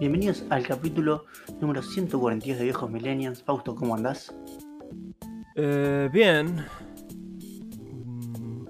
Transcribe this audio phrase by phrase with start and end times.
[0.00, 1.24] Bienvenidos al capítulo
[1.60, 3.42] número 142 de Viejos Millennials.
[3.42, 4.34] Fausto, ¿cómo andás?
[5.54, 6.64] Eh, bien.
[8.40, 8.66] Mm,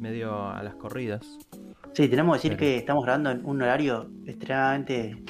[0.00, 1.26] Medio a las corridas.
[1.94, 5.22] Sí, tenemos que decir Pero- que estamos grabando en un horario extremadamente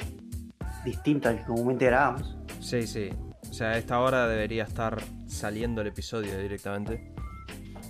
[0.85, 2.35] distinto al que comúnmente grabamos.
[2.59, 3.09] Sí, sí.
[3.49, 4.97] O sea, a esta hora debería estar
[5.27, 7.11] saliendo el episodio directamente.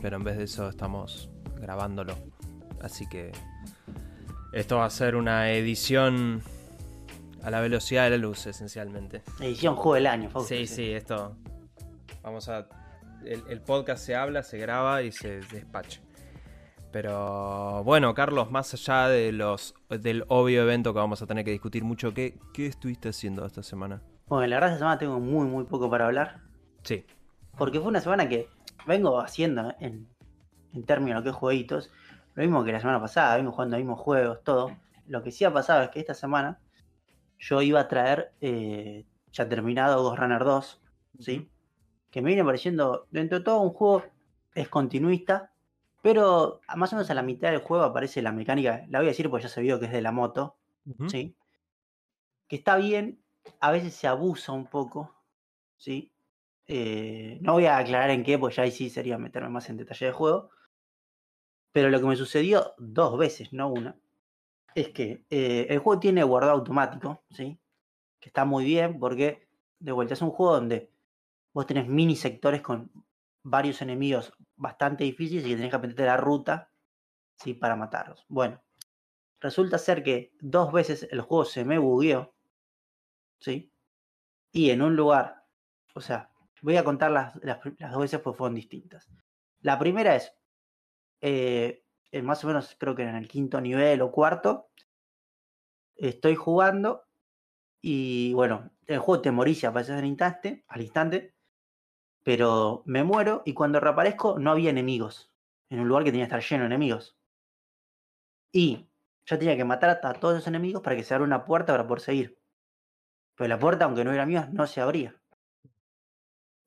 [0.02, 1.30] Pero en vez de eso estamos
[1.62, 2.16] grabándolo.
[2.82, 3.32] Así que
[4.52, 6.42] esto va a ser una edición
[7.44, 9.22] a la velocidad de la luz, esencialmente.
[9.40, 10.54] Edición Juego del Año, Fausto.
[10.56, 11.36] Sí, sí, esto.
[12.22, 12.68] Vamos a.
[13.26, 16.02] El, el podcast se habla, se graba y se despacha.
[16.92, 21.52] Pero bueno, Carlos, más allá de los del obvio evento que vamos a tener que
[21.52, 24.02] discutir mucho, ¿qué, qué estuviste haciendo esta semana?
[24.28, 26.42] Bueno, la verdad esta semana tengo muy, muy poco para hablar.
[26.84, 27.06] Sí.
[27.58, 28.48] Porque fue una semana que
[28.86, 30.08] vengo haciendo en,
[30.74, 31.90] en términos de lo que jueguitos.
[32.36, 34.78] Lo mismo que la semana pasada, vengo jugando los mismos juegos, todo.
[35.08, 36.60] Lo que sí ha pasado es que esta semana
[37.44, 40.82] yo iba a traer, eh, ya terminado Ghost Runner 2,
[41.20, 41.50] ¿sí?
[42.10, 44.04] Que me viene pareciendo, dentro de todo, un juego
[44.56, 45.52] es continuista,
[46.02, 49.12] pero más o menos a la mitad del juego aparece la mecánica, la voy a
[49.12, 50.58] decir porque ya se vio que es de la moto.
[51.08, 51.36] ¿sí?
[52.48, 53.22] Que está bien,
[53.60, 55.14] a veces se abusa un poco,
[55.78, 56.14] ¿sí?
[56.68, 59.78] Eh, no voy a aclarar en qué, pues ya ahí sí sería meterme más en
[59.78, 60.50] detalle del juego.
[61.74, 63.98] Pero lo que me sucedió dos veces, no una,
[64.76, 67.60] es que eh, el juego tiene guardado automático, ¿sí?
[68.20, 69.48] Que está muy bien porque,
[69.80, 70.90] de vuelta, es un juego donde
[71.54, 72.92] vos tenés mini sectores con
[73.44, 76.72] varios enemigos bastante difíciles y que tenés que aprender la ruta,
[77.38, 77.54] ¿sí?
[77.54, 78.26] Para matarlos.
[78.30, 78.62] Bueno,
[79.40, 82.34] resulta ser que dos veces el juego se me bugueó,
[83.40, 83.72] ¿sí?
[84.52, 85.46] Y en un lugar,
[85.96, 89.10] o sea, voy a contar las, las, dos veces porque fueron distintas.
[89.62, 90.34] La primera es,
[91.22, 91.83] eh,
[92.22, 94.70] más o menos creo que en el quinto nivel o cuarto,
[95.96, 97.06] estoy jugando
[97.82, 101.36] y bueno, el juego te morís y apareces al instante, al instante,
[102.24, 105.32] pero me muero y cuando reaparezco no había enemigos,
[105.70, 107.18] en un lugar que tenía que estar lleno de enemigos.
[108.52, 108.88] Y
[109.26, 111.88] yo tenía que matar a todos esos enemigos para que se abra una puerta para
[111.88, 112.40] poder seguir.
[113.36, 115.20] Pero la puerta, aunque no era mía, no se abría.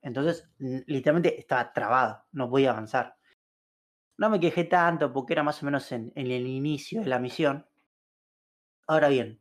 [0.02, 3.16] Entonces, literalmente estaba trabado, no podía avanzar.
[4.18, 7.66] No me quejé tanto porque era más o menos en, el inicio de la misión.
[8.86, 9.40] Ahora bien,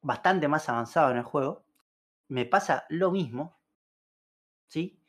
[0.00, 1.64] bastante más avanzado en el juego,
[2.28, 3.58] me pasa lo mismo,
[4.68, 5.00] ¿sí?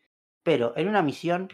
[0.41, 1.49] Pero en una misión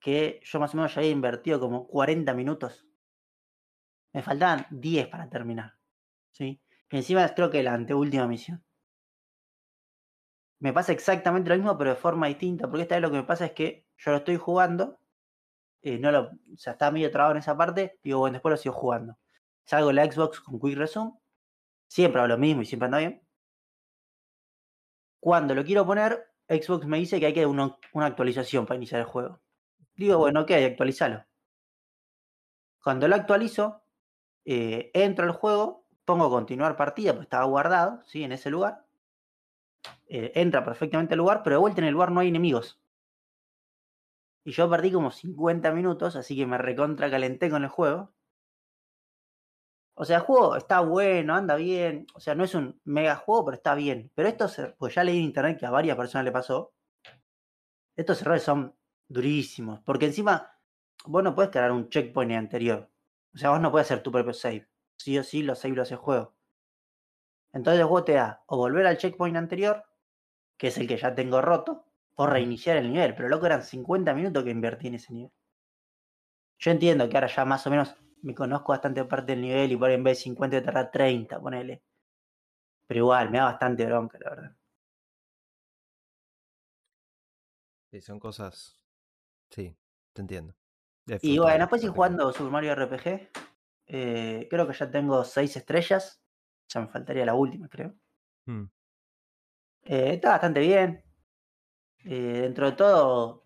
[0.00, 2.86] que yo más o menos ya había invertido como 40 minutos,
[4.12, 5.76] me faltaban 10 para terminar,
[6.30, 6.62] ¿sí?
[6.90, 8.64] Y encima creo que la anteúltima misión.
[10.60, 13.24] Me pasa exactamente lo mismo, pero de forma distinta, porque esta vez lo que me
[13.24, 15.00] pasa es que yo lo estoy jugando,
[15.84, 18.56] eh, no lo, o sea, está medio trabado en esa parte, digo, bueno, después lo
[18.56, 19.18] sigo jugando.
[19.64, 21.12] Salgo la Xbox con Quick Resume,
[21.86, 23.22] siempre hago lo mismo y siempre anda bien.
[25.20, 29.00] Cuando lo quiero poner, Xbox me dice que hay que una, una actualización para iniciar
[29.02, 29.40] el juego.
[29.94, 31.24] Digo, bueno, ok, actualizalo.
[32.82, 33.82] Cuando lo actualizo,
[34.46, 38.24] eh, entro al juego, pongo continuar partida, pues estaba guardado, ¿sí?
[38.24, 38.86] En ese lugar.
[40.08, 42.80] Eh, entra perfectamente al lugar, pero de vuelta en el lugar no hay enemigos.
[44.44, 48.14] Y yo perdí como 50 minutos, así que me recontra calenté con el juego.
[49.96, 52.06] O sea, el juego está bueno, anda bien.
[52.14, 54.10] O sea, no es un mega juego, pero está bien.
[54.14, 56.74] Pero esto, pues ya leí en internet que a varias personas le pasó.
[57.96, 58.76] Estos errores son
[59.08, 59.80] durísimos.
[59.80, 60.50] Porque encima,
[61.06, 62.90] vos no puedes crear un checkpoint anterior.
[63.34, 64.68] O sea, vos no puedes hacer tu propio save.
[64.96, 66.34] Sí o sí, los save lo hace el juego.
[67.52, 69.84] Entonces el juego te da o volver al checkpoint anterior,
[70.58, 73.14] que es el que ya tengo roto, o reiniciar el nivel.
[73.14, 75.32] Pero loco, eran 50 minutos que invertí en ese nivel.
[76.58, 79.76] Yo entiendo que ahora ya más o menos me conozco bastante parte del nivel y
[79.76, 81.82] por ahí en vez de 50 te tarda 30, ponele.
[82.86, 84.56] Pero igual, me da bastante bronca, la verdad.
[87.90, 88.80] Sí, son cosas.
[89.50, 89.76] Sí,
[90.12, 90.54] te entiendo.
[91.20, 93.30] Y bueno, después porque- jugando Super Mario RPG.
[93.86, 96.22] eh, creo que ya tengo 6 estrellas.
[96.68, 97.94] Ya me faltaría la última, creo.
[98.46, 98.64] Mm.
[99.84, 101.03] Eh, está bastante bien.
[102.04, 103.44] Eh, dentro de todo,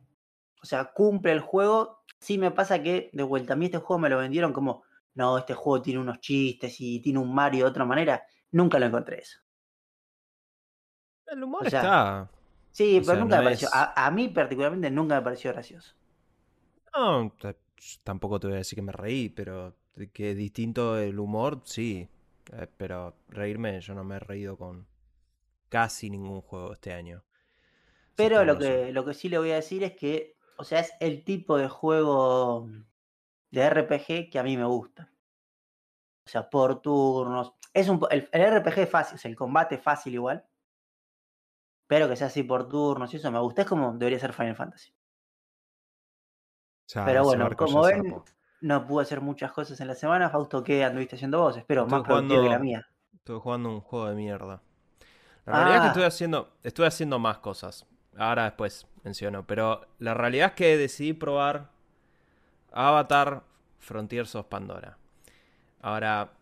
[0.62, 2.04] o sea, cumple el juego.
[2.20, 4.84] Sí me pasa que, de vuelta, a mí este juego me lo vendieron como,
[5.14, 8.22] no, este juego tiene unos chistes y tiene un Mario de otra manera.
[8.52, 9.40] Nunca lo encontré eso.
[11.26, 12.28] El humor O sea, está.
[12.72, 13.68] Sí, O pero sea, nunca no me pareció.
[13.68, 15.94] es- A, a mí particularmente nunca me pareció gracioso.
[16.94, 17.32] No,
[18.04, 19.76] tampoco te voy a decir que me reí, pero
[20.12, 22.08] que es distinto el humor, sí.
[22.52, 24.86] Eh, pero reírme, yo no me he reído con
[25.70, 27.24] casi ningún juego este año.
[28.18, 30.92] Pero lo que, lo que sí le voy a decir es que, o sea, es
[31.00, 32.68] el tipo de juego
[33.50, 35.10] de RPG que a mí me gusta.
[36.26, 37.54] O sea, por turnos.
[37.72, 40.44] Es un, el, el RPG es fácil, o sea, el combate es fácil igual.
[41.86, 43.62] Pero que sea así por turnos y eso me gusta.
[43.62, 44.92] Es como debería ser Final Fantasy.
[46.88, 48.14] Ya, Pero bueno, como ven,
[48.60, 50.28] no pude hacer muchas cosas en la semana.
[50.30, 51.56] Fausto, ¿qué anduviste haciendo vos?
[51.56, 52.88] Espero, Estuve más productiva que la jugando- mía.
[53.14, 54.62] Estuve jugando un juego de mierda.
[55.46, 55.88] La realidad es que Ah.
[55.88, 57.86] estuve haciendo, estuve haciendo más cosas.
[58.18, 59.46] Ahora después menciono.
[59.46, 61.70] Pero la realidad es que decidí probar
[62.72, 63.42] Avatar
[63.78, 64.98] Frontiers of Pandora.
[65.80, 66.32] Ahora,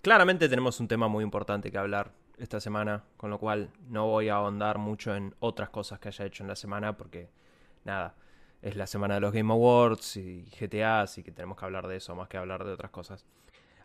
[0.00, 4.28] claramente tenemos un tema muy importante que hablar esta semana, con lo cual no voy
[4.28, 7.28] a ahondar mucho en otras cosas que haya hecho en la semana, porque
[7.84, 8.14] nada,
[8.62, 11.96] es la semana de los Game Awards y GTA, así que tenemos que hablar de
[11.96, 13.24] eso más que hablar de otras cosas.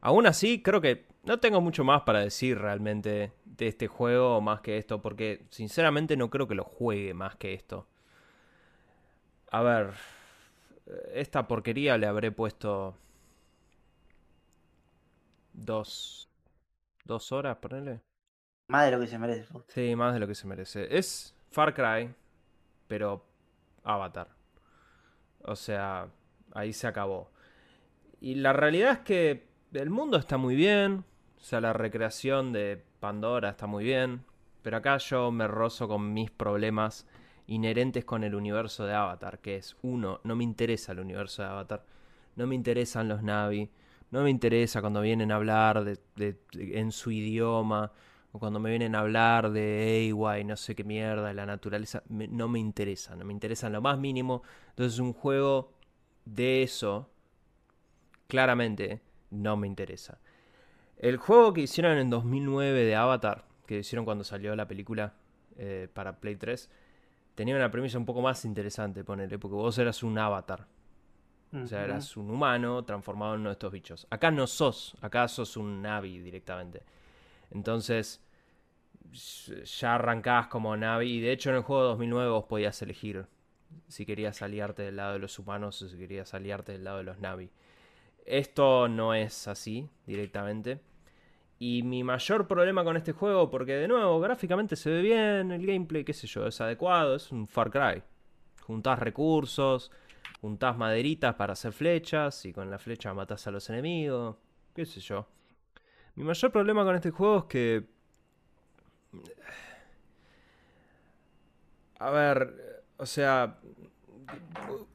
[0.02, 4.62] Aún así, creo que no tengo mucho más para decir realmente de este juego más
[4.62, 7.88] que esto, porque sinceramente no creo que lo juegue más que esto.
[9.52, 9.94] A ver,
[11.14, 12.96] esta porquería le habré puesto
[15.54, 16.30] dos,
[17.04, 18.02] dos horas, ponele.
[18.68, 19.48] Más de lo que se merece.
[19.68, 20.96] Sí, más de lo que se merece.
[20.96, 22.14] Es Far Cry,
[22.88, 23.26] pero
[23.84, 24.30] Avatar.
[25.42, 26.08] O sea,
[26.54, 27.32] ahí se acabó.
[28.22, 31.04] Y la realidad es que el mundo está muy bien.
[31.40, 34.24] O sea, la recreación de Pandora está muy bien.
[34.62, 37.08] Pero acá yo me rozo con mis problemas
[37.48, 39.40] inherentes con el universo de Avatar.
[39.40, 41.86] Que es, uno, no me interesa el universo de Avatar.
[42.36, 43.70] No me interesan los Navi.
[44.12, 47.92] No me interesa cuando vienen a hablar de, en su idioma.
[48.32, 52.04] O cuando me vienen a hablar de Ewa y no sé qué mierda, la naturaleza.
[52.10, 53.16] no me interesa.
[53.16, 54.44] No me interesa en lo más mínimo.
[54.70, 55.74] Entonces un juego
[56.26, 57.10] de eso,
[58.28, 60.20] claramente, no me interesa.
[60.98, 65.14] El juego que hicieron en 2009 de Avatar, que hicieron cuando salió la película
[65.58, 66.70] eh, para Play 3,
[67.36, 70.68] tenía una premisa un poco más interesante, ponerle, porque vos eras un avatar.
[71.54, 74.08] O sea, eras un humano transformado en uno de estos bichos.
[74.12, 76.84] Acá no sos, acá sos un Navi directamente.
[77.50, 78.22] Entonces,
[79.80, 81.12] ya arrancás como Navi.
[81.12, 83.26] Y de hecho, en el juego de 2009 vos podías elegir
[83.88, 87.04] si querías aliarte del lado de los humanos o si querías aliarte del lado de
[87.04, 87.50] los Navi.
[88.30, 90.80] Esto no es así directamente.
[91.58, 95.66] Y mi mayor problema con este juego, porque de nuevo, gráficamente se ve bien, el
[95.66, 98.04] gameplay, qué sé yo, es adecuado, es un Far Cry.
[98.62, 99.92] Juntás recursos,
[100.42, 104.36] juntás maderitas para hacer flechas y con la flecha matás a los enemigos,
[104.76, 105.26] qué sé yo.
[106.14, 107.84] Mi mayor problema con este juego es que...
[111.98, 113.58] A ver, o sea,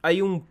[0.01, 0.47] hay un...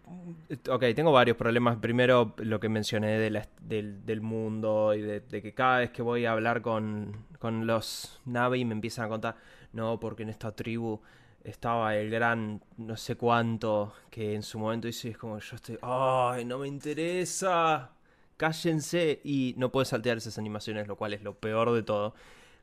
[0.69, 1.77] Ok, tengo varios problemas.
[1.79, 6.33] Primero, lo que mencioné del, del mundo y de, que cada vez que voy a
[6.33, 9.37] hablar con, con los Navi me empiezan a contar,
[9.73, 11.01] no, porque en esta tribu
[11.45, 15.79] estaba el gran no sé cuánto que en su momento dice, es como yo estoy,
[15.83, 17.93] ay, no me interesa,
[18.37, 22.15] cállense y no puedes saltear esas animaciones, lo cual es lo peor de todo.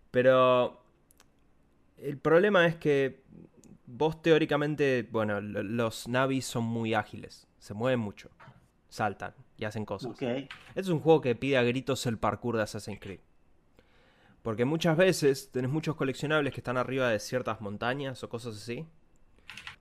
[0.09, 0.81] Pero
[1.97, 3.21] el problema es que
[3.91, 8.29] vos teóricamente, bueno, lo- los navis son muy ágiles, se mueven mucho,
[8.89, 10.11] saltan y hacen cosas.
[10.69, 13.19] Este es un juego que pide a gritos el parkour de Assassin's Creed.
[14.41, 18.87] Porque muchas veces tenés muchos coleccionables que están arriba de ciertas montañas o cosas así.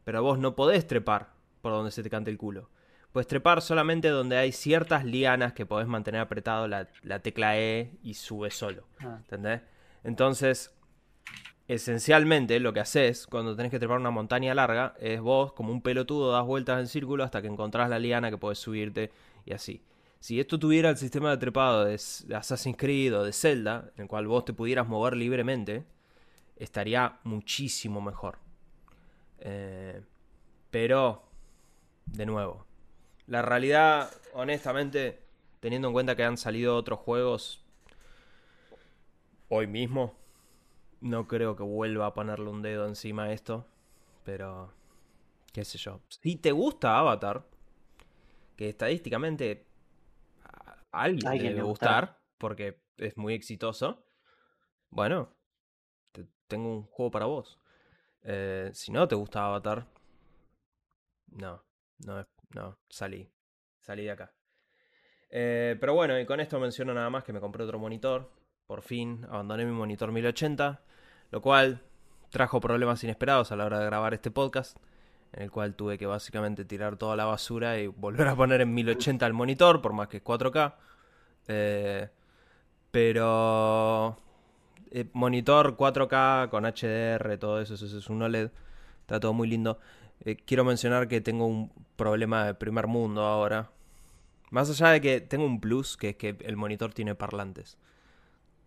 [0.04, 1.30] Pero vos no podés trepar
[1.62, 2.68] por donde se te cante el culo.
[3.12, 7.98] Puedes trepar solamente donde hay ciertas lianas que podés mantener apretado la, la tecla E
[8.02, 8.84] y sube solo.
[9.00, 9.62] Ah, ¿Entendés?
[10.04, 10.74] Entonces,
[11.70, 15.82] esencialmente lo que haces cuando tenés que trepar una montaña larga es vos, como un
[15.82, 19.12] pelotudo, das vueltas en círculo hasta que encontrás la liana que podés subirte
[19.46, 19.80] y así.
[20.18, 24.08] Si esto tuviera el sistema de trepado de Assassin's Creed o de Zelda, en el
[24.08, 25.84] cual vos te pudieras mover libremente,
[26.56, 28.38] estaría muchísimo mejor.
[29.38, 30.02] Eh,
[30.72, 31.22] pero,
[32.06, 32.66] de nuevo,
[33.28, 35.20] la realidad, honestamente,
[35.60, 37.64] teniendo en cuenta que han salido otros juegos
[39.48, 40.16] hoy mismo,
[41.00, 43.66] no creo que vuelva a ponerle un dedo encima a esto.
[44.24, 44.72] Pero,
[45.52, 46.00] qué sé yo.
[46.08, 47.46] Si te gusta Avatar,
[48.56, 49.66] que estadísticamente
[50.92, 54.04] a alguien le Alguien debe le gustar, porque es muy exitoso,
[54.90, 55.34] bueno,
[56.12, 57.58] te- tengo un juego para vos.
[58.22, 59.86] Eh, si no te gusta Avatar,
[61.28, 61.62] no,
[62.06, 63.30] no, no, salí,
[63.80, 64.32] salí de acá.
[65.30, 68.30] Eh, pero bueno, y con esto menciono nada más que me compré otro monitor.
[68.70, 70.80] Por fin abandoné mi monitor 1080,
[71.32, 71.82] lo cual
[72.30, 74.76] trajo problemas inesperados a la hora de grabar este podcast,
[75.32, 78.72] en el cual tuve que básicamente tirar toda la basura y volver a poner en
[78.72, 80.74] 1080 el monitor, por más que es 4K.
[81.48, 82.08] Eh,
[82.92, 84.16] pero
[84.92, 88.52] eh, monitor 4K con HDR, todo eso, eso es un OLED,
[89.00, 89.80] está todo muy lindo.
[90.20, 93.72] Eh, quiero mencionar que tengo un problema de primer mundo ahora,
[94.52, 97.76] Más allá de que tengo un plus, que es que el monitor tiene parlantes.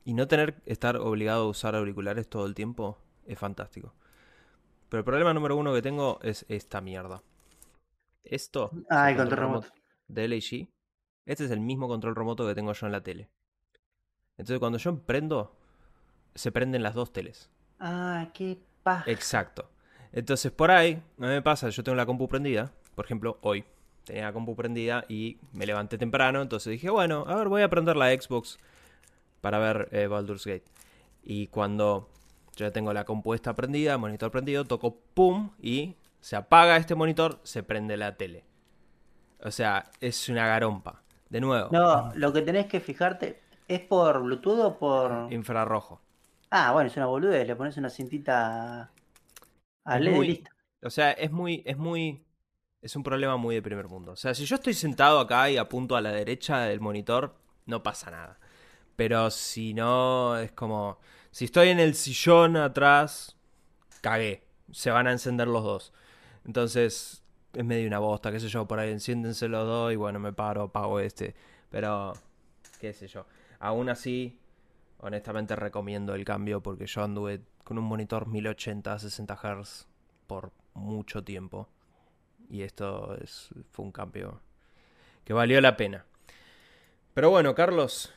[0.06, 3.94] Y no tener estar obligado a usar auriculares todo el tiempo es fantástico.
[4.90, 7.24] Pero el problema número uno que tengo es esta mierda.
[8.24, 8.72] Esto.
[8.90, 9.68] Ah, el control remoto.
[10.08, 10.70] De LG.
[11.26, 13.30] Este es el mismo control remoto que tengo yo en la tele.
[14.38, 15.56] Entonces cuando yo emprendo,
[16.36, 17.50] se prenden las dos teles.
[17.80, 19.10] Ah, qué paja.
[19.10, 19.70] Exacto.
[20.12, 23.66] Entonces por ahí, no me pasa, yo tengo la compu prendida, por ejemplo, hoy
[24.04, 27.70] tenía la compu prendida y me levanté temprano, entonces dije, bueno, a ver, voy a
[27.70, 28.60] prender la Xbox
[29.44, 30.64] para ver eh, Baldur's Gate.
[31.22, 32.10] Y cuando
[32.56, 37.42] yo ya tengo la compuesta prendida, monitor prendido, toco pum y se apaga este monitor,
[37.44, 38.46] se prende la tele.
[39.42, 41.04] O sea, es una garompa.
[41.28, 41.68] De nuevo.
[41.74, 45.34] No, lo que tenés que fijarte, ¿es por Bluetooth o por...?
[45.34, 46.00] Infrarrojo.
[46.50, 48.92] Ah, bueno, es una boludez, le pones una cintita
[49.84, 50.52] a LED y listo.
[50.84, 52.24] O sea, es muy, es muy...
[52.82, 54.14] Es un problema muy de primer mundo.
[54.14, 57.36] O sea, si yo estoy sentado acá y apunto a la derecha del monitor,
[57.66, 58.40] no pasa nada.
[58.96, 61.00] Pero si no, es como...
[61.32, 63.36] Si estoy en el sillón atrás,
[64.02, 64.44] cagué.
[64.72, 65.94] Se van a encender los dos.
[66.46, 67.24] Entonces,
[67.54, 70.34] es medio una bosta, qué sé yo, por ahí enciéndense los dos y bueno, me
[70.34, 71.36] paro, pago este.
[71.70, 72.14] Pero,
[72.80, 73.26] qué sé yo.
[73.60, 74.38] Aún así,
[75.00, 79.88] honestamente recomiendo el cambio porque yo anduve con un monitor 1080 60 Hz
[80.28, 81.70] por mucho tiempo.
[82.50, 84.42] Y esto es, fue un cambio
[85.24, 86.06] que valió la pena.
[87.14, 88.12] Pero bueno, Carlos,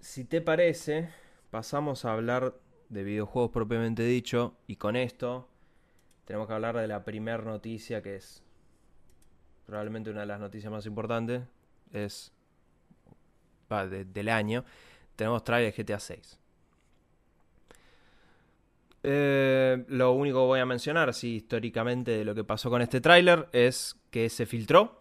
[0.00, 1.10] si te parece,
[1.50, 2.54] pasamos a hablar
[2.88, 4.56] de videojuegos propiamente dicho.
[4.66, 5.48] Y con esto
[6.24, 8.42] tenemos que hablar de la primera noticia que es
[9.66, 11.42] probablemente una de las noticias más importantes.
[11.92, 12.32] Es
[13.68, 14.64] del año.
[15.14, 16.38] Tenemos trailer GTA 6.
[19.02, 23.00] Eh, lo único que voy a mencionar, así históricamente, de lo que pasó con este
[23.00, 25.00] tráiler es que se filtró.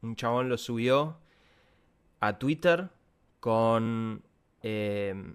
[0.00, 1.18] Un chabón lo subió
[2.20, 2.88] a Twitter
[3.42, 4.22] con.
[4.62, 5.34] Eh,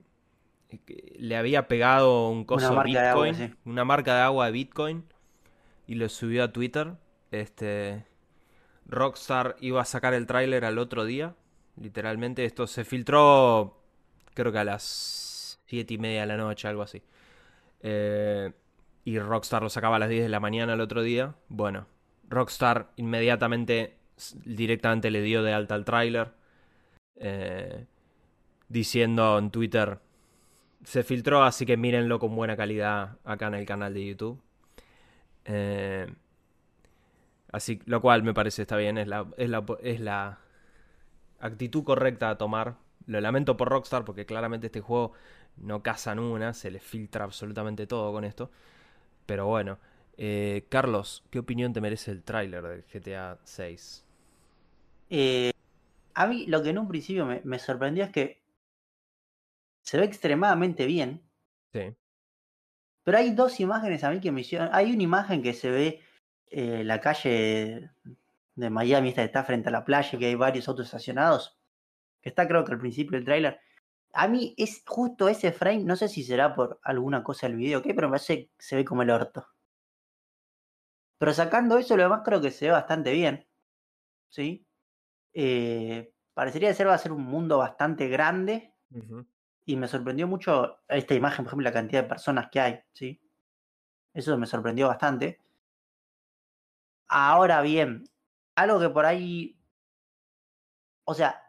[1.18, 5.04] le había pegado un coso de Bitcoin, una marca de agua de Bitcoin,
[5.88, 6.94] y lo subió a Twitter.
[7.32, 8.06] Este.
[8.86, 11.36] Rockstar iba a sacar el tráiler al otro día.
[11.76, 13.78] Literalmente, esto se filtró.
[14.34, 17.04] Creo que a las 7 y media de la noche, algo así.
[17.82, 18.54] Eh,
[19.04, 21.36] y Rockstar lo sacaba a las 10 de la mañana el otro día.
[21.50, 21.88] Bueno,
[22.30, 23.98] Rockstar inmediatamente,
[24.46, 26.32] directamente le dio de alta al tráiler.
[27.18, 27.86] Eh,
[28.70, 30.00] diciendo en Twitter,
[30.84, 34.42] se filtró, así que mírenlo con buena calidad acá en el canal de YouTube.
[35.46, 36.08] Eh,
[37.52, 40.40] así, lo cual me parece está bien, es la, es la,
[41.40, 42.76] actitud correcta a tomar.
[43.06, 45.14] Lo lamento por Rockstar porque claramente este juego
[45.58, 48.52] no cazan una, se les filtra absolutamente todo con esto.
[49.26, 49.78] Pero bueno,
[50.18, 54.04] eh, Carlos, ¿qué opinión te merece el tráiler de GTA 6?
[55.10, 55.52] Eh,
[56.16, 58.42] a mí lo que en un principio me, sorprendió es que
[59.88, 61.24] se ve extremadamente bien.
[61.72, 61.96] Sí.
[63.06, 64.68] Pero hay dos imágenes a mí que me hicieron.
[64.74, 66.02] Hay una imagen que se ve
[66.48, 67.92] eh, la calle
[68.56, 71.58] de Miami, esta que está frente a la playa, que hay varios autos estacionados.
[72.20, 73.62] Que está creo que al principio del tráiler.
[74.12, 77.82] A mí es justo ese frame, no sé si será por alguna cosa del video,
[77.82, 77.94] ¿qué?
[77.94, 79.48] Pero me parece que se ve como el orto.
[81.18, 83.48] Pero sacando eso, lo demás creo que se ve bastante bien.
[84.28, 84.68] ¿Sí?
[85.34, 88.74] Eh, parecería ser va a ser un mundo bastante grande.
[89.68, 92.80] Y me sorprendió mucho esta imagen, por ejemplo, la cantidad de personas que hay.
[92.94, 93.22] ¿sí?
[94.14, 95.42] Eso me sorprendió bastante.
[97.10, 98.06] Ahora bien,
[98.56, 99.60] algo que por ahí.
[101.04, 101.44] O sea,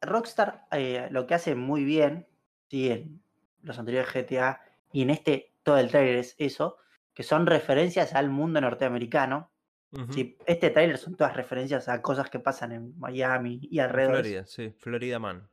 [0.00, 2.26] Rockstar eh, lo que hace muy bien,
[2.68, 3.22] sí, en
[3.62, 4.60] los anteriores GTA
[4.92, 6.78] y en este todo el trailer es eso,
[7.14, 9.52] que son referencias al mundo norteamericano.
[10.46, 14.16] este trailer son todas referencias a cosas que pasan en Miami y alrededor.
[14.16, 15.48] Florida, sí, Florida Man.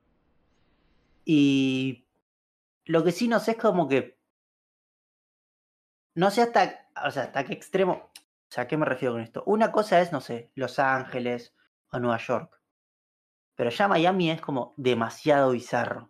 [1.31, 2.07] Y
[2.85, 4.19] lo que sí no sé es como que.
[6.15, 6.89] No sé hasta.
[7.05, 8.11] O sea, hasta qué extremo.
[8.15, 9.43] O sea, ¿a qué me refiero con esto?
[9.45, 11.53] Una cosa es, no sé, Los Ángeles
[11.91, 12.59] o Nueva York.
[13.53, 16.09] Pero ya Miami es como demasiado bizarro.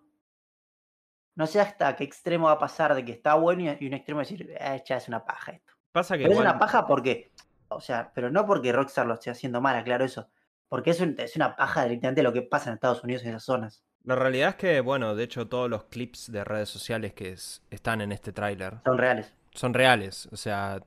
[1.35, 4.21] No sé hasta qué extremo va a pasar de que está bueno y un extremo
[4.21, 5.73] decir, eh, ya es una paja esto.
[5.91, 7.33] Pasa que pero es una paja porque,
[7.67, 10.29] o sea, pero no porque Rockstar lo esté haciendo mal, claro eso.
[10.69, 13.83] Porque es, es una paja directamente lo que pasa en Estados Unidos en esas zonas.
[14.03, 17.35] La realidad es que, bueno, de hecho todos los clips de redes sociales que
[17.69, 18.77] están en este tráiler...
[18.85, 19.33] Son reales.
[19.53, 20.29] Son reales.
[20.31, 20.81] O sea,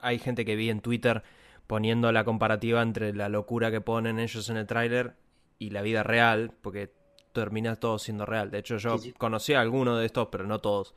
[0.00, 1.22] hay gente que vi en Twitter
[1.66, 5.14] poniendo la comparativa entre la locura que ponen ellos en el tráiler
[5.58, 6.92] y la vida real, porque
[7.32, 8.50] termina todo siendo real.
[8.50, 10.94] De hecho, yo conocí a algunos de estos, pero no todos,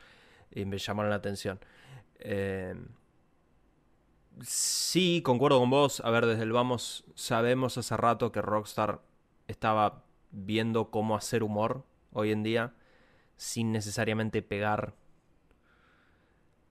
[0.51, 1.59] y me llamaron la atención.
[2.19, 2.87] Em,
[4.41, 6.01] sí, concuerdo con vos.
[6.03, 9.01] A ver, desde el vamos, sabemos hace rato que Rockstar
[9.47, 10.04] estaba
[10.35, 12.73] viendo cómo hacer humor hoy en día
[13.37, 14.93] sin necesariamente pegar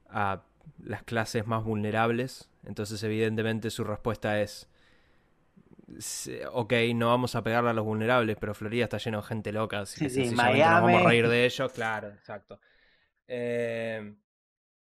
[0.09, 0.43] a
[0.83, 2.49] las clases más vulnerables.
[2.65, 4.69] Entonces, evidentemente, su respuesta es:
[6.53, 9.81] Ok, no vamos a pegarle a los vulnerables, pero Florida está lleno de gente loca.
[9.81, 11.73] Así Sí, que sí, sencillamente nos vamos a reír de ellos.
[11.73, 12.61] Claro, exacto.
[13.29, 14.17] Eh,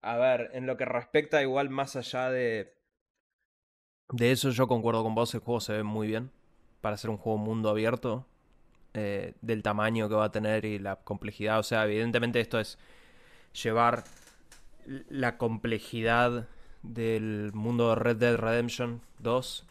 [0.01, 2.75] a ver, en lo que respecta, igual más allá de.
[4.11, 5.33] De eso, yo concuerdo con vos.
[5.33, 6.31] El juego se ve muy bien.
[6.81, 8.25] Para ser un juego mundo abierto.
[8.93, 11.59] Eh, del tamaño que va a tener y la complejidad.
[11.59, 12.77] O sea, evidentemente, esto es
[13.63, 14.03] llevar
[15.09, 16.47] la complejidad
[16.83, 19.65] del mundo de Red Dead Redemption 2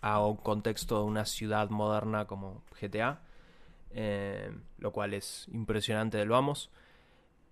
[0.00, 3.20] a un contexto de una ciudad moderna como GTA,
[3.90, 6.70] eh, lo cual es impresionante del vamos.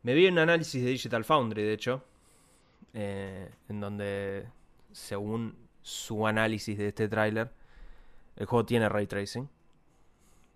[0.02, 2.04] Me vi un análisis de Digital Foundry, de hecho,
[2.94, 4.46] eh, en donde,
[4.92, 7.50] según su análisis de este tráiler,
[8.36, 9.48] el juego tiene ray tracing,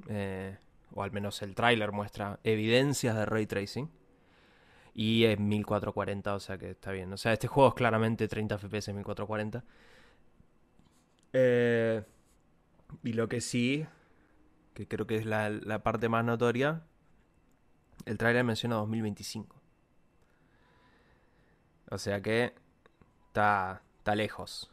[0.09, 0.57] eh,
[0.95, 3.90] o al menos el tráiler muestra evidencias de ray tracing.
[4.95, 7.12] Y es 1440, o sea que está bien.
[7.12, 9.64] O sea, este juego es claramente 30 FPS en 1440.
[11.33, 12.02] Eh,
[13.04, 13.87] y lo que sí,
[14.75, 16.83] que creo que es la, la parte más notoria,
[18.04, 19.57] el trailer menciona 2025.
[21.90, 22.54] O sea que
[23.28, 24.71] está, está lejos.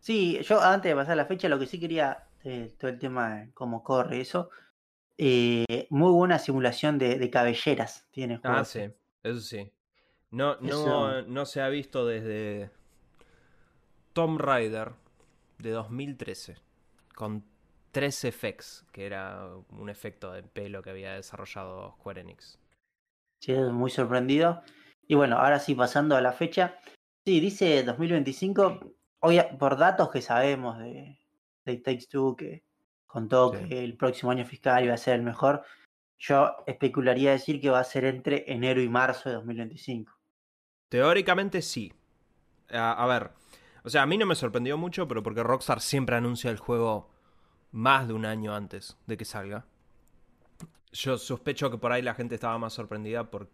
[0.00, 3.34] Sí, yo antes de pasar la fecha, lo que sí quería, eh, todo el tema
[3.36, 4.50] de cómo corre eso,
[5.18, 8.56] eh, muy buena simulación de, de cabelleras tiene el juego.
[8.58, 8.88] Ah, sí,
[9.22, 9.70] eso sí.
[10.30, 12.70] No, no, Eso- no se ha visto desde
[14.12, 14.92] Tomb Raider
[15.58, 16.56] de 2013
[17.14, 17.44] con
[17.92, 22.58] 3 FX, que era un efecto de pelo que había desarrollado Square Enix.
[23.40, 24.62] Sí, muy sorprendido.
[25.08, 26.78] Y bueno, ahora sí, pasando a la fecha.
[27.24, 28.80] Sí, dice 2025.
[29.20, 31.18] Obvia- por datos que sabemos de,
[31.72, 32.64] It Takes Two, que
[33.06, 33.68] contó Sí.
[33.68, 35.62] que el próximo año fiscal iba a ser el mejor,
[36.18, 40.12] yo especularía decir que va a ser entre enero y marzo de 2025.
[40.88, 41.92] Teóricamente sí.
[42.70, 43.30] A, a ver,
[43.84, 47.10] o sea, a mí no me sorprendió mucho, pero porque Rockstar siempre anuncia el juego
[47.70, 49.66] más de un año antes de que salga.
[50.92, 53.50] Yo sospecho que por ahí la gente estaba más sorprendida por,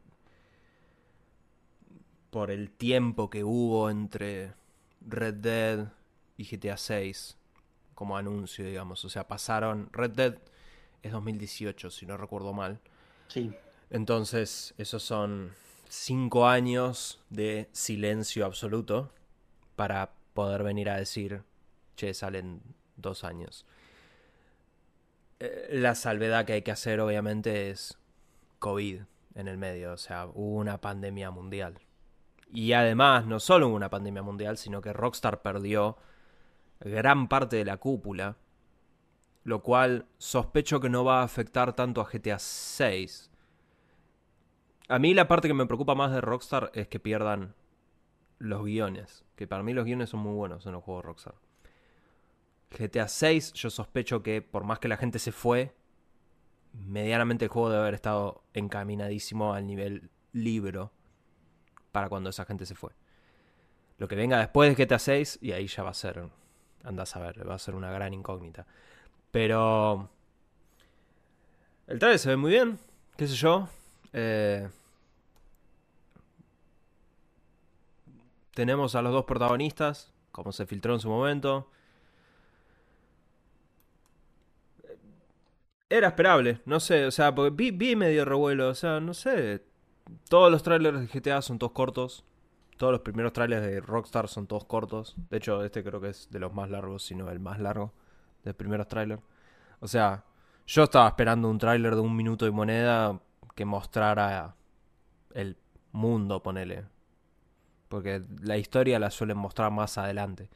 [2.30, 4.54] por el tiempo que hubo entre
[5.00, 5.88] Red Dead
[6.36, 7.36] y GTA 6
[8.02, 9.04] como anuncio, digamos.
[9.04, 9.88] O sea, pasaron...
[9.92, 10.34] Red Dead
[11.04, 12.80] es 2018, si no recuerdo mal.
[13.28, 13.54] Sí,
[13.90, 15.52] Entonces, esos son
[15.88, 19.12] cinco años de silencio absoluto
[19.76, 21.44] para poder venir a decir,
[21.94, 22.60] che, salen
[22.96, 23.66] dos años.
[25.38, 27.98] Eh, La salvedad que hay que hacer, obviamente, es
[28.58, 29.02] COVID
[29.36, 29.92] en el medio.
[29.92, 31.78] O sea, hubo una pandemia mundial.
[32.52, 35.98] Y además, no solo hubo una pandemia mundial, sino que Rockstar perdió
[36.84, 38.36] gran parte de la cúpula.
[39.44, 43.30] Lo cual sospecho que no va a afectar tanto a GTA 6.
[44.88, 47.54] A mí la parte que me preocupa más de Rockstar es que pierdan
[48.38, 49.24] los guiones.
[49.34, 51.34] Que para mí los guiones son muy buenos en los juegos Rockstar.
[52.70, 55.74] GTA 6 yo sospecho que por más que la gente se fue,
[56.72, 60.92] medianamente el juego debe haber estado encaminadísimo al nivel libro
[61.90, 62.92] para cuando esa gente se fue.
[63.98, 66.28] Lo que venga después de GTA 6 y ahí ya va a ser,
[66.84, 68.66] andas a ver, va a ser una gran incógnita.
[69.30, 70.10] Pero
[71.86, 72.78] el trailer se ve muy bien,
[73.16, 73.68] qué sé yo.
[74.12, 74.68] Eh,
[78.54, 81.68] tenemos a los dos protagonistas, como se filtró en su momento.
[85.88, 89.62] Era esperable, no sé, o sea, porque vi, vi medio revuelo, o sea, no sé.
[90.28, 92.24] Todos los trailers de GTA son todos cortos.
[92.82, 95.14] Todos los primeros trailers de Rockstar son todos cortos.
[95.30, 97.92] De hecho, este creo que es de los más largos, si no el más largo
[98.42, 99.22] de primeros trailers.
[99.78, 100.24] O sea,
[100.66, 103.20] yo estaba esperando un tráiler de un minuto de moneda
[103.54, 104.56] que mostrara
[105.32, 105.56] el
[105.92, 106.86] mundo, ponele.
[107.88, 110.50] Porque la historia la suelen mostrar más adelante.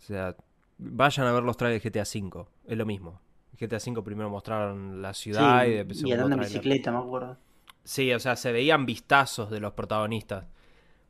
[0.00, 0.34] O sea,
[0.78, 2.44] vayan a ver los trailers de GTA V.
[2.66, 3.20] Es lo mismo.
[3.56, 7.36] GTA V primero mostraron la ciudad y después y andando en bicicleta, me acuerdo.
[7.84, 10.46] Sí, o sea, se veían vistazos de los protagonistas.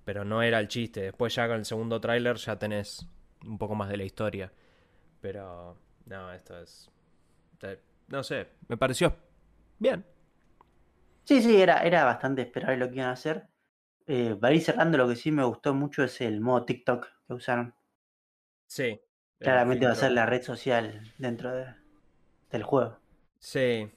[0.04, 1.02] Pero no era el chiste.
[1.02, 3.06] Después ya con el segundo tráiler ya tenés
[3.44, 4.52] un poco más de la historia.
[5.20, 6.90] Pero no, esto es...
[8.08, 9.14] No sé, me pareció
[9.78, 10.04] bien.
[11.24, 13.46] Sí, sí, era, era bastante esperable lo que iban a hacer.
[14.06, 17.34] Eh, para ir cerrando, lo que sí me gustó mucho es el modo TikTok que
[17.34, 17.72] usaron.
[18.66, 19.00] Sí.
[19.38, 21.72] Claramente va a ser la red social dentro de-
[22.50, 22.98] del juego.
[23.38, 23.88] Sí.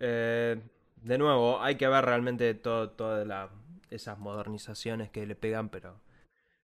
[0.00, 0.60] Eh,
[1.02, 3.50] de nuevo, hay que ver realmente todo, todas la-
[3.90, 6.00] esas modernizaciones que le pegan, pero,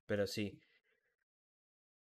[0.05, 0.59] pero sí.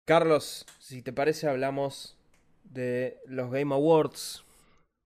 [0.06, 2.18] Carlos, si te parece, hablamos
[2.64, 4.44] de los Game Awards.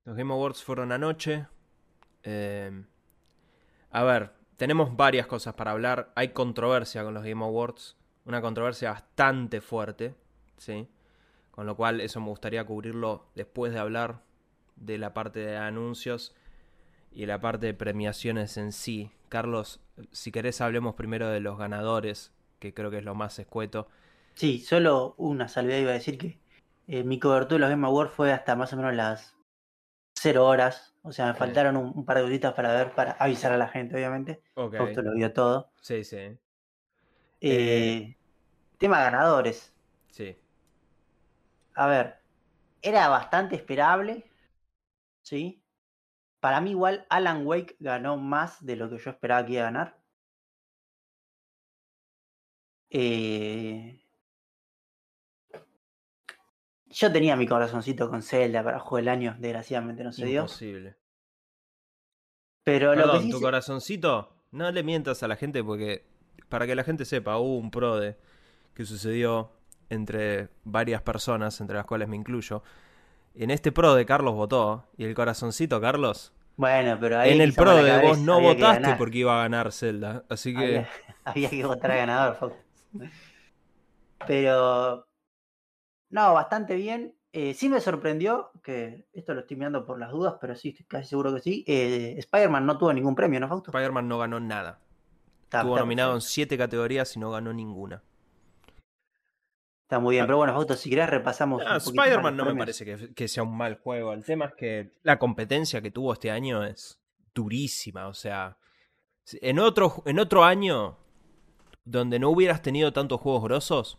[0.05, 1.47] Los Game Awards fueron anoche.
[2.23, 2.85] Eh,
[3.91, 6.13] a ver, tenemos varias cosas para hablar.
[6.15, 7.97] Hay controversia con los Game Awards.
[8.25, 10.15] Una controversia bastante fuerte.
[10.63, 10.89] ¿sí?
[11.51, 14.23] Con lo cual eso me gustaría cubrirlo después de hablar
[14.77, 16.35] de la parte de anuncios
[17.15, 19.11] y la parte de premiaciones en sí.
[19.29, 23.89] Carlos, si querés hablemos primero de los ganadores, que creo que es lo más escueto.
[24.35, 26.39] Sí, solo una salvedad iba a decir que
[26.87, 29.37] eh, mi cobertura de los Game Awards fue hasta más o menos las
[30.15, 30.95] 0 horas.
[31.03, 33.97] O sea, me faltaron un, par de horitas para ver, para avisar a la gente,
[33.97, 34.43] obviamente.
[34.55, 34.77] Ok.
[34.79, 35.73] Justo lo vio todo.
[35.81, 36.39] Sí, sí.
[37.41, 38.17] Eh,
[38.79, 39.75] tema ganadores.
[40.11, 40.37] Sí.
[41.75, 42.19] A ver,
[42.83, 44.25] era bastante esperable,
[45.23, 45.62] ¿sí?
[46.43, 49.67] Para mí igual Alan Wake ganó más de lo que yo esperaba que iba a
[49.67, 49.97] ganar.
[52.91, 54.01] Eh,
[56.91, 60.41] Yo tenía mi corazoncito con Zelda para juego del año, desgraciadamente no se dio.
[60.41, 60.97] Imposible.
[62.65, 66.05] Pero lo que Perdón, sí tu se- corazoncito, no le mientas a la gente porque,
[66.49, 68.17] para que la gente sepa, hubo un prode
[68.75, 69.53] que sucedió
[69.91, 72.65] entre varias personas, entre las cuales me incluyo.
[73.35, 77.87] En este prode Carlos votó y el corazoncito Carlos, Bueno, pero ahí en el prode
[77.87, 80.89] cada vos no votaste porque iba a ganar Zelda, así que Había,
[81.25, 82.57] había que votar a ganador, Fox.
[84.27, 85.07] Pero.
[86.11, 87.15] No, bastante bien.
[87.33, 90.85] Eh, sí me sorprendió, que esto lo estoy mirando por las dudas, pero sí, estoy
[90.85, 91.65] casi seguro que sí.
[91.67, 93.71] eh, Spider-Man no tuvo ningún premio, ¿no, Fausto?
[93.71, 94.81] Spider-Man no ganó nada.
[95.51, 98.03] Estuvo nominado en siete categorías y no ganó ninguna.
[99.93, 101.63] Está muy bien, pero bueno, Fausto, si querés repasamos.
[101.67, 104.15] Ah, Spider-Man no me parece que, que sea un mal juego.
[104.15, 106.99] El tema es que la competencia que tuvo este año es
[107.35, 108.09] durísima.
[108.09, 108.57] O sea,
[109.43, 110.97] en otro, en otro año
[111.85, 113.99] donde no hubieras tenido tantos juegos grosos,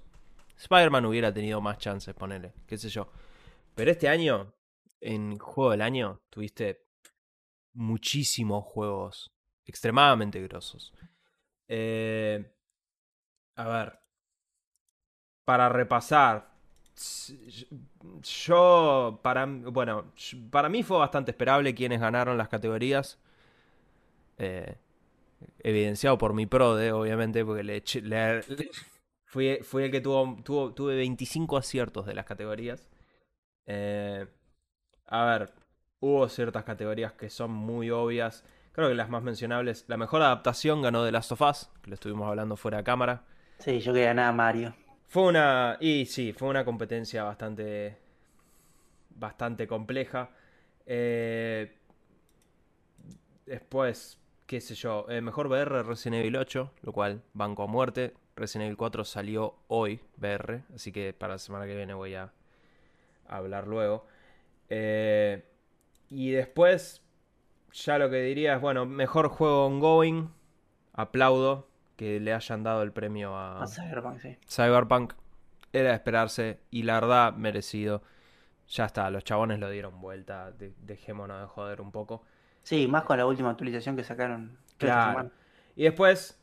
[0.57, 3.11] Spider-Man hubiera tenido más chances, ponele, qué sé yo.
[3.75, 4.51] Pero este año,
[4.99, 6.87] en Juego del Año, tuviste
[7.73, 9.31] muchísimos juegos
[9.63, 10.91] extremadamente grosos.
[11.67, 12.51] Eh,
[13.57, 14.02] a ver,
[15.45, 16.49] para repasar,
[18.21, 20.13] yo, para, bueno,
[20.51, 23.19] para mí fue bastante esperable quienes ganaron las categorías.
[24.37, 24.77] Eh,
[25.59, 27.81] evidenciado por mi prode, obviamente, porque le,
[29.25, 32.89] fui, fui el que tuvo, tuvo, tuve 25 aciertos de las categorías.
[33.65, 34.25] Eh,
[35.07, 35.51] a ver,
[35.99, 38.43] hubo ciertas categorías que son muy obvias.
[38.71, 41.95] Creo que las más mencionables, la mejor adaptación ganó The Last of Us, que lo
[41.95, 43.23] estuvimos hablando fuera de cámara.
[43.59, 44.75] Sí, yo quería ganar a Mario.
[45.13, 45.77] Fue una.
[45.79, 47.97] Y sí, fue una competencia bastante.
[49.11, 50.31] bastante compleja.
[50.87, 51.71] Eh,
[53.45, 55.05] después, qué sé yo.
[55.09, 58.15] eh, mejor VR Resident Evil 8, lo cual banco a muerte.
[58.35, 62.33] Resident Evil 4 salió hoy, VR, así que para la semana que viene voy a
[63.27, 64.07] hablar luego.
[64.69, 65.43] Eh,
[66.09, 67.03] y después,
[67.71, 70.29] ya lo que diría es, bueno, mejor juego ongoing.
[70.93, 74.37] Aplaudo que le hayan dado el premio a, A Cyberpunk, sí.
[74.47, 75.13] Cyberpunk
[75.71, 78.03] era de esperarse y la verdad merecido.
[78.69, 80.51] Ya está, los chabones lo dieron vuelta.
[80.51, 82.23] de- dejémonos de joder un poco.
[82.63, 84.57] Sí, más con la última actualización que sacaron.
[84.77, 85.31] Claro.
[85.75, 86.39] Y después,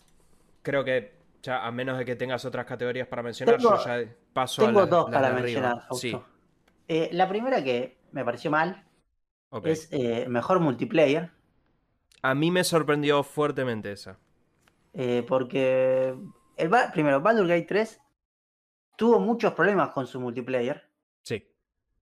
[0.62, 4.04] creo que ya a menos de que tengas otras categorías para mencionar, Tengo- yo ya
[4.32, 5.82] paso a Tengo las, dos las para mencionar.
[5.92, 6.16] Sí,
[6.88, 8.84] Eh, la primera que me pareció mal
[9.64, 11.30] es eh, mejor multiplayer.
[12.22, 14.18] A mí me sorprendió fuertemente esa.
[14.92, 16.16] Eh, porque
[16.56, 18.00] el, primero, Baldur's Gate 3
[18.96, 20.90] tuvo muchos problemas con su multiplayer.
[21.22, 21.46] Sí,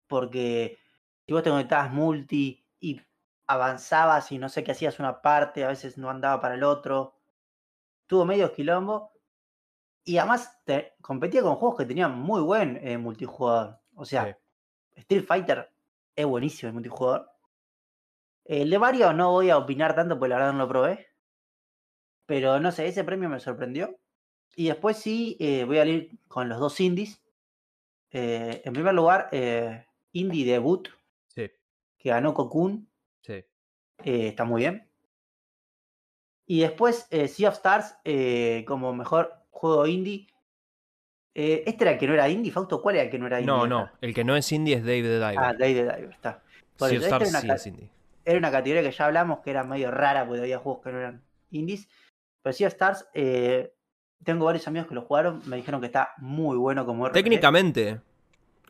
[0.07, 0.77] Porque
[1.25, 3.01] si vos te conectabas multi y
[3.47, 7.15] avanzabas y no sé qué hacías una parte, a veces no andaba para el otro.
[8.07, 9.11] Tuvo medio quilombo.
[10.03, 13.79] Y además te- competía con juegos que tenían muy buen eh, multijugador.
[13.95, 14.23] O sea,
[14.95, 15.71] Street Fighter
[16.15, 17.29] es buenísimo el multijugador.
[18.45, 21.07] El de Mario no voy a opinar tanto porque la verdad no lo probé.
[22.29, 23.97] Pero no sé, ese premio me sorprendió.
[24.55, 27.19] Y después sí eh, voy a ir con los dos indies.
[28.11, 30.89] Eh, en primer lugar, eh, Indie Debut,
[31.27, 31.49] sí,
[31.97, 32.87] que ganó Cocoon.
[33.21, 33.43] sí.
[34.03, 34.87] está muy bien.
[36.45, 37.95] Y después Sea of Stars
[38.67, 40.27] como mejor juego indie.
[41.33, 42.79] ¿Este era el que no era indie, Fausto?
[42.79, 43.47] ¿Cuál era el que no era indie?
[43.47, 43.89] No, no.
[44.01, 45.39] El que no es indie es Dave the Diver.
[45.39, 46.43] Ah, Day the Diver, está.
[46.75, 47.89] Sea of esta Stars sí es indie.
[48.23, 50.99] era una categoría que ya hablamos que era medio rara porque había juegos que no
[50.99, 51.87] eran indies.
[52.41, 53.73] Pero Sea Stars, eh,
[54.23, 57.13] tengo varios amigos que lo jugaron, me dijeron que está muy bueno como RPG.
[57.13, 58.01] Técnicamente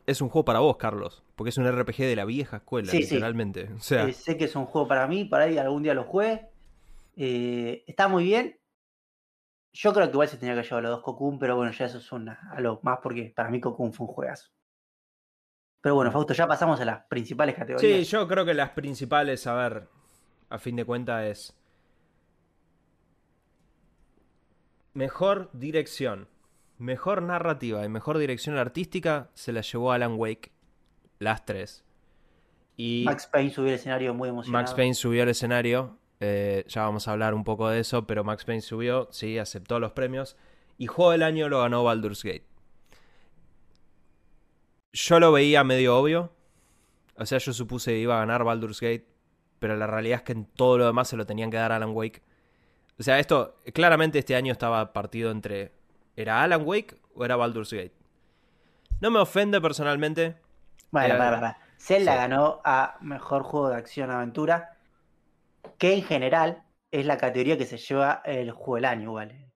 [0.05, 1.23] es un juego para vos, Carlos.
[1.35, 3.15] Porque es un RPG de la vieja escuela, Sí, sí.
[3.15, 3.69] literalmente.
[3.73, 6.03] O sea, Eh, sé que es un juego para mí, para ahí algún día lo
[6.03, 6.49] juegue.
[7.15, 8.59] Eh, está muy bien.
[9.71, 11.99] Yo creo que igual se tenía que llevar los dos Cocoon, pero bueno, ya eso
[11.99, 14.49] es una, algo más porque para mí Cocoon fue un juegazo.
[15.81, 17.99] Pero bueno, Fausto, ya pasamos a las principales categorías.
[17.99, 19.87] Sí, yo creo que las principales, a ver,
[20.49, 21.55] a fin de cuentas es
[24.99, 26.27] mejor dirección,
[26.77, 30.51] mejor narrativa y mejor dirección artística se la llevó Alan Wake,
[31.19, 31.85] las tres.
[32.75, 34.61] Y Max Payne subió al escenario muy emocionado.
[34.61, 38.25] Max Payne subió al escenario, eh, ya vamos a hablar un poco de eso, pero
[38.25, 40.35] Max Payne subió, sí, aceptó los premios
[40.77, 42.45] y juego del año lo ganó Baldur's Gate.
[44.91, 46.33] Yo lo veía medio obvio,
[47.15, 49.07] o sea, yo supuse que iba a ganar Baldur's Gate,
[49.59, 51.77] pero la realidad es que en todo lo demás se lo tenían que dar a
[51.77, 52.21] Alan Wake.
[52.99, 55.71] O sea, esto, claramente este año estaba partido entre,
[56.15, 57.93] ¿era Alan Wake o era Baldur's Gate?
[58.99, 60.35] No me ofende personalmente.
[60.91, 61.57] Bueno, Eh, para.
[61.77, 62.17] Zelda sí.
[62.17, 64.77] ganó a mejor juego de acción aventura,
[65.77, 69.49] que en general es la categoría que se lleva el juego del año, igual.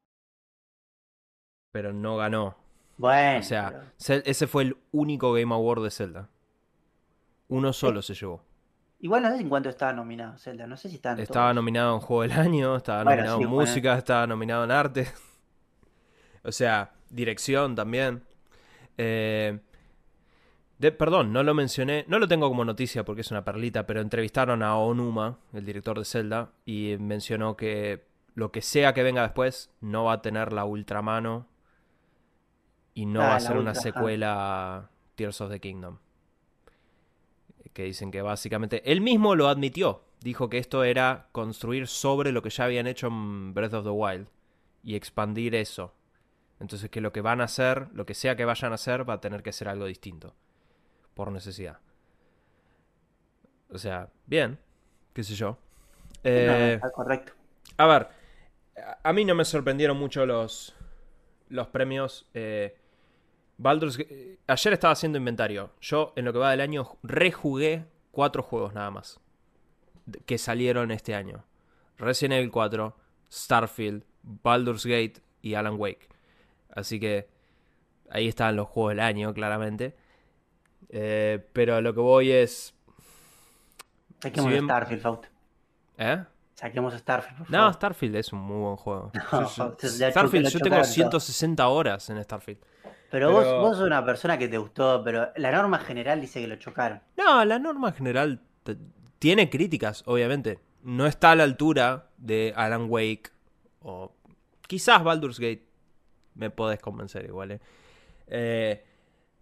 [1.74, 2.56] Pero no ganó.
[2.98, 6.30] Bueno, O sea, pero- ese fue el único Game Award de Zelda.
[7.50, 8.42] Uno solo se llevó.
[9.04, 12.00] Igual no sé en cuánto estaba nominado Zelda, no sé si están Estaba nominado en
[12.02, 13.70] Juego del Año, estaba Bueno, nominado sí, en bueno.
[13.70, 15.08] Música, estaba nominado en Arte.
[16.44, 18.24] o sea, Dirección también.
[18.98, 19.60] Eh,
[20.80, 24.02] de- perdón, no lo mencioné, no lo tengo como noticia porque es una perlita, pero
[24.02, 29.22] entrevistaron a Onuma, el director de Zelda, y mencionó que lo que sea que venga
[29.22, 31.46] después no va a tener la ultramano
[32.96, 35.98] y no Ah, va a ser una ultra, secuela a Tears of the Kingdom.
[37.72, 40.04] Que dicen que básicamente él mismo lo admitió.
[40.22, 43.90] Dijo que esto era construir sobre lo que ya habían hecho en Breath of the
[43.92, 44.28] Wild
[44.84, 45.94] y expandir eso.
[46.60, 49.16] Entonces que lo que van a hacer, lo que sea que vayan a hacer, va
[49.16, 50.36] a tener que ser algo distinto.
[51.14, 51.80] Por necesidad.
[53.70, 54.60] O sea, bien.
[55.14, 55.58] Qué sé yo.
[56.24, 57.34] Eh, correcto.
[57.78, 58.08] a ver,
[58.78, 60.76] a- a mí no me sorprendieron mucho los,
[61.50, 62.30] los premios.
[62.34, 62.76] Eh,
[63.58, 65.72] Baldur's eh, Ayer estaba haciendo inventario.
[65.82, 69.20] Yo, en lo que va del año, rejugué cuatro juegos nada más.
[70.26, 71.46] Que salieron este año.
[71.98, 72.96] Resident Evil 4,
[73.32, 76.10] Starfield, Baldur's Gate y Alan Wake.
[76.76, 77.30] Así que
[78.10, 79.96] ahí están los juegos del año, claramente.
[80.90, 82.74] Eh, pero lo que voy es...
[84.22, 85.28] Saquemos si bien- Starfield, Fausto.
[85.98, 86.24] ¿Eh?
[86.56, 87.74] Saquemos Starfield, por No, favor.
[87.74, 89.12] Starfield es un muy buen juego.
[89.32, 90.86] No, Yo- yo- Starfield, yo tengo todo.
[90.86, 92.60] 160 horas en Starfield.
[93.14, 96.42] Pero, vos, pero- vos sos una persona que te gustó, pero la norma general dice
[96.42, 97.00] que lo chocaron.
[97.16, 98.42] No, la norma general
[99.20, 100.58] tiene críticas, obviamente.
[100.82, 103.30] No está a la altura de Alan Wake
[103.84, 104.16] o
[104.68, 105.64] quizás Baldur's Gate.
[106.34, 107.60] Me podés convencer igual, ¿eh?
[108.26, 108.84] Eh,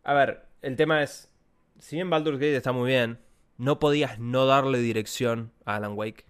[0.04, 1.32] a ver, el tema es,
[1.80, 3.20] si bien Baldur's Gate está muy bien,
[3.58, 6.26] no podías no darle dirección a Alan Wake.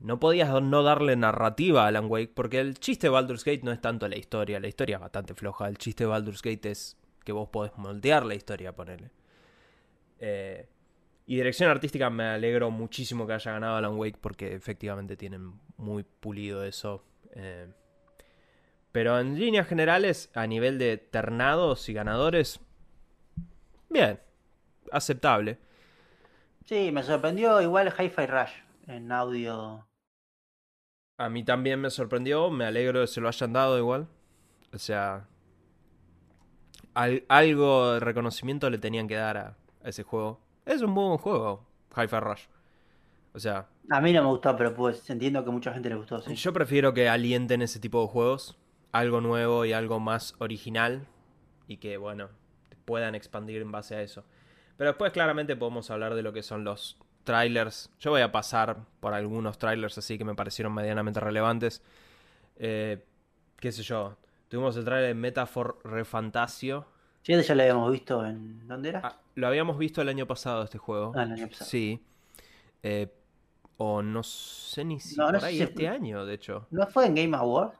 [0.00, 3.70] No podías no darle narrativa a Alan Wake, porque el chiste de Baldur's Gate no
[3.70, 5.68] es tanto la historia, la historia es bastante floja.
[5.68, 9.10] El chiste de Baldur's Gate es que vos podés moldear la historia, ponele.
[10.18, 10.66] Eh,
[11.26, 16.02] y dirección artística me alegro muchísimo que haya ganado Alan Wake porque efectivamente tienen muy
[16.02, 17.04] pulido eso.
[17.34, 17.68] Eh,
[18.92, 22.58] pero en líneas generales, a nivel de ternados y ganadores,
[23.90, 24.18] bien,
[24.90, 25.58] aceptable.
[26.64, 28.52] Sí, me sorprendió igual Hi-Fi Rush
[28.86, 29.86] en audio.
[31.20, 34.08] A mí también me sorprendió, me alegro de que se lo hayan dado igual.
[34.72, 35.28] O sea,
[36.94, 40.40] al- algo de reconocimiento le tenían que dar a, a ese juego.
[40.64, 42.42] Es un buen juego, Hi-Fi Rush.
[43.34, 46.20] O sea, A mí no me gustó, pero pues entiendo que mucha gente le gustó,
[46.22, 46.34] sí.
[46.34, 48.56] Yo prefiero que alienten ese tipo de juegos,
[48.92, 51.06] algo nuevo y algo más original,
[51.68, 52.28] y que, bueno,
[52.84, 54.24] puedan expandir en base a eso.
[54.76, 57.90] Pero después claramente podemos hablar de lo que son los trailers.
[57.98, 61.82] Yo voy a pasar por algunos trailers así que me parecieron medianamente relevantes.
[62.56, 63.04] Eh,
[63.58, 64.16] qué sé yo,
[64.48, 66.86] tuvimos el trailer de Metaphor Refantasio.
[67.22, 68.66] Sí, ese ya lo habíamos visto en.
[68.66, 69.00] ¿Dónde era?
[69.04, 71.12] Ah, lo habíamos visto el año pasado este juego.
[71.14, 71.68] Ah, el año pasado.
[71.70, 72.02] Sí.
[72.82, 73.12] Eh,
[73.76, 76.66] o no sé ni si No, no sé si- este año, de hecho.
[76.70, 77.78] ¿No fue en Game Awards?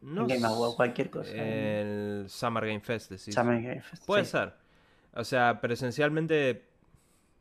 [0.00, 1.30] No en Game Awards, cualquier cosa.
[1.32, 3.34] El Summer Game Fest, decís.
[3.34, 4.32] Summer Game Fest, Puede sí.
[4.32, 4.54] ser.
[5.14, 6.67] O sea, presencialmente,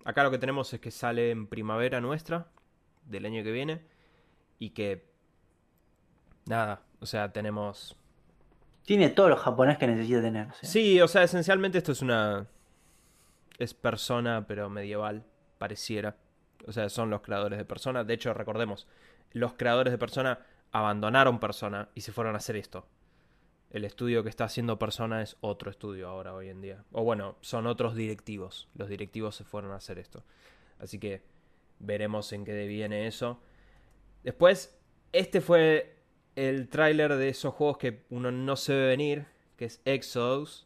[0.05, 2.47] acá lo que tenemos es que sale en primavera nuestra,
[3.05, 3.81] del año que viene,
[4.59, 5.05] y que...
[6.45, 7.95] Nada, o sea, tenemos...
[8.83, 10.53] Tiene todo lo japonés que necesita tener.
[10.53, 10.69] sea.
[10.69, 12.47] Sí, o sea, esencialmente esto es una...
[13.57, 15.25] Es persona, pero medieval,
[15.57, 16.15] pareciera.
[16.65, 18.03] O sea, son los creadores de persona.
[18.03, 18.87] De hecho, recordemos,
[19.31, 20.39] los creadores de persona
[20.71, 22.87] abandonaron persona y se fueron a hacer esto.
[23.69, 26.83] El estudio que está haciendo persona es otro estudio ahora, hoy en día.
[26.91, 28.69] O bueno, son otros directivos.
[28.75, 30.23] Los directivos se fueron a hacer esto.
[30.79, 31.21] Así que
[31.79, 33.41] veremos en qué deviene eso.
[34.23, 34.79] Después,
[35.11, 35.97] este fue
[36.35, 39.25] el tráiler de esos juegos que uno no se ve venir,
[39.57, 40.65] que es Exodus.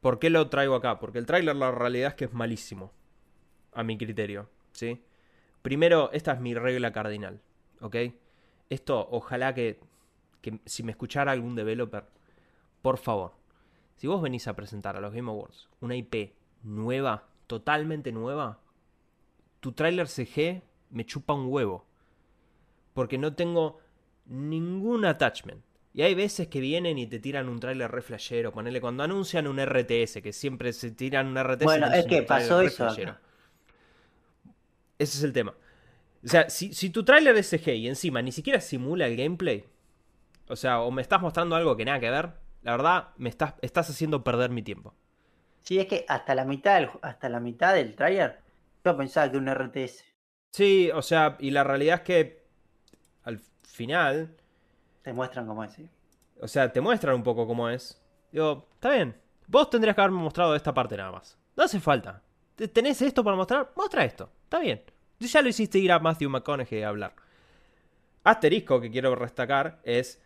[0.00, 0.98] ¿Por qué lo traigo acá?
[0.98, 2.92] Porque el tráiler la realidad es que es malísimo.
[3.72, 5.04] A mi criterio, ¿sí?
[5.62, 7.40] Primero, esta es mi regla cardinal,
[7.80, 7.96] ¿ok?
[8.70, 9.78] Esto, ojalá que,
[10.46, 12.04] que si me escuchara algún developer,
[12.80, 13.32] por favor,
[13.96, 18.60] si vos venís a presentar a los Game Awards una IP nueva, totalmente nueva,
[19.58, 21.84] tu tráiler CG me chupa un huevo.
[22.94, 23.80] Porque no tengo
[24.26, 25.64] ningún attachment.
[25.92, 28.52] Y hay veces que vienen y te tiran un tráiler re flashero.
[28.52, 31.64] Ponele cuando anuncian un RTS, que siempre se tiran un RTS.
[31.64, 33.20] Bueno, es que pasó eso acá.
[34.98, 35.54] Ese es el tema.
[36.24, 39.64] O sea, si, si tu tráiler es CG y encima ni siquiera simula el gameplay,
[40.48, 42.30] o sea, o me estás mostrando algo que nada que ver,
[42.62, 44.94] la verdad, me estás, estás haciendo perder mi tiempo.
[45.62, 48.40] Sí, es que hasta la mitad del, hasta la mitad del trailer
[48.84, 50.04] yo pensaba que un RTS.
[50.52, 52.46] Sí, o sea, y la realidad es que
[53.24, 54.36] al final,
[55.02, 55.72] Te muestran cómo es.
[55.72, 55.88] ¿sí?
[56.40, 58.00] o sea, te muestran un poco cómo es.
[58.30, 59.16] Digo, está bien.
[59.48, 61.36] Vos tendrías que haberme mostrado esta parte nada más.
[61.56, 62.22] No hace falta.
[62.54, 63.70] Te- ¿Tenés esto para mostrar?
[63.76, 64.30] Muestra esto.
[64.44, 64.82] Está bien.
[65.18, 67.14] Ya lo hiciste ir a Matthew McConaughey a hablar.
[68.24, 70.20] Asterisco que quiero destacar es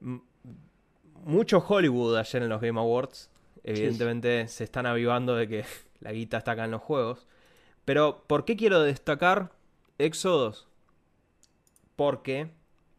[0.00, 3.30] mucho Hollywood ayer en los Game Awards.
[3.62, 5.64] Evidentemente se están avivando de que
[6.00, 7.26] la guita está acá en los juegos.
[7.84, 9.52] Pero, ¿por qué quiero destacar
[9.98, 10.66] Exodus?
[11.96, 12.50] Porque,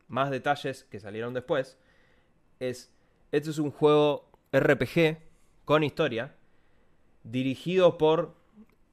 [0.07, 1.77] más detalles que salieron después,
[2.59, 2.91] es,
[3.31, 5.17] este es un juego RPG
[5.65, 6.35] con historia,
[7.23, 8.35] dirigido por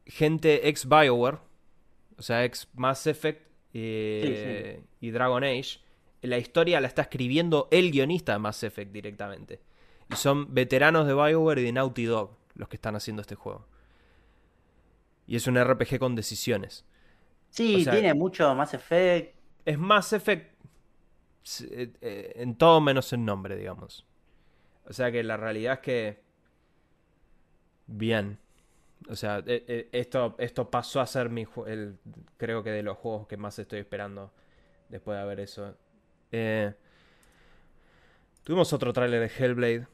[0.07, 1.39] gente ex Bioware,
[2.17, 5.81] o sea, ex Mass Effect eh, y Dragon Age.
[6.23, 9.61] La historia la está escribiendo el guionista de Mass Effect directamente.
[10.11, 13.67] Y son veteranos de Bioware y de Naughty Dog los que están haciendo este juego.
[15.27, 16.85] Y es un RPG con decisiones.
[17.51, 19.37] Sí, O sea- tiene mucho Mass Effect.
[19.65, 20.53] Es Mass Effect
[21.71, 24.07] eh, eh, en todo menos en nombre, digamos.
[24.89, 26.23] O sea que la realidad es que...
[27.87, 28.39] Bien.
[29.09, 31.99] O sea, eh, eh, esto, esto pasó a ser mi el,
[32.37, 34.33] creo que de los juegos que más estoy esperando
[34.89, 35.75] después de ver eso.
[36.33, 36.75] Eh,
[38.43, 39.87] tuvimos otro tráiler de Hellblade.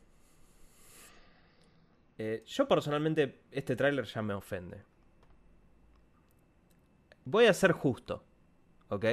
[2.17, 4.83] Eh, yo personalmente este tráiler ya me ofende.
[7.25, 8.25] Voy a ser justo,
[8.89, 9.05] ¿ok?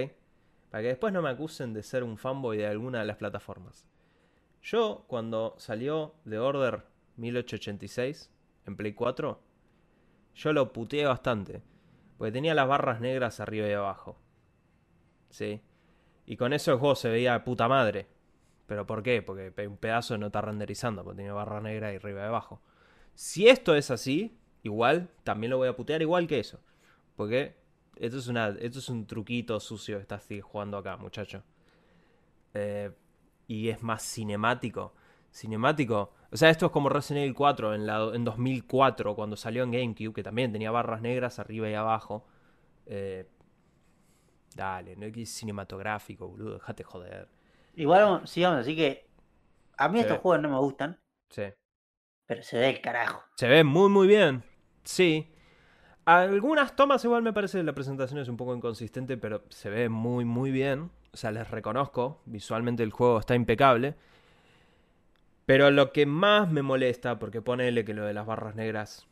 [0.70, 3.86] Para que después no me acusen de ser un fanboy de alguna de las plataformas.
[4.62, 6.86] Yo, cuando salió The Order
[7.18, 8.32] 1886
[8.66, 9.40] en Play 4,
[10.34, 11.62] yo lo puteé bastante.
[12.18, 14.18] Porque tenía las barras negras arriba y abajo.
[15.30, 15.62] ¿Sí?
[16.26, 18.08] Y con eso el juego se veía de puta madre.
[18.68, 19.22] ¿Pero por qué?
[19.22, 22.62] Porque un pedazo no está renderizando, porque tiene barra negra y arriba y abajo.
[23.14, 26.60] Si esto es así, igual, también lo voy a putear igual que eso.
[27.16, 27.56] Porque
[27.96, 31.44] esto es, una, esto es un truquito sucio que estás jugando acá, muchacho.
[32.54, 32.92] Eh,
[33.48, 34.94] y es más cinemático.
[35.32, 36.14] Cinemático.
[36.32, 39.72] O sea, esto es como Resident Evil 4 en, la, en 2004, cuando salió en
[39.72, 42.26] GameCube, que también tenía barras negras arriba y abajo.
[42.88, 43.28] Eh,
[44.56, 47.28] dale, no es cinematográfico, boludo, déjate joder.
[47.76, 49.06] Igual, sigamos, así que
[49.78, 50.22] a mí Se estos ve.
[50.22, 51.44] juegos no me gustan, Sí.
[52.26, 53.22] pero se ve el carajo.
[53.36, 54.44] Se ve muy, muy bien.
[54.84, 55.32] Sí.
[56.06, 60.24] Algunas tomas igual me parece la presentación es un poco inconsistente, pero se ve muy,
[60.24, 60.91] muy bien.
[61.12, 62.22] O sea, les reconozco.
[62.26, 63.96] Visualmente el juego está impecable.
[65.46, 69.08] Pero lo que más me molesta, porque ponele que lo de las barras negras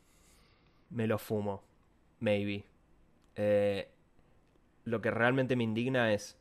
[0.90, 1.62] me lo fumo.
[2.20, 2.64] Maybe.
[3.36, 3.88] Eh,
[4.84, 6.36] lo que realmente me indigna es.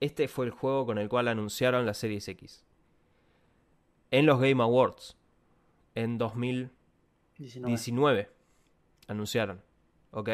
[0.00, 2.64] Este fue el juego con el cual anunciaron la Series X.
[4.10, 5.16] En los Game Awards.
[5.94, 6.70] En 2000.
[7.38, 7.68] 19.
[7.68, 8.30] 19
[9.08, 9.60] anunciaron,
[10.10, 10.30] ¿ok?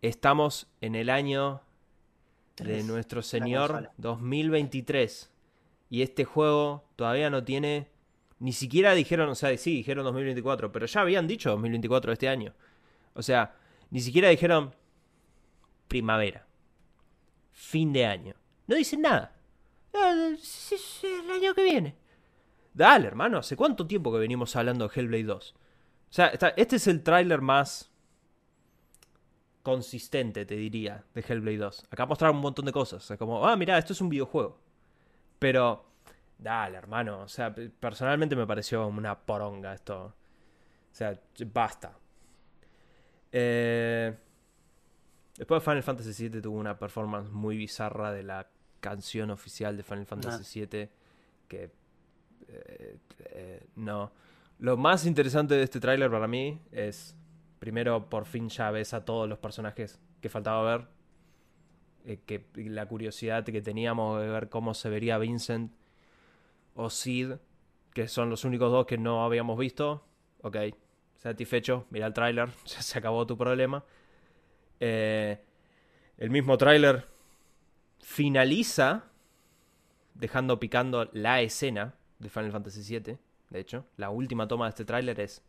[0.00, 1.60] Estamos en el año
[2.56, 3.92] de nuestro Señor consola.
[3.98, 5.30] 2023
[5.90, 7.88] y este juego todavía no tiene
[8.40, 12.54] ni siquiera dijeron, o sea, sí, dijeron 2024, pero ya habían dicho 2024 este año.
[13.14, 13.56] O sea,
[13.90, 14.74] ni siquiera dijeron
[15.88, 16.46] primavera,
[17.52, 18.34] fin de año.
[18.66, 19.32] No dicen nada.
[19.94, 21.96] Ah, sí, sí, El año que viene.
[22.74, 25.54] Dale, hermano, ¿hace cuánto tiempo que venimos hablando de Hellblade 2?
[26.10, 27.90] O sea, este es el tráiler más
[29.62, 31.86] consistente, te diría, de Hellblade 2.
[31.90, 33.10] Acá mostraron un montón de cosas.
[33.10, 34.58] O como, ah, mira, esto es un videojuego.
[35.38, 35.84] Pero,
[36.38, 37.20] dale, hermano.
[37.22, 40.04] O sea, pe- personalmente me pareció una poronga esto.
[40.06, 40.14] O
[40.94, 41.18] sea,
[41.52, 41.96] basta.
[43.32, 44.14] Eh,
[45.38, 50.04] después Final Fantasy VII tuvo una performance muy bizarra de la canción oficial de Final
[50.04, 50.90] Fantasy VII.
[51.48, 51.70] Que
[52.48, 52.98] eh,
[53.30, 54.12] eh, no.
[54.58, 57.16] Lo más interesante de este tráiler para mí es,
[57.60, 60.88] primero, por fin ya ves a todos los personajes que faltaba ver.
[62.04, 65.72] Eh, que la curiosidad que teníamos de ver cómo se vería Vincent
[66.74, 67.34] o Sid,
[67.92, 70.04] que son los únicos dos que no habíamos visto.
[70.42, 70.56] Ok,
[71.16, 73.84] satisfecho, mira el tráiler, se acabó tu problema.
[74.80, 75.38] Eh,
[76.16, 77.06] el mismo tráiler
[78.00, 79.04] finaliza
[80.14, 83.18] dejando picando la escena de Final Fantasy VII.
[83.50, 85.42] De hecho, la última toma de este tráiler es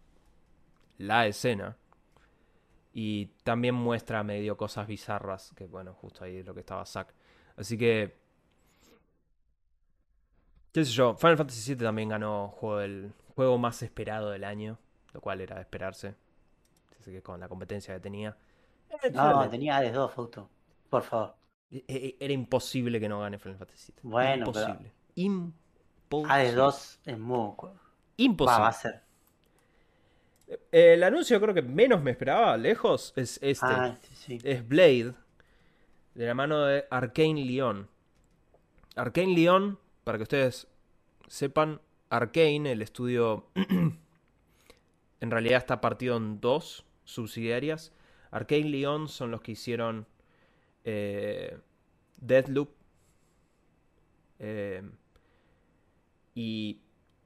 [0.97, 1.75] la escena.
[2.93, 7.13] Y también muestra medio cosas bizarras, que bueno, justo ahí es lo que estaba Zack.
[7.55, 8.17] Así que...
[10.71, 11.15] ¿Qué sé yo?
[11.15, 14.77] Final Fantasy VII también ganó juego el juego más esperado del año,
[15.13, 16.15] lo cual era de esperarse.
[17.23, 18.37] Con la competencia que tenía.
[19.13, 20.49] No, tenía Hades 2, Fausto.
[20.89, 21.35] Por favor.
[21.71, 24.09] E, e, era imposible que no gane Final Fantasy VII.
[24.09, 24.91] Bueno, imposible.
[25.15, 26.33] Imposible.
[26.33, 27.51] Hades 2 es muy.
[28.17, 28.59] Imposible.
[28.59, 29.01] Va, a ser.
[30.71, 33.65] Eh, el anuncio creo que menos me esperaba, lejos, es este.
[33.67, 34.39] Ah, sí.
[34.43, 35.13] Es Blade,
[36.15, 37.87] de la mano de Arkane Leon.
[38.95, 40.67] Arkane Leon, para que ustedes
[41.27, 47.93] sepan, Arkane, el estudio, en realidad está partido en dos subsidiarias.
[48.31, 50.05] Arkane Leon son los que hicieron
[50.83, 51.57] eh,
[52.17, 52.69] Deathloop.
[54.39, 54.83] Eh,
[56.35, 56.81] y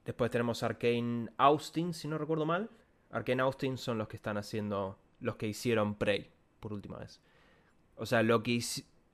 [0.05, 2.69] después tenemos Arkane Austin, si no recuerdo mal.
[3.11, 7.21] Arkane Austin son los que están haciendo, los que hicieron Prey por última vez.
[7.95, 8.59] O sea, lo que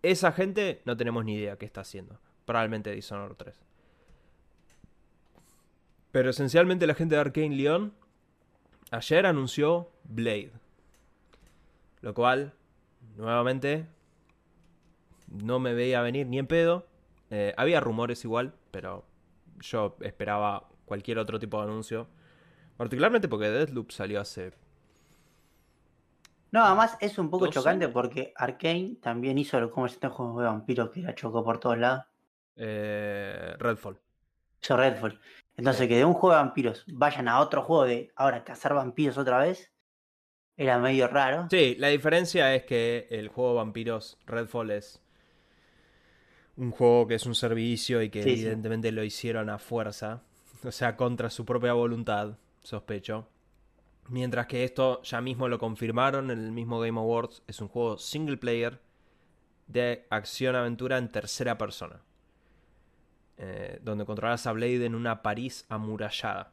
[0.02, 2.20] esa gente no tenemos ni idea qué está haciendo.
[2.46, 3.60] Probablemente Dishonored 3.
[6.12, 7.94] Pero esencialmente la gente de Arkane Leon
[8.92, 10.52] ayer anunció Blade.
[12.02, 12.54] Lo cual,
[13.18, 13.88] nuevamente,
[15.28, 16.88] no me veía venir ni en pedo.
[17.30, 19.06] Eh, había rumores igual, pero
[19.60, 22.08] yo esperaba cualquier otro tipo de anuncio.
[22.78, 24.54] Particularmente porque Deathloop salió hace.
[26.52, 30.90] No, además es un poco chocante porque Arkane también hizo como este juego de vampiros
[30.90, 32.06] que la chocó por todos lados.
[32.56, 34.00] Eh, Redfall.
[34.62, 35.20] Hizo Redfall.
[35.56, 39.18] Entonces, que de un juego de vampiros vayan a otro juego de ahora cazar vampiros
[39.18, 39.72] otra vez,
[40.60, 41.48] era medio raro.
[41.50, 45.02] Sí, la diferencia es que el juego vampiros Redfall es
[46.58, 50.22] un juego que es un servicio y que evidentemente lo hicieron a fuerza,
[50.66, 53.30] o sea, contra su propia voluntad, sospecho.
[54.10, 57.98] Mientras que esto ya mismo lo confirmaron en el mismo Game Awards, es un juego
[57.98, 58.82] single player
[59.68, 62.02] de acción-aventura en tercera persona.
[63.38, 66.52] Eh, donde controlas a Blade en una París amurallada.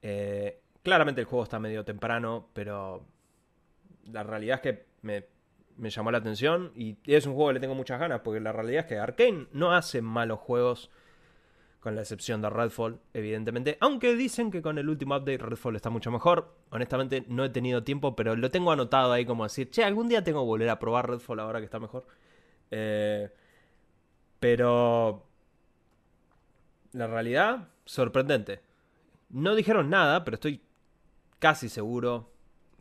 [0.00, 3.06] Eh, claramente el juego está medio temprano, pero
[4.04, 7.74] la realidad es que me llamó la atención y es un juego que le tengo
[7.74, 10.90] muchas ganas porque la realidad es que Arkane no hace malos juegos
[11.82, 15.90] con la excepción de Redfall, evidentemente, aunque dicen que con el último update Redfall está
[15.90, 16.54] mucho mejor.
[16.70, 20.22] Honestamente no he tenido tiempo, pero lo tengo anotado ahí como decir, che, algún día
[20.22, 22.06] tengo que volver a probar Redfall ahora que está mejor.
[22.70, 23.28] Eh,
[24.38, 25.26] pero
[26.92, 28.60] la realidad, sorprendente.
[29.30, 30.60] No dijeron nada, pero estoy
[31.42, 32.30] casi seguro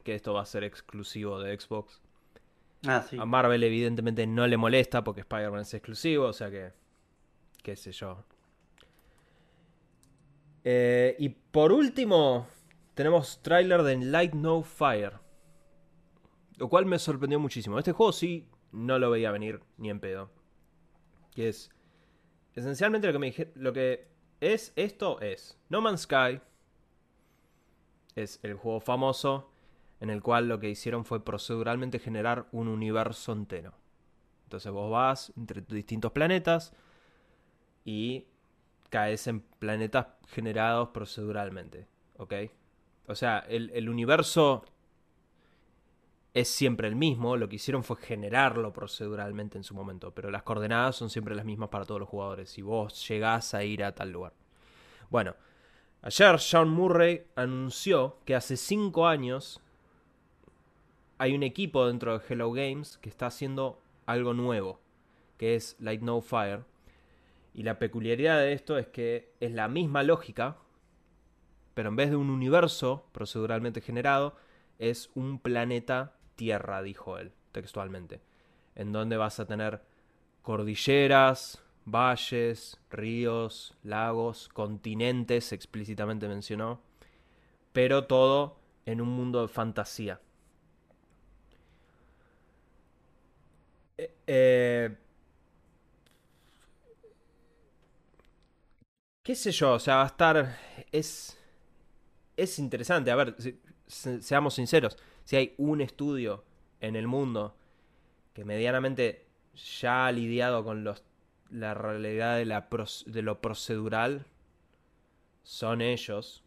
[0.04, 2.00] que esto va a ser exclusivo de Xbox.
[2.86, 6.72] Ah, a Marvel evidentemente no le molesta porque Spider-Man es exclusivo, o sea que...
[7.64, 8.24] qué sé yo.
[10.64, 12.46] Eh, y por último,
[12.94, 15.14] tenemos trailer de Light No Fire.
[16.58, 17.80] Lo cual me sorprendió muchísimo.
[17.80, 20.30] Este juego sí no lo veía venir ni en pedo.
[21.34, 21.72] Que es...
[22.54, 24.08] Esencialmente lo que me dije, lo que
[24.40, 26.42] es esto es No Man's Sky.
[28.16, 29.50] Es el juego famoso
[30.00, 33.74] en el cual lo que hicieron fue proceduralmente generar un universo entero.
[34.46, 36.74] Entonces vos vas entre distintos planetas
[37.86, 38.26] y
[38.90, 41.88] caes en planetas generados proceduralmente,
[42.18, 42.34] ¿ok?
[43.08, 44.66] O sea, el, universo
[46.34, 50.44] es siempre el mismo, lo que hicieron fue generarlo proceduralmente en su momento, pero las
[50.44, 53.94] coordenadas son siempre las mismas para todos los jugadores, si vos llegás a ir a
[53.94, 54.34] tal lugar.
[55.10, 55.36] Bueno,
[56.02, 59.62] ayer Sean Murray anunció que hace 5 años
[61.18, 64.80] hay un equipo dentro de Hello Games que está haciendo algo nuevo,
[65.38, 66.64] que es Light No Fire.
[67.54, 70.58] Y la peculiaridad de esto es que es la misma lógica,
[71.74, 74.36] pero en vez de un universo proceduralmente generado,
[74.80, 78.22] es un planeta Tierra, dijo él, textualmente,
[78.74, 79.82] en donde vas a tener
[80.42, 86.82] cordilleras, valles, ríos, lagos, continentes, explícitamente mencionó,
[87.74, 90.20] pero todo en un mundo de fantasía.
[94.28, 94.96] Eh,
[99.24, 99.74] ¿Qué sé yo?
[99.74, 100.58] O sea, va a estar.
[100.92, 101.38] Es.
[102.36, 103.12] Es interesante.
[103.12, 103.36] A ver,
[103.88, 104.98] seamos sinceros.
[105.24, 106.44] Si hay un estudio
[106.80, 107.56] en el mundo
[108.34, 111.04] que medianamente ya ha lidiado con los,
[111.52, 112.68] la realidad de, la,
[113.06, 114.26] de lo procedural,
[115.44, 116.44] son ellos.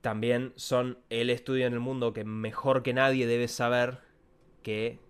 [0.00, 3.98] También son el estudio en el mundo que mejor que nadie debe saber
[4.62, 5.00] que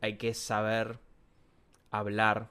[0.00, 0.98] hay que saber
[1.90, 2.50] hablar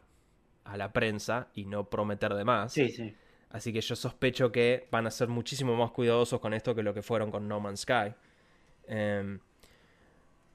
[0.63, 2.73] a la prensa y no prometer de más.
[2.73, 3.15] Sí, sí.
[3.49, 6.93] Así que yo sospecho que van a ser muchísimo más cuidadosos con esto que lo
[6.93, 8.13] que fueron con No Man's Sky.
[8.87, 9.39] Em,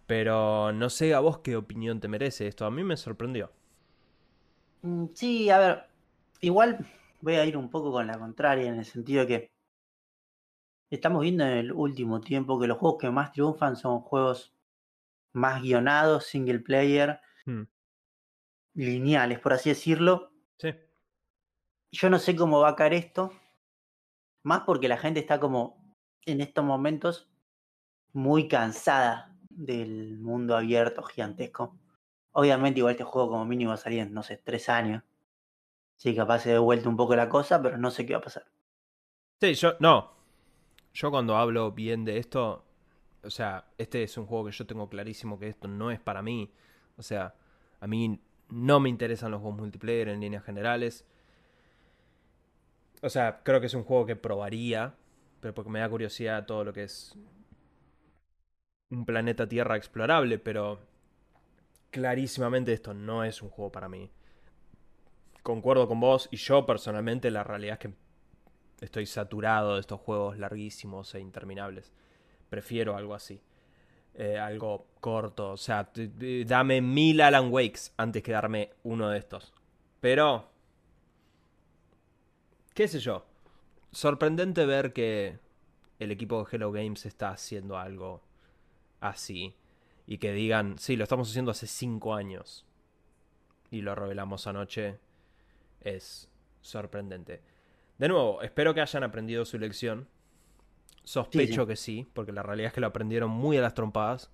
[0.07, 2.67] pero no sé a vos qué opinión te merece esto.
[2.67, 3.51] A mí me sorprendió.
[4.85, 5.87] Mm, Sí, a ver,
[6.41, 6.87] igual
[7.23, 9.51] voy a ir un poco con la contraria en el sentido de que
[10.91, 14.55] estamos viendo en el último tiempo que los juegos que más triunfan son juegos
[15.33, 17.65] más guionados, single player, Hmm.
[18.75, 20.33] lineales, por así decirlo.
[20.59, 20.69] Sí.
[21.93, 23.33] Yo no sé cómo va a caer esto,
[24.43, 25.95] más porque la gente está como
[26.27, 27.31] en estos momentos
[28.13, 31.79] muy cansada del mundo abierto gigantesco.
[32.35, 35.03] Obviamente igual este juego como mínimo va a salir en, no sé, tres años.
[35.97, 38.23] Sí, capaz se dé vuelta un poco la cosa, pero no sé qué va a
[38.23, 38.45] pasar.
[39.41, 40.13] Sí, yo no.
[40.95, 42.65] Yo cuando hablo bien de esto,
[43.25, 46.23] o sea, este es un juego que yo tengo clarísimo que esto no es para
[46.23, 46.53] mí.
[46.97, 47.35] O sea,
[47.81, 48.21] a mí
[48.51, 51.07] no me interesan los juegos multiplayer en líneas generales.
[53.03, 54.95] O sea, creo que es un juego que probaría,
[55.41, 57.17] pero porque me da curiosidad todo lo que es
[58.91, 60.81] un planeta Tierra explorable, pero
[61.95, 64.11] clarísimamente esto no es un juego para mí.
[65.45, 67.95] Concuerdo con vos y yo personalmente la realidad es que
[68.85, 71.93] estoy saturado de estos juegos larguísimos e interminables.
[72.51, 73.41] Prefiero algo así.
[74.15, 75.53] Eh, algo corto.
[75.53, 79.53] O sea, dame mil Alan Wakes antes que darme uno de estos.
[80.01, 80.51] Pero...
[82.75, 83.25] ¿Qué sé yo?
[83.93, 85.39] Sorprendente ver que
[86.01, 88.21] el equipo de Hello Games está haciendo algo
[88.99, 89.55] así.
[90.07, 92.67] Y que digan, sí, lo estamos haciendo hace cinco años.
[93.71, 94.99] Y lo revelamos anoche.
[95.81, 96.29] Es
[96.61, 97.43] sorprendente.
[97.99, 100.09] De nuevo, espero que hayan aprendido su lección.
[101.05, 101.69] Sospecho sí.
[101.69, 104.31] que sí, porque la realidad es que lo aprendieron muy a las trompadas.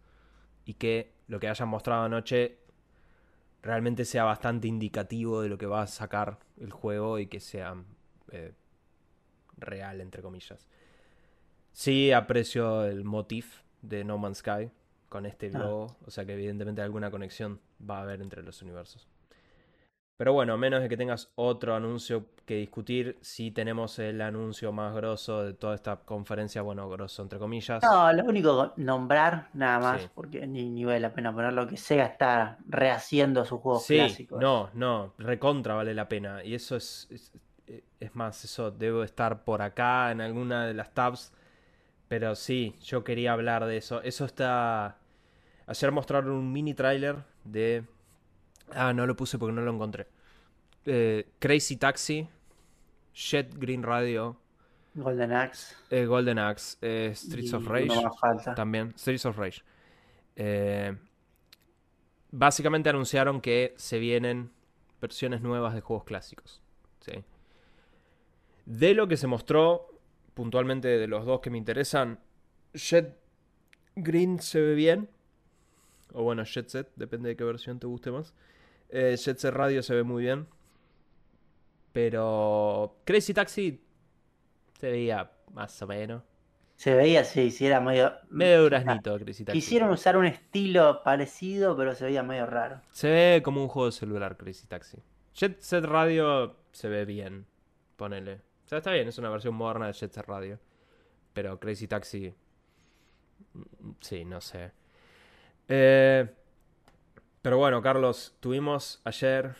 [0.64, 2.58] Y que lo que hayan mostrado anoche
[3.62, 7.76] realmente sea bastante indicativo de lo que va a sacar el juego y que sea
[8.32, 8.52] eh,
[9.56, 10.66] real, entre comillas.
[11.72, 14.70] Sí aprecio el motif de No Man's Sky
[15.10, 15.58] con este Ah.
[15.58, 19.06] globo, o sea que evidentemente alguna conexión va a haber entre los universos.
[20.16, 24.70] Pero bueno, a menos de que tengas otro anuncio que discutir, sí tenemos el anuncio
[24.70, 27.82] más grosso de toda esta conferencia, bueno, grosso entre comillas.
[27.82, 30.08] No, lo único nombrar nada más, Sí.
[30.14, 34.38] porque ni, ni vale la pena ponerlo, que Sega está rehaciendo sus juegos Sí, clásicos.
[34.40, 36.44] no, no, recontra vale la pena.
[36.44, 37.32] Y eso es, es,
[37.98, 41.32] es más, eso debo estar por acá en alguna de las tabs.
[42.08, 44.02] Pero sí, yo quería hablar de eso.
[44.02, 44.98] Eso está...
[45.70, 47.84] Ayer mostraron un mini trailer de...
[48.72, 50.08] Ah, no lo puse porque no lo encontré.
[50.84, 52.28] Eh, Crazy Taxi,
[53.14, 54.36] Jet Green Radio,
[54.94, 55.76] Golden Axe.
[55.90, 57.86] eh, Golden Axe, eh, Streets y of Rage.
[57.86, 58.52] más falta.
[58.56, 59.62] También, Streets of Rage.
[62.32, 64.50] Básicamente anunciaron que se vienen
[65.00, 66.60] versiones nuevas de juegos clásicos.
[66.98, 67.12] ¿sí?
[68.66, 69.86] De lo que se mostró,
[70.34, 72.18] puntualmente de los dos que me interesan,
[72.74, 73.16] Jet
[73.94, 75.08] Green se ve bien.
[76.12, 78.34] O bueno, Jet Set, depende de qué versión te guste más.
[78.88, 80.46] Eh, Jet Set Radio se ve muy bien.
[81.92, 83.82] Pero Crazy Taxi
[84.78, 86.22] se veía más o menos.
[86.76, 88.12] Se veía así, sí, era medio.
[88.30, 89.60] Medio duraznito Crazy Taxi.
[89.60, 92.80] Quisieron usar un estilo parecido, pero se veía medio raro.
[92.90, 94.98] Se ve como un juego de celular Crazy Taxi.
[95.34, 97.46] Jet Set Radio se ve bien,
[97.96, 98.34] ponele.
[98.64, 100.58] O sea, está bien, es una versión moderna de Jet Set Radio.
[101.34, 102.32] Pero Crazy Taxi...
[103.52, 104.72] mm, Sí, no sé.
[105.70, 106.28] Eh,
[107.42, 109.54] pero bueno, Carlos, tuvimos ayer...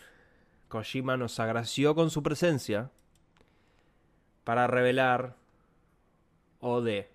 [0.68, 2.90] Kojima nos agració con su presencia
[4.44, 5.34] para revelar
[6.60, 7.06] OD.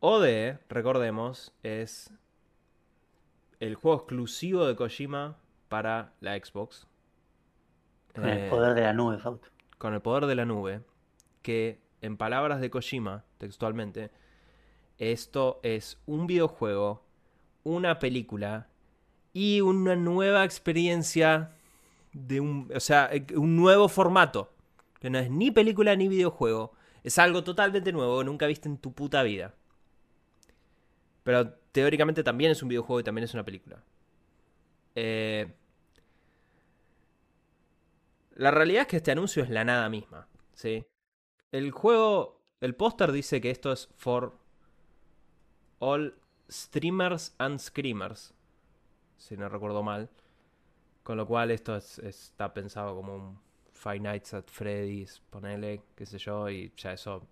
[0.00, 2.12] OD, recordemos, es
[3.60, 5.36] el juego exclusivo de Kojima
[5.68, 6.88] para la Xbox.
[8.12, 9.46] Con el Eh, poder de la nube, Fausto.
[9.78, 10.82] con el poder de la nube,
[11.42, 14.10] que en palabras de Kojima, textualmente,
[15.10, 17.02] esto es un videojuego,
[17.64, 18.68] una película
[19.32, 21.50] y una nueva experiencia
[22.12, 24.52] de un, o sea, un nuevo formato,
[25.00, 26.72] que no es ni película ni videojuego,
[27.02, 29.54] es algo totalmente nuevo nunca viste en tu puta vida.
[31.24, 33.82] Pero teóricamente también es un videojuego y también es una película.
[34.94, 35.52] Eh,
[38.36, 40.86] la realidad es que este anuncio es la nada misma, ¿sí?
[41.50, 44.41] El juego, el póster dice que esto es for
[45.82, 46.14] all
[46.48, 48.34] streamers and screamers,
[49.18, 50.08] si no recuerdo mal.
[51.04, 53.38] Con lo cual esto es- está pensado como un
[53.72, 57.26] Five Nights at Freddy's, ponele, qué sé yo, y ya eso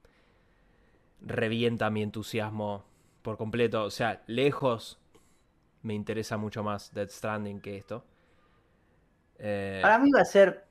[1.22, 2.84] revienta mi entusiasmo
[3.22, 3.84] por completo.
[3.84, 4.98] O sea, lejos
[5.82, 8.04] me interesa mucho más Dead Stranding que esto.
[9.38, 10.64] Eh, Para mí va a ser,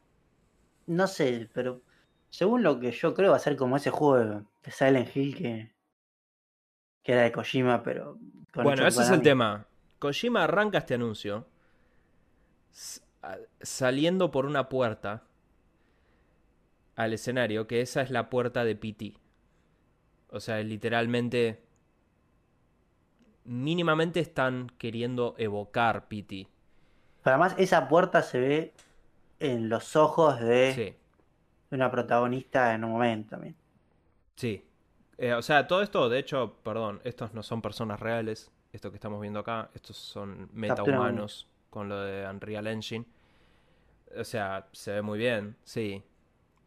[0.88, 1.82] no sé, pero
[2.30, 5.71] según lo que yo creo va a ser como ese juego de Silent Hill que,
[7.10, 8.20] que era de Kojima, pero...
[8.53, 9.66] bueno, ese es el tema.
[9.97, 11.47] Kojima arranca este anuncio
[13.64, 15.24] saliendo por una puerta
[16.95, 19.16] al escenario, que esa es la puerta de PT.
[20.30, 21.64] O sea, literalmente
[23.43, 26.47] mínimamente están queriendo evocar PT.
[27.24, 28.74] Pero además esa puerta se ve
[29.39, 30.95] en los ojos de
[31.72, 33.55] una protagonista en un momento también.
[34.36, 34.64] Sí.
[35.22, 38.51] Eh, o sea, todo esto, de hecho, perdón, estos no son personas reales.
[38.72, 43.05] Esto que estamos viendo acá, estos son metahumanos con lo de Unreal Engine.
[44.17, 46.01] O sea, se ve muy bien, sí.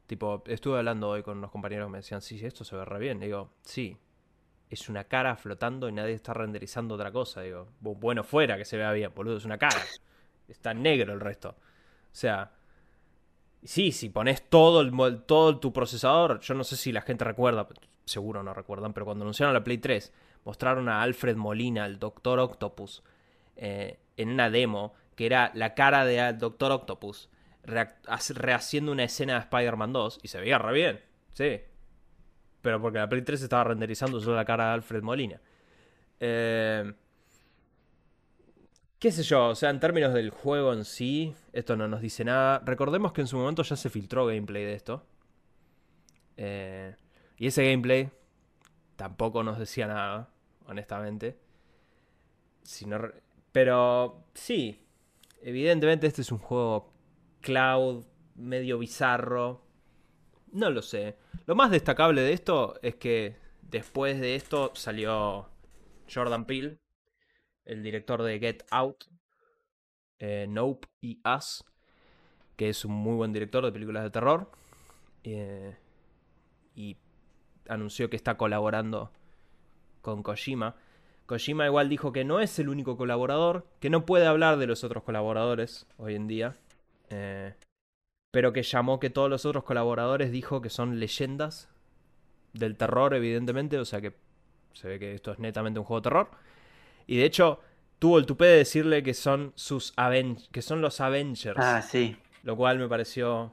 [0.07, 2.99] Tipo, estuve hablando hoy con unos compañeros que me decían, sí, esto se ve re
[2.99, 3.21] bien.
[3.21, 3.97] digo, sí,
[4.69, 7.41] es una cara flotando y nadie está renderizando otra cosa.
[7.41, 9.81] Digo, bueno, fuera que se vea bien, boludo, es una cara.
[10.47, 11.51] Está negro el resto.
[11.51, 12.53] O sea,
[13.65, 17.67] sí, si pones todo, el, todo tu procesador, yo no sé si la gente recuerda,
[18.05, 20.13] seguro no recuerdan, pero cuando anunciaron la Play 3,
[20.45, 23.03] mostraron a Alfred Molina, el Doctor Octopus,
[23.57, 27.29] eh, en una demo, que era la cara de Doctor Octopus,
[27.65, 31.01] rehaciendo una escena de Spider-Man 2, y se veía re bien,
[31.35, 31.61] sí.
[32.61, 35.41] Pero porque la Play 3 estaba renderizando solo la cara de Alfred Molina.
[36.21, 36.93] Eh,
[39.03, 39.49] ¿Qué sé yo?
[39.49, 42.63] O sea, en términos del juego en sí, esto no nos dice nada.
[42.65, 45.05] Recordemos que en su momento ya se filtró gameplay de esto.
[46.37, 46.95] Eh,
[47.43, 48.09] y ese gameplay
[48.95, 50.33] tampoco nos decía nada,
[50.67, 51.37] honestamente.
[53.51, 54.87] Pero sí,
[55.43, 56.93] evidentemente este es un juego
[57.41, 58.05] cloud,
[58.37, 59.61] medio bizarro,
[60.53, 61.17] no lo sé.
[61.47, 65.51] Lo más destacable de esto es que después de esto salió
[66.09, 66.79] Jordan Peele,
[67.65, 69.07] el director de Get Out,
[70.21, 71.65] eh, Nope y Us,
[72.55, 74.49] que es un muy buen director de películas de terror.
[75.25, 75.77] Eh,
[76.77, 76.97] y
[77.69, 79.11] anunció que está colaborando
[80.01, 80.77] con Kojima.
[81.27, 84.85] Kojima igual dijo que no es el único colaborador, que no puede hablar de los
[84.85, 86.55] otros colaboradores hoy en día.
[87.11, 87.55] Eh,
[88.31, 91.69] pero que llamó que todos los otros colaboradores dijo que son leyendas
[92.53, 94.15] del terror, evidentemente, o sea que
[94.73, 96.31] se ve que esto es netamente un juego de terror.
[97.07, 97.61] Y de hecho,
[97.99, 99.95] tuvo el tupé de decirle que son sus
[100.51, 101.59] que son los Avengers.
[101.61, 102.17] Ah, sí.
[102.43, 103.53] Lo cual me pareció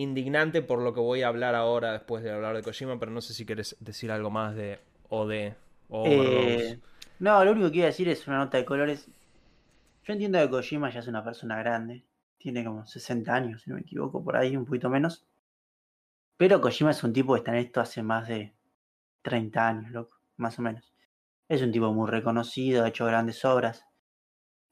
[0.00, 3.20] indignante por lo que voy a hablar ahora después de hablar de Kojima, pero no
[3.20, 5.54] sé si quieres decir algo más de OD
[5.88, 6.78] o eh,
[7.18, 9.08] No, lo único que iba a decir es una nota de colores.
[10.04, 12.04] Yo entiendo que Kojima ya es una persona grande
[12.40, 15.26] tiene como 60 años, si no me equivoco, por ahí, un poquito menos.
[16.38, 18.56] Pero Kojima es un tipo que está en esto hace más de
[19.22, 20.94] 30 años, loco, más o menos.
[21.48, 23.84] Es un tipo muy reconocido, ha hecho grandes obras.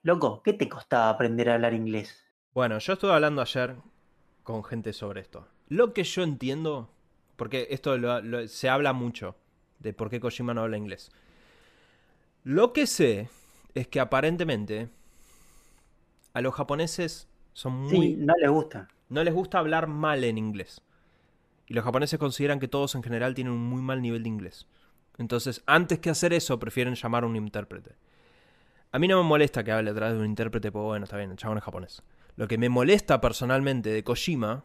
[0.02, 2.24] Loco, ¿qué te costaba aprender a hablar inglés?
[2.54, 3.76] Bueno, yo estuve hablando ayer
[4.48, 5.46] con gente sobre esto.
[5.68, 6.88] Lo que yo entiendo,
[7.36, 7.98] porque esto
[8.48, 9.36] se habla mucho
[9.78, 11.10] de por qué Kojima no habla inglés.
[12.44, 13.28] Lo que sé
[13.74, 14.88] es que aparentemente
[16.32, 18.16] a los japoneses son muy...
[18.16, 18.88] no les gusta.
[19.10, 20.80] No les gusta hablar mal en inglés.
[21.66, 24.66] Y los japoneses consideran que todos en general tienen un muy mal nivel de inglés.
[25.18, 27.96] Entonces, antes que hacer eso, prefieren llamar a un intérprete.
[28.92, 31.18] A mí no me molesta que hable a través de un intérprete, pues bueno, está
[31.18, 32.02] bien, el chabón es japonés.
[32.38, 34.64] Lo que me molesta personalmente de Kojima,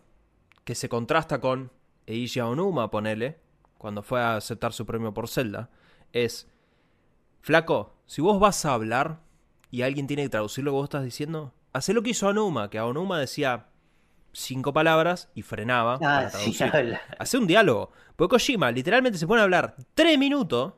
[0.63, 1.71] que se contrasta con
[2.05, 3.39] Eiji Onuma, ponele,
[3.80, 5.71] cuando fue a aceptar su premio por Zelda,
[6.11, 6.47] es,
[7.41, 9.21] flaco, si vos vas a hablar
[9.71, 12.69] y alguien tiene que traducir lo que vos estás diciendo, Hace lo que hizo Onuma,
[12.69, 13.65] que Onuma decía
[14.34, 15.95] cinco palabras y frenaba.
[15.95, 17.91] Ah, para Hace un diálogo.
[18.15, 20.74] Porque Kojima literalmente se pone a hablar tres minutos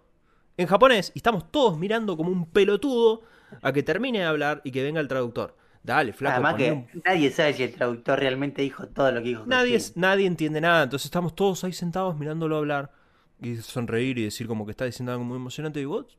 [0.56, 3.24] en japonés y estamos todos mirando como un pelotudo
[3.62, 5.58] a que termine de hablar y que venga el traductor.
[5.86, 6.34] Dale, flaco.
[6.34, 9.46] Además que nadie sabe si el traductor realmente dijo todo lo que dijo.
[9.46, 12.92] Nadie, nadie entiende nada, entonces estamos todos ahí sentados mirándolo hablar
[13.40, 16.18] y sonreír y decir como que está diciendo algo muy emocionante y vos,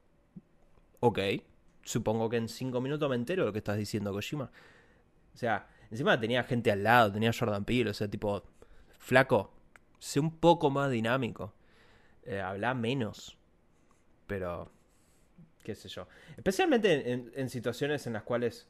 [1.00, 1.18] ok,
[1.82, 4.52] supongo que en cinco minutos me entero de lo que estás diciendo, Kojima.
[5.34, 8.44] O sea, encima tenía gente al lado, tenía Jordan Peele, o sea, tipo,
[8.98, 9.52] flaco,
[9.98, 11.52] sé un poco más dinámico.
[12.22, 13.36] Eh, habla menos.
[14.28, 14.70] Pero,
[15.64, 16.06] qué sé yo.
[16.36, 18.68] Especialmente en, situaciones en las cuales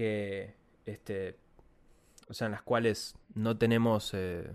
[0.00, 0.54] que,
[0.86, 1.36] este,
[2.26, 4.50] o sea, en las cuales no tenemos, eh,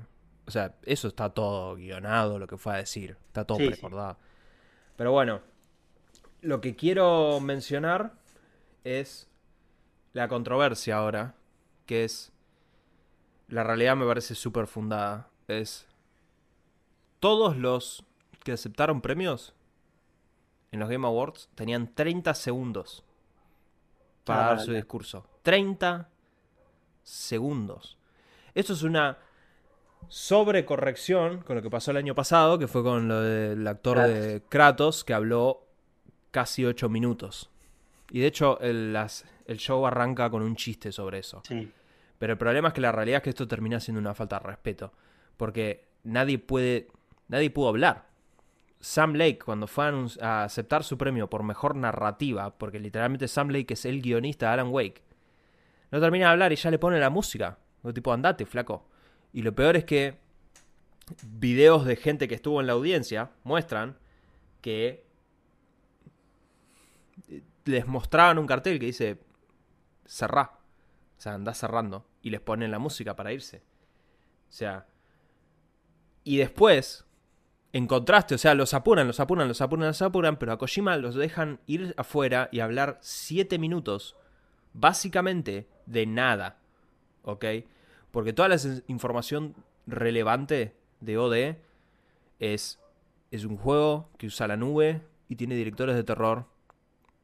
[0.48, 4.18] o sea, eso está todo guionado, lo que fue a decir, está todo recordado.
[4.96, 5.42] Pero bueno,
[6.42, 8.14] lo que quiero mencionar
[8.84, 9.30] es
[10.14, 11.36] la controversia ahora,
[11.86, 12.32] que es
[13.48, 15.30] la realidad me parece súper fundada.
[15.48, 15.86] Es.
[17.20, 18.04] Todos los
[18.44, 19.54] que aceptaron premios
[20.72, 23.05] en los Game Awards tenían 30 segundos
[24.26, 25.26] para Ah, dar su discurso.
[25.44, 26.10] 30
[27.04, 27.98] segundos.
[28.54, 29.18] Esto es una
[30.08, 34.42] sobrecorrección con lo que pasó el año pasado, que fue con lo del actor de
[34.50, 35.66] Kratos, que habló
[36.32, 37.50] casi 8 minutos.
[38.12, 41.42] Y de hecho, el, las- el show arranca con un chiste sobre eso.
[41.48, 41.72] Sí.
[42.18, 44.46] Pero el problema es que la realidad es que esto termina siendo una falta de
[44.48, 44.92] respeto.
[45.38, 46.88] Porque nadie puede.
[47.28, 48.06] Nadie pudo hablar.
[48.86, 53.74] Sam Lake, cuando fue a, aceptar su premio por mejor narrativa, porque literalmente Sam Lake
[53.74, 55.02] es el guionista de Alan Wake,
[55.90, 57.58] no termina de hablar y ya le pone la música.
[57.82, 58.88] Digo, tipo, andate, flaco.
[59.34, 60.20] Y lo peor es que
[61.24, 63.98] videos de gente que estuvo en la audiencia muestran
[64.62, 65.04] que
[67.28, 69.20] eh, les mostraban un cartel que dice
[70.06, 70.60] cerrá.
[71.18, 72.06] O sea, andá cerrando.
[72.22, 73.64] Y les ponen la música para irse.
[74.48, 74.86] O sea.
[76.24, 77.06] Y después,
[77.76, 80.96] en contraste, o sea, los apuran, los apuran, los apuran, los apuran, pero a Kojima
[80.96, 84.16] los dejan ir afuera y hablar 7 minutos,
[84.72, 86.58] básicamente de nada.
[87.24, 87.44] ¿Ok?
[88.12, 88.58] Porque toda la
[88.88, 89.56] información
[89.88, 91.58] relevante de OD
[92.40, 92.80] es,
[93.32, 96.46] es un juego que usa la nube y tiene directores de terror.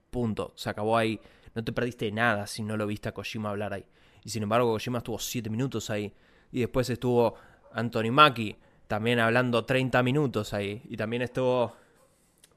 [0.10, 0.52] Punto.
[0.58, 1.22] Se acabó ahí.
[1.56, 3.86] No te perdiste nada si no lo viste a Kojima hablar ahí.
[4.26, 6.14] Y sin embargo, Kojima estuvo 7 minutos ahí.
[6.52, 7.36] Y después estuvo
[7.72, 8.58] Anthony Mackie
[8.92, 10.82] también hablando 30 minutos ahí.
[10.90, 11.74] Y también estuvo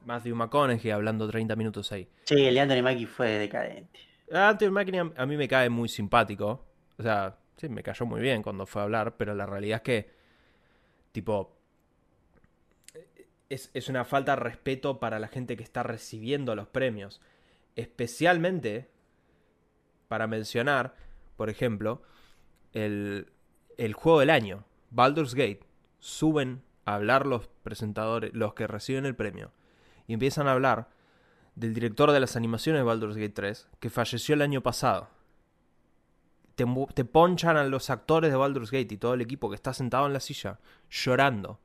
[0.03, 2.09] Matthew McConaughey hablando 30 minutos ahí.
[2.25, 4.01] Sí, el de Anthony Mackie fue decadente.
[4.29, 6.65] Anthony Mackie a a mí me cae muy simpático.
[6.97, 9.15] O sea, sí, me cayó muy bien cuando fue a hablar.
[9.15, 10.11] Pero la realidad es que,
[11.13, 11.55] tipo,
[13.47, 17.21] es, es una falta de respeto para la gente que está recibiendo los premios.
[17.77, 18.89] Especialmente
[20.09, 20.97] para mencionar,
[21.37, 22.01] por ejemplo,
[22.73, 23.31] el,
[23.77, 25.61] el juego del año, Baldur's Gate.
[26.05, 29.51] Suben a hablar los presentadores, los que reciben el premio,
[30.05, 30.87] y empiezan a hablar
[31.55, 35.09] del director de las animaciones de Baldur's Gate 3, que falleció el año pasado.
[36.53, 40.05] Te, ponchan a los actores de Baldur's Gate y todo el equipo que está sentado
[40.05, 40.59] en la silla,
[40.91, 41.59] llorando.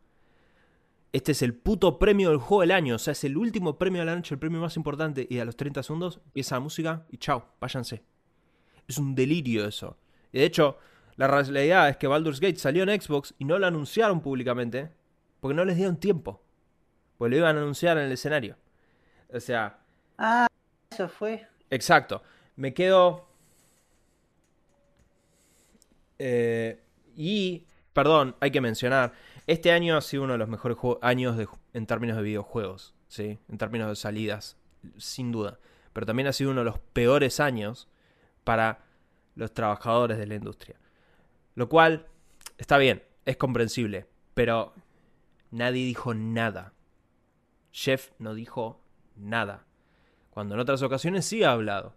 [1.12, 4.00] Este es el puto premio del juego del año, o sea, es el último premio
[4.00, 7.04] de la noche, el premio más importante, y a los 30 segundos empieza la música
[7.10, 8.02] y chao, váyanse.
[8.88, 9.98] Es un delirio eso.
[10.32, 10.78] Y de hecho,
[11.20, 14.90] la realidad es que Baldur's Gate salió en Xbox y no lo anunciaron públicamente
[15.40, 16.42] porque no les dieron tiempo.
[17.18, 18.56] Porque lo iban a anunciar en el escenario.
[19.32, 19.78] O sea,
[20.16, 20.46] Ah,
[20.90, 21.46] eso fue.
[21.70, 22.22] exacto.
[22.56, 23.26] Me quedo.
[26.18, 26.80] Eh,
[27.16, 29.12] y, perdón, hay que mencionar.
[29.46, 32.94] Este año ha sido uno de los mejores años de- en términos de videojuegos.
[33.08, 33.38] ¿sí?
[33.48, 34.56] En términos de salidas,
[34.96, 35.58] sin duda.
[35.92, 37.88] Pero también ha sido uno de los peores años
[38.44, 38.84] para
[39.34, 40.76] los trabajadores de la industria.
[41.60, 42.06] Lo cual
[42.56, 44.72] está bien, es comprensible, pero
[45.50, 46.72] nadie dijo nada.
[47.70, 48.80] Jeff no dijo
[49.14, 49.66] nada.
[50.30, 51.94] Cuando en otras ocasiones sí ha hablado.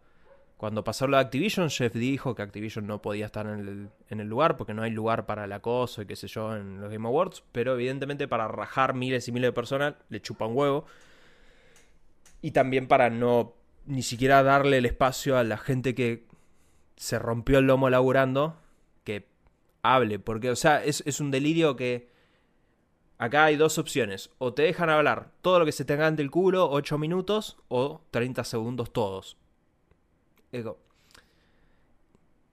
[0.57, 4.19] Cuando pasó lo de Activision, Jeff dijo que Activision no podía estar en el, en
[4.19, 6.91] el lugar porque no hay lugar para el acoso y qué sé yo en los
[6.91, 10.85] Game Awards, pero evidentemente para rajar miles y miles de personas le chupa un huevo.
[12.41, 13.53] Y también para no
[13.85, 16.27] ni siquiera darle el espacio a la gente que
[16.97, 18.57] se rompió el lomo laburando
[19.03, 19.32] que
[19.83, 20.17] hable.
[20.19, 22.09] Porque, o sea, es, es un delirio que
[23.19, 24.31] acá hay dos opciones.
[24.39, 28.01] O te dejan hablar todo lo que se te ante el culo, 8 minutos, o
[28.11, 29.37] 30 segundos todos.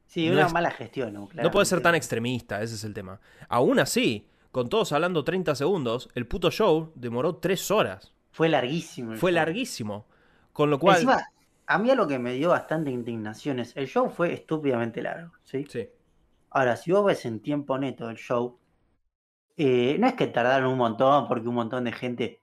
[0.07, 1.13] Sí, No una es- mala gestión.
[1.15, 1.29] ¿no?
[1.33, 3.21] no puede ser tan extremista, ese es el tema.
[3.49, 8.13] Aún así, con todos hablando 30 segundos, el puto show demoró 3 horas.
[8.33, 9.15] Fue larguísimo.
[9.17, 9.37] Fue show.
[9.37, 10.07] larguísimo.
[10.53, 10.97] Con lo cual...
[10.97, 11.25] Encima,
[11.67, 15.65] a mí lo que me dio bastante indignación es, el show fue estúpidamente largo, ¿sí?
[15.69, 15.89] Sí.
[16.51, 18.59] Ahora, si vos ves en tiempo neto el show,
[19.57, 22.43] eh, no es que tardaron un montón porque un montón de gente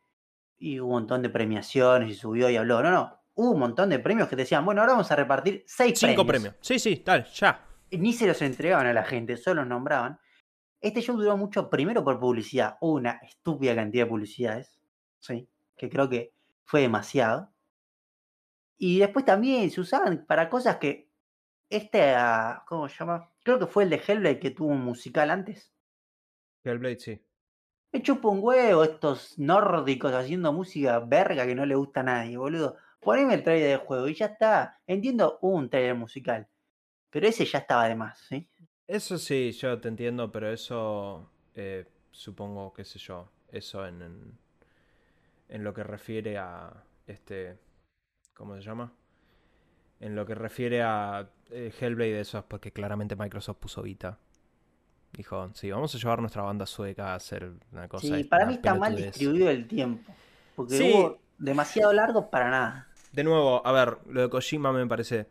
[0.60, 3.18] y un montón de premiaciones y subió y habló, no, no.
[3.36, 6.26] Hubo un montón de premios que te decían, bueno, ahora vamos a repartir seis Cinco
[6.26, 6.54] premios.
[6.56, 6.56] premios.
[6.62, 7.64] Sí, sí, tal, ya.
[7.90, 10.20] Y Ni se los entregaban a la gente, solo los nombraban.
[10.82, 14.80] Este show duró mucho, primero por publicidad, hubo una estúpida cantidad de publicidades,
[15.20, 15.48] ¿sí?
[15.76, 16.34] que creo que
[16.66, 17.52] fue demasiado.
[18.78, 21.07] Y después también se usaban para cosas que
[21.70, 23.32] este, ah, ¿cómo se llama?
[23.44, 25.74] Creo que fue el de Hellblade que tuvo un musical antes.
[26.64, 27.22] Hellblade, sí.
[27.92, 32.38] Me chupo un huevo estos nórdicos haciendo música verga que no le gusta a nadie,
[32.38, 32.78] boludo.
[33.00, 34.82] Poneme el trailer del juego y ya está.
[34.86, 36.48] Entiendo un trailer musical,
[37.10, 38.50] pero ese ya estaba de más, ¿sí?
[38.88, 44.40] Eso sí, yo te entiendo, pero eso eh, supongo, qué sé yo, eso en, en,
[45.50, 47.58] en lo que refiere a este,
[48.34, 48.94] ¿cómo se llama?
[50.00, 54.18] En lo que refiere a eh, Hellblade, eso es porque claramente Microsoft puso Vita.
[55.14, 58.06] Dijo, sí, vamos a llevar nuestra banda sueca a hacer una cosa.
[58.16, 59.14] Sí, para mí está mal pelotudez".
[59.14, 60.14] distribuido el tiempo.
[60.56, 60.92] Porque Sí.
[60.94, 62.88] hubo demasiado largo para nada.
[63.12, 65.28] De nuevo, a ver, lo de Kojima me parece.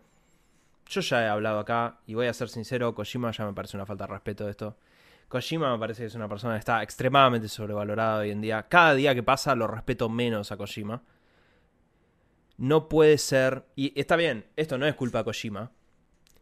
[0.88, 3.86] Yo ya he hablado acá y voy a ser sincero, Kojima ya me parece una
[3.86, 4.76] falta de respeto de esto.
[5.28, 8.64] Kojima me parece que es una persona que está extremadamente sobrevalorada hoy en día.
[8.68, 11.02] Cada día que pasa lo respeto menos a Kojima.
[12.58, 13.66] No puede ser.
[13.76, 15.72] Y está bien, esto no es culpa de Kojima.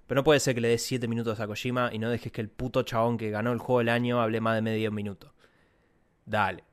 [0.06, 2.40] Pero no puede ser que le des 7 minutos a Kojima y no dejes que
[2.40, 5.32] el puto chabón que ganó el juego del año hable más de medio minuto.
[6.26, 6.64] Dale.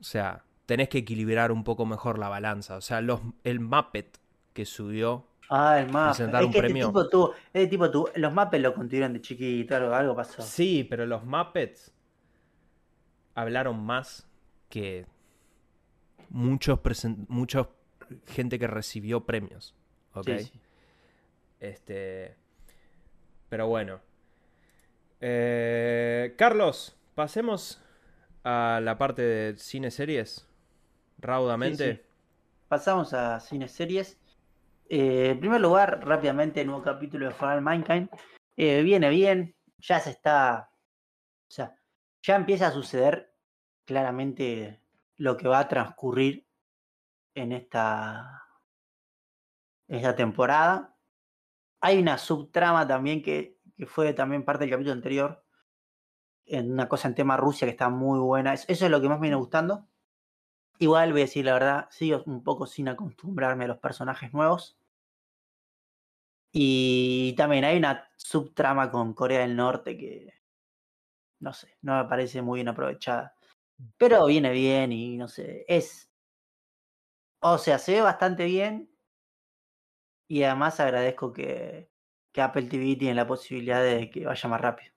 [0.00, 2.76] O sea, tenés que equilibrar un poco mejor la balanza.
[2.76, 4.18] O sea, los, el Muppet
[4.52, 5.28] que subió.
[5.50, 6.08] Ah, el mapa.
[6.08, 6.86] Presentar Es un que premio.
[6.86, 10.42] este tipo tuvo, este tipo tuvo, los mapes lo construyeron de chiquito, algo, algo pasó.
[10.42, 11.92] Sí, pero los Muppets
[13.34, 14.26] hablaron más
[14.68, 15.06] que
[16.30, 16.80] muchos,
[17.28, 17.68] muchos
[18.26, 19.74] gente que recibió premios.
[20.14, 20.26] ¿ok?
[20.26, 20.60] Sí, sí.
[21.60, 22.36] Este.
[23.48, 24.00] Pero bueno.
[25.20, 27.82] Eh, Carlos, pasemos
[28.44, 30.48] a la parte de cine series.
[31.18, 31.94] Raudamente.
[31.94, 32.00] Sí.
[32.68, 34.18] Pasamos a cine series.
[34.88, 38.08] Eh, en primer lugar, rápidamente, el nuevo capítulo de For All Mankind.
[38.56, 40.70] Eh, viene bien, ya se está.
[41.48, 41.76] O sea,
[42.22, 43.32] ya empieza a suceder
[43.84, 44.80] claramente
[45.16, 46.45] lo que va a transcurrir
[47.36, 48.42] en esta,
[49.88, 50.96] en esta temporada.
[51.80, 55.44] Hay una subtrama también que, que fue también parte del capítulo anterior.
[56.46, 58.54] En una cosa en tema Rusia que está muy buena.
[58.54, 59.86] Es- Eso es lo que más me viene gustando.
[60.78, 64.78] Igual voy a decir la verdad, sigo un poco sin acostumbrarme a los personajes nuevos.
[66.52, 70.32] Y también hay una subtrama con Corea del Norte que
[71.40, 73.34] no sé, no me parece muy bien aprovechada.
[73.98, 76.05] Pero viene bien y no sé, es.
[77.52, 78.90] O sea, se ve bastante bien.
[80.28, 81.88] Y además agradezco que,
[82.32, 84.92] que Apple TV tiene la posibilidad de que vaya más rápido.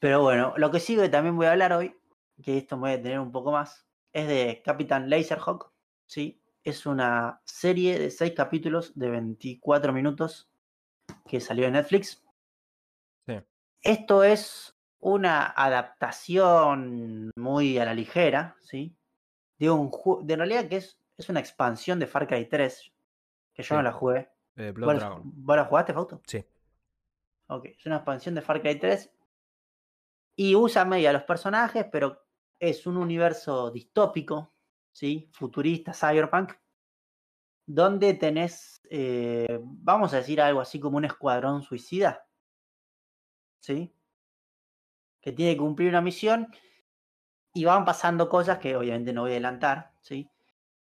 [0.00, 1.94] Pero bueno, lo que sí que también voy a hablar hoy,
[2.42, 5.70] que esto me voy a tener un poco más, es de Capitán Laserhawk.
[6.06, 6.40] ¿sí?
[6.62, 10.50] Es una serie de 6 capítulos de 24 minutos
[11.26, 12.24] que salió en Netflix.
[13.26, 13.34] Sí.
[13.82, 18.96] Esto es una adaptación muy a la ligera, ¿sí?
[19.64, 19.90] De un
[20.26, 22.92] de realidad que es, es una expansión de Far Cry 3,
[23.52, 23.74] que yo Sí.
[23.74, 24.30] no la jugué.
[24.56, 25.22] Eh, Blood ¿Vos, Dragon.
[25.24, 26.20] vos la jugaste, Fausto?
[26.26, 26.44] Sí.
[27.48, 29.10] Ok, es una expansión de Far Cry 3.
[30.36, 32.26] Y usa media los personajes, pero
[32.58, 34.52] es un universo distópico,
[34.92, 35.30] ¿sí?
[35.32, 36.52] Futurista, cyberpunk.
[37.66, 42.26] Donde tenés, eh, vamos a decir algo así como un escuadrón suicida.
[43.60, 43.94] ¿Sí?
[45.20, 46.48] Que tiene que cumplir una misión.
[47.54, 50.28] Y van pasando cosas que obviamente no voy a adelantar, ¿sí?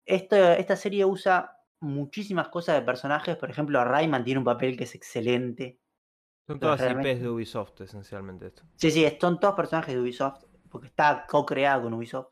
[0.05, 3.35] Esto, esta serie usa muchísimas cosas de personajes.
[3.35, 5.79] Por ejemplo, Rayman tiene un papel que es excelente.
[6.47, 8.63] Son todas realmente- IPs de Ubisoft, esencialmente esto.
[8.75, 12.29] Sí, sí, son todos personajes de Ubisoft, porque está co-creado con Ubisoft.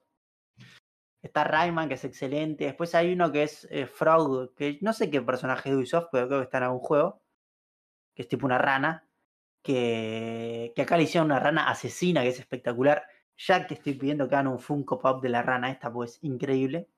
[1.22, 2.64] Está Rayman, que es excelente.
[2.64, 6.28] Después hay uno que es eh, Frog, que no sé qué personaje de Ubisoft, pero
[6.28, 7.22] creo que está en algún juego.
[8.16, 9.06] Que es tipo una rana.
[9.62, 13.04] Que, que acá le hicieron una rana asesina, que es espectacular.
[13.48, 16.90] Ya que estoy pidiendo que hagan un Funko Pop de la rana esta, pues increíble.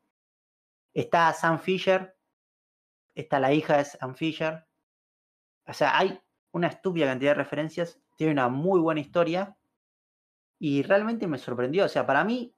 [0.94, 2.18] Está Sam Fisher.
[3.14, 4.66] Está la hija de Sam Fisher.
[5.68, 6.20] O sea, hay
[6.52, 8.02] una estúpida cantidad de referencias.
[8.18, 9.56] Tiene una muy buena historia.
[10.58, 11.86] Y realmente me sorprendió.
[11.86, 12.56] O sea, para mí,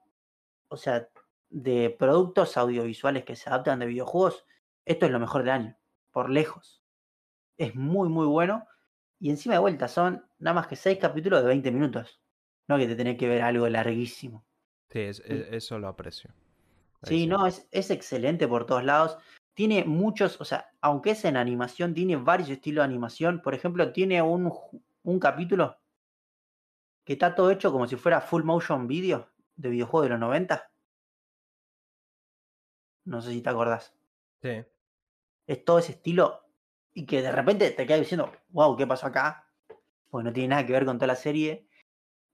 [0.69, 1.09] o sea,
[1.49, 4.45] de productos audiovisuales que se adaptan de videojuegos,
[4.85, 5.77] esto es lo mejor del año.
[6.11, 6.81] Por lejos.
[7.57, 8.65] Es muy, muy bueno.
[9.19, 12.22] Y encima de vuelta, son nada más que seis capítulos de 20 minutos.
[12.67, 14.45] No que te tenés que ver algo larguísimo.
[14.89, 16.33] Sí, es- es- eso lo aprecio.
[17.01, 19.17] Ahí Sí, no, es, es excelente por todos lados.
[19.53, 23.41] Tiene muchos, o sea, aunque es en animación, tiene varios estilos de animación.
[23.41, 24.51] Por ejemplo, tiene un,
[25.03, 25.77] un capítulo
[27.03, 30.71] que está todo hecho como si fuera full motion video de videojuegos de los 90.
[33.05, 33.93] No sé si te acordás.
[34.41, 34.63] Sí.
[35.47, 36.45] Es todo ese estilo
[36.93, 39.49] y que de repente te quedas diciendo, wow, ¿qué pasó acá?
[40.09, 41.67] Pues no tiene nada que ver con toda la serie.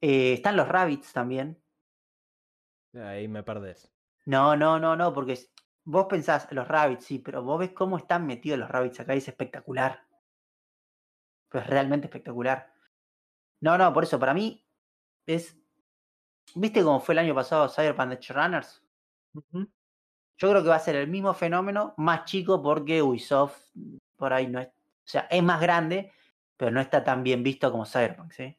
[0.02, 1.62] Eh, están los rabbits también.
[2.94, 3.92] Ahí me perdés.
[4.26, 5.38] No, no, no, no, porque
[5.84, 9.20] vos pensás, los rabbits, sí, pero vos ves cómo están metidos los rabbits acá y
[9.20, 10.06] es espectacular.
[11.50, 12.72] Pues realmente espectacular.
[13.62, 14.66] No, no, por eso, para mí
[15.26, 15.58] es.
[16.56, 18.84] ¿Viste cómo fue el año pasado Cyberpunk Edge Runners?
[19.34, 23.60] Yo creo que va a ser el mismo fenómeno, más chico, porque Ubisoft
[24.16, 24.68] por ahí no es.
[24.68, 26.12] O sea, es más grande,
[26.56, 28.59] pero no está tan bien visto como Cyberpunk, ¿sí?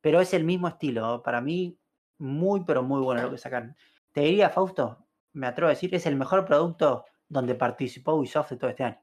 [0.00, 1.22] Pero es el mismo estilo.
[1.22, 1.78] Para mí,
[2.18, 3.76] muy, pero muy bueno lo que sacan.
[4.12, 8.56] Te diría, Fausto, me atrevo a decir, es el mejor producto donde participó Ubisoft de
[8.56, 9.00] todo este año.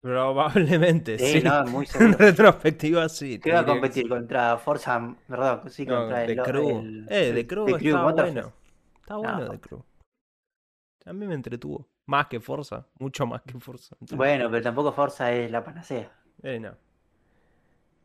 [0.00, 1.40] Probablemente, sí.
[1.40, 3.38] Sí, no, muy En retrospectiva, sí.
[3.38, 6.68] te iba a que competir contra Forza, perdón, sí, No, contra The el, Crew.
[6.80, 8.52] el- eh, The Crew The Crew está bueno.
[9.00, 9.50] Está bueno No.
[9.50, 9.84] The Crew.
[11.06, 11.88] A mí me entretuvo.
[12.06, 12.84] Más que Forza.
[12.98, 13.96] Mucho más que Forza.
[14.10, 16.10] Bueno, pero tampoco Forza es la panacea.
[16.42, 16.76] Eh, no.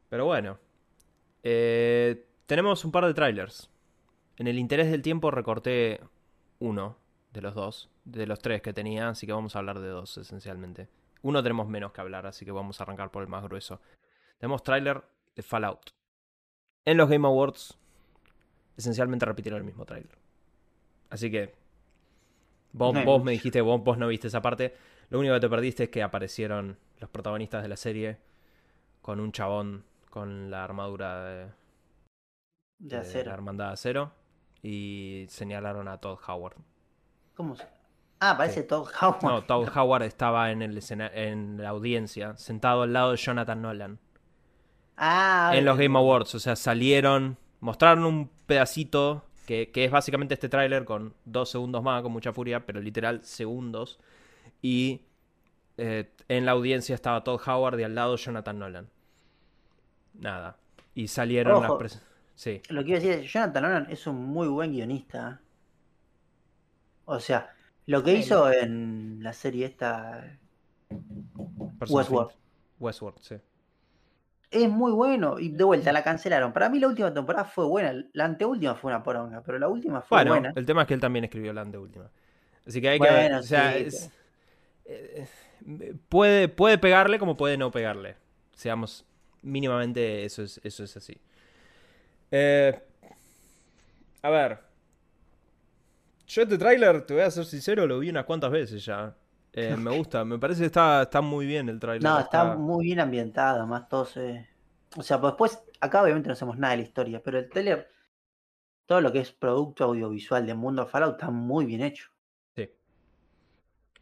[0.09, 0.57] Pero bueno.
[1.43, 3.69] Eh, tenemos un par de trailers.
[4.37, 5.99] En el interés del tiempo recorté
[6.59, 6.97] uno
[7.31, 7.89] de los dos.
[8.05, 9.09] De los tres que tenía.
[9.09, 10.87] Así que vamos a hablar de dos esencialmente.
[11.21, 12.25] Uno tenemos menos que hablar.
[12.27, 13.81] Así que vamos a arrancar por el más grueso.
[14.37, 15.03] Tenemos trailer
[15.35, 15.89] de Fallout.
[16.85, 17.77] En los Game Awards.
[18.77, 20.17] Esencialmente repitieron el mismo trailer.
[21.09, 21.55] Así que.
[22.73, 24.75] Vos, No vos me dijiste, vos, vos no viste esa parte.
[25.09, 28.17] Lo único que te perdiste es que aparecieron los protagonistas de la serie
[29.07, 31.51] con un chabón con la armadura de, De
[32.79, 33.31] de la acero.
[33.31, 34.11] Hermandad de Acero
[34.61, 36.57] y señalaron a Todd Howard.
[37.33, 37.65] ¿Cómo se.?
[38.19, 39.23] Ah, parece Todd Howard.
[39.23, 43.61] No, Todd Howard estaba en, el escena- en la audiencia, sentado al lado de Jonathan
[43.61, 43.97] Nolan.
[44.97, 45.97] Ah, en los Game.
[45.97, 51.49] Awards, o sea, salieron, mostraron un pedacito que, que es básicamente este tráiler con dos
[51.49, 53.99] segundos más, con mucha furia, pero literal segundos.
[54.61, 55.03] Y
[55.77, 58.89] eh, en la audiencia estaba Todd Howard y al lado Jonathan Nolan.
[60.19, 60.57] Nada.
[60.95, 61.71] Y salieron las...
[61.71, 62.01] Pres-
[62.35, 62.61] Sí.
[62.69, 65.41] Lo que iba a decir es, Jonathan Nolan es un muy buen guionista.
[67.05, 67.49] O sea,
[67.87, 70.37] lo que hizo en la serie esta
[71.79, 72.31] Person Westworld.
[72.79, 73.35] Westworld, sí.
[74.51, 75.39] es muy bueno.
[75.39, 76.53] Y de vuelta la cancelaron.
[76.53, 78.05] Para mí la última temporada fue buena.
[78.13, 80.53] La anteúltima fue una poronga, pero la última fue Bueno, buena.
[80.55, 82.11] el tema es que él también escribió la anteúltima.
[82.67, 83.21] Así que hay que ver.
[83.23, 84.11] Bueno, O sea, sí, es-
[84.85, 85.27] eh,
[86.07, 88.15] puede, puede pegarle como puede no pegarle.
[88.53, 89.06] Seamos
[89.47, 91.19] mínimamente eso es, eso es así.
[92.31, 92.79] Eh,
[94.21, 94.59] a ver.
[96.27, 99.15] Yo este tráiler, te voy a ser sincero, lo vi unas cuantas veces ya.
[99.53, 102.03] Eh, me gusta, me parece que está, está muy bien el tráiler.
[102.03, 104.47] No, está muy bien ambientada, más todo se...
[104.95, 107.89] O sea, pues después, acá obviamente no sabemos nada de la historia, pero el trailer,
[108.85, 112.09] todo lo que es producto audiovisual de Mundo Fallout está muy bien hecho.
[112.55, 112.69] Sí.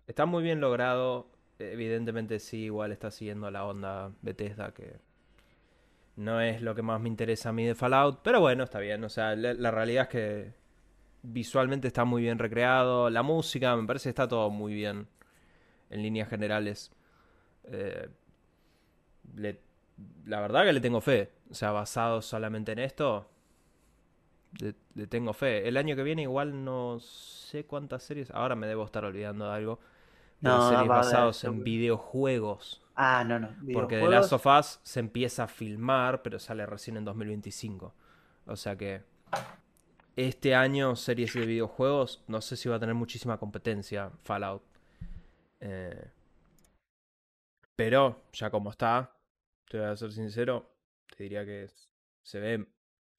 [0.08, 1.32] Está muy bien logrado.
[1.58, 5.00] Evidentemente sí, igual está siguiendo la onda Bethesda, que
[6.18, 9.04] no es lo que más me interesa a mí de Fallout, pero bueno, está bien.
[9.04, 10.54] O sea, la, la realidad es que
[11.24, 13.10] visualmente está muy bien recreado.
[13.10, 15.08] La música, me parece que está todo muy bien
[15.90, 16.92] en líneas generales.
[17.66, 18.10] Eh,
[19.36, 19.62] le-
[20.26, 21.32] la verdad que le tengo fe.
[21.50, 23.28] O sea, basado solamente en esto,
[24.60, 25.68] le, le tengo fe.
[25.68, 28.32] El año que viene igual no sé cuántas series.
[28.32, 29.80] Ahora me debo estar olvidando de algo.
[30.42, 32.84] No, series basadas en videojuegos.
[32.96, 33.50] Ah, no, no.
[33.72, 37.94] Porque The videojuegos, Last of Us se empieza a filmar, pero sale recién en 2025.
[38.48, 39.04] O sea que
[40.16, 44.64] este año series de videojuegos, no sé si va a tener muchísima competencia Fallout.
[45.60, 46.12] Eh,
[47.76, 49.12] pero ya como está,
[49.70, 50.70] te voy a ser sincero,
[51.16, 51.68] te diría que
[52.24, 52.68] se ve,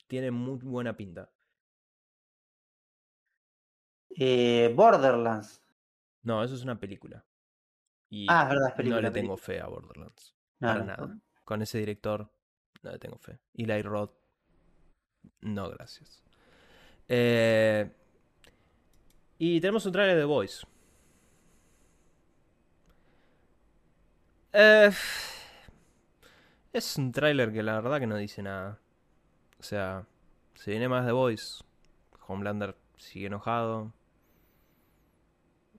[0.07, 1.31] tiene muy buena pinta.
[4.19, 5.61] eh, Borderlands.
[6.23, 7.25] No, eso es una película.
[8.17, 9.01] Y Ah, verdad, película.
[9.03, 10.35] no le tengo fe a Borderlands.
[10.61, 11.07] No, para no, nada.
[11.07, 11.21] no.
[11.45, 12.31] Con ese director,
[12.83, 13.39] no le tengo fe.
[13.55, 14.13] Eli Roth,
[15.43, 16.23] no, gracias.
[17.09, 17.91] Eh,
[19.39, 20.67] y tenemos un trailer de Voice.
[24.53, 24.91] Eh,
[26.73, 28.79] es un tráiler que la verdad que no dice nada.
[29.59, 30.07] O sea,
[30.55, 31.63] se viene más de Voice.
[32.27, 33.93] Homelander sigue enojado.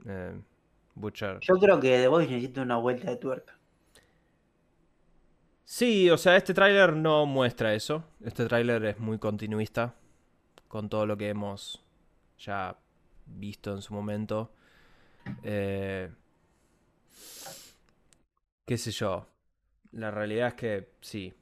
[0.05, 0.39] Eh,
[0.99, 1.39] Butcher.
[1.41, 3.57] Yo creo que The Voice necesita una vuelta de tuerca.
[5.63, 8.03] Sí, o sea, este tráiler no muestra eso.
[8.23, 9.95] Este tráiler es muy continuista
[10.67, 11.83] con todo lo que hemos
[12.39, 12.77] ya
[13.25, 14.51] visto en su momento.
[15.43, 16.09] Eh,
[18.65, 19.27] qué sé yo.
[19.91, 21.33] La realidad es que sí,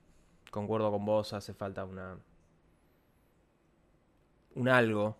[0.52, 2.18] concuerdo con vos, hace falta una
[4.56, 5.18] un algo.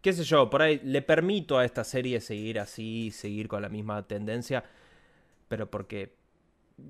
[0.00, 3.68] Qué sé yo, por ahí le permito a esta serie seguir así, seguir con la
[3.68, 4.64] misma tendencia,
[5.48, 6.16] pero porque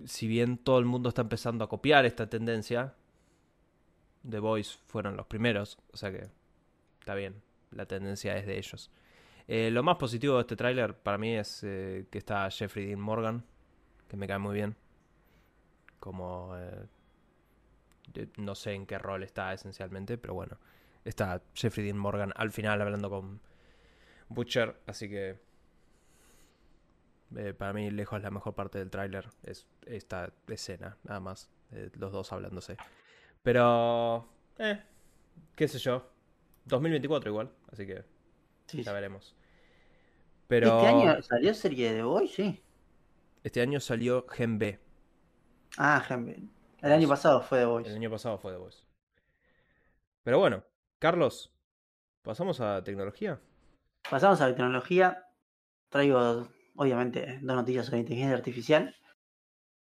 [0.04, 2.94] si bien todo el mundo está empezando a copiar esta tendencia,
[4.28, 6.28] The Boys fueron los primeros, o sea que
[7.00, 7.42] está bien,
[7.72, 8.90] la tendencia es de ellos.
[9.48, 13.00] Eh, lo más positivo de este tráiler para mí es eh, que está Jeffrey Dean
[13.00, 13.42] Morgan,
[14.06, 14.76] que me cae muy bien,
[15.98, 16.86] como eh,
[18.36, 20.58] no sé en qué rol está esencialmente, pero bueno,
[21.04, 23.40] está Jeffrey Dean Morgan al final hablando con
[24.28, 25.40] Butcher, así que
[27.36, 31.50] eh, para mí, lejos la mejor parte del tráiler es esta escena, nada más.
[31.72, 32.76] eh, los dos hablándose.
[33.42, 34.28] Pero,
[34.58, 34.82] eh,
[35.56, 36.10] qué sé yo.
[36.66, 38.04] 2024 igual, así que
[38.66, 38.94] Sí, ya sí.
[38.94, 39.36] veremos.
[40.48, 42.34] Pero, ¿Este año salió serie de The Voice?
[42.34, 42.62] Sí.
[43.44, 44.80] Este año salió Gen B.
[45.78, 46.48] Ah, Gen B.
[46.80, 47.90] El año pasado fue The Voice.
[47.90, 48.84] El año pasado fue The Voice.
[50.22, 50.64] Pero bueno,
[51.00, 51.50] Carlos,
[52.20, 53.40] ¿pasamos a tecnología?
[54.10, 55.24] Pasamos a la tecnología.
[55.88, 56.46] Traigo,
[56.76, 58.94] obviamente, dos noticias sobre inteligencia artificial.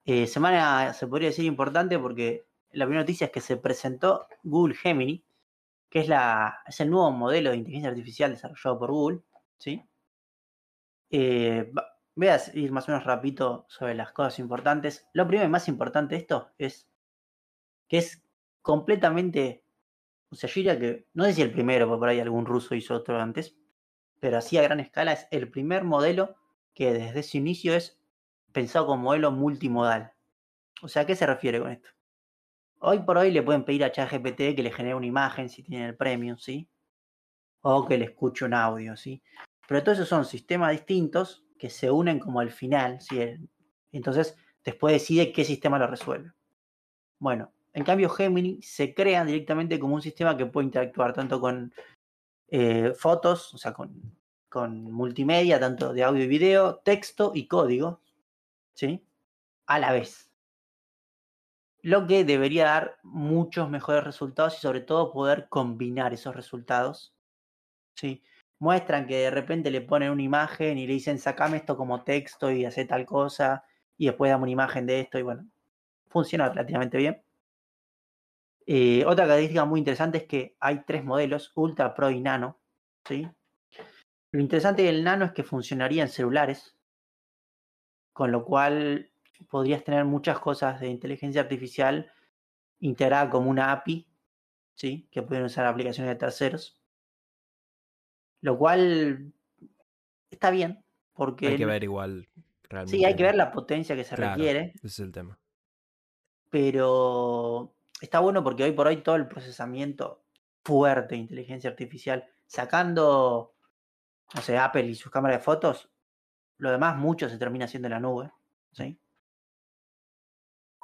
[0.05, 4.75] Eh, semana, se podría decir, importante porque la primera noticia es que se presentó Google
[4.75, 5.25] Gemini,
[5.89, 9.21] que es, la, es el nuevo modelo de inteligencia artificial desarrollado por Google.
[9.57, 9.83] ¿sí?
[11.09, 11.71] Eh,
[12.13, 15.07] voy a ir más o menos rapidito sobre las cosas importantes.
[15.13, 16.87] Lo primero y más importante de esto es
[17.87, 18.23] que es
[18.61, 19.63] completamente,
[20.31, 22.75] o sea, yo diría que, no sé si el primero, porque por ahí algún ruso
[22.75, 23.57] hizo otro antes,
[24.19, 26.35] pero así a gran escala es el primer modelo
[26.73, 27.99] que desde su inicio es
[28.51, 30.13] pensado como modelo multimodal.
[30.81, 31.89] O sea, ¿a qué se refiere con esto?
[32.79, 35.87] Hoy por hoy le pueden pedir a ChatGPT que le genere una imagen si tiene
[35.87, 36.69] el premium, ¿sí?
[37.61, 39.21] O que le escuche un audio, ¿sí?
[39.67, 43.19] Pero todos esos son sistemas distintos que se unen como al final, ¿sí?
[43.91, 46.31] Entonces, después decide qué sistema lo resuelve.
[47.17, 51.73] Bueno, en cambio Gemini se crea directamente como un sistema que puede interactuar tanto con
[52.49, 54.17] eh, fotos, o sea, con,
[54.49, 58.01] con multimedia, tanto de audio y video, texto y código,
[58.73, 59.05] ¿sí?
[59.65, 60.29] A la vez.
[61.81, 67.15] Lo que debería dar muchos mejores resultados y sobre todo poder combinar esos resultados.
[67.95, 68.21] ¿sí?
[68.59, 72.51] Muestran que de repente le ponen una imagen y le dicen sacame esto como texto
[72.51, 73.63] y hace tal cosa
[73.97, 75.47] y después dame una imagen de esto y bueno,
[76.09, 77.23] funciona relativamente bien.
[78.71, 82.59] Eh, otra característica muy interesante es que hay tres modelos, Ultra, Pro y Nano.
[83.03, 83.27] ¿sí?
[84.31, 86.77] Lo interesante del Nano es que funcionaría en celulares,
[88.13, 89.09] con lo cual
[89.49, 92.11] podrías tener muchas cosas de inteligencia artificial
[92.79, 94.07] integrada como una API,
[94.75, 95.07] ¿sí?
[95.09, 96.79] que pueden usar aplicaciones de terceros.
[98.41, 99.33] Lo cual
[100.29, 101.47] está bien, porque...
[101.47, 102.29] Hay que ver igual
[102.69, 102.97] realmente.
[102.97, 104.73] Sí, hay que ver la potencia que se requiere.
[104.75, 105.39] Ese es el tema.
[106.51, 110.23] Pero está bueno porque hoy por hoy todo el procesamiento
[110.63, 113.55] fuerte de inteligencia artificial, sacando,
[114.33, 115.89] no sé, Apple y sus cámaras de fotos,
[116.57, 118.31] lo demás mucho se termina haciendo en la nube,
[118.71, 118.99] ¿sí?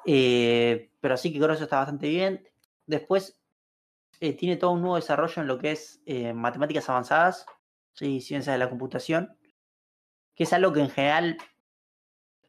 [0.06, 2.48] Eh, pero sí que creo está bastante bien.
[2.86, 3.42] Después
[4.20, 7.46] eh, tiene todo un nuevo desarrollo en lo que es eh, matemáticas avanzadas,
[7.94, 8.22] ¿sí?
[8.22, 9.38] ciencias de la computación,
[10.36, 11.38] que es algo que en general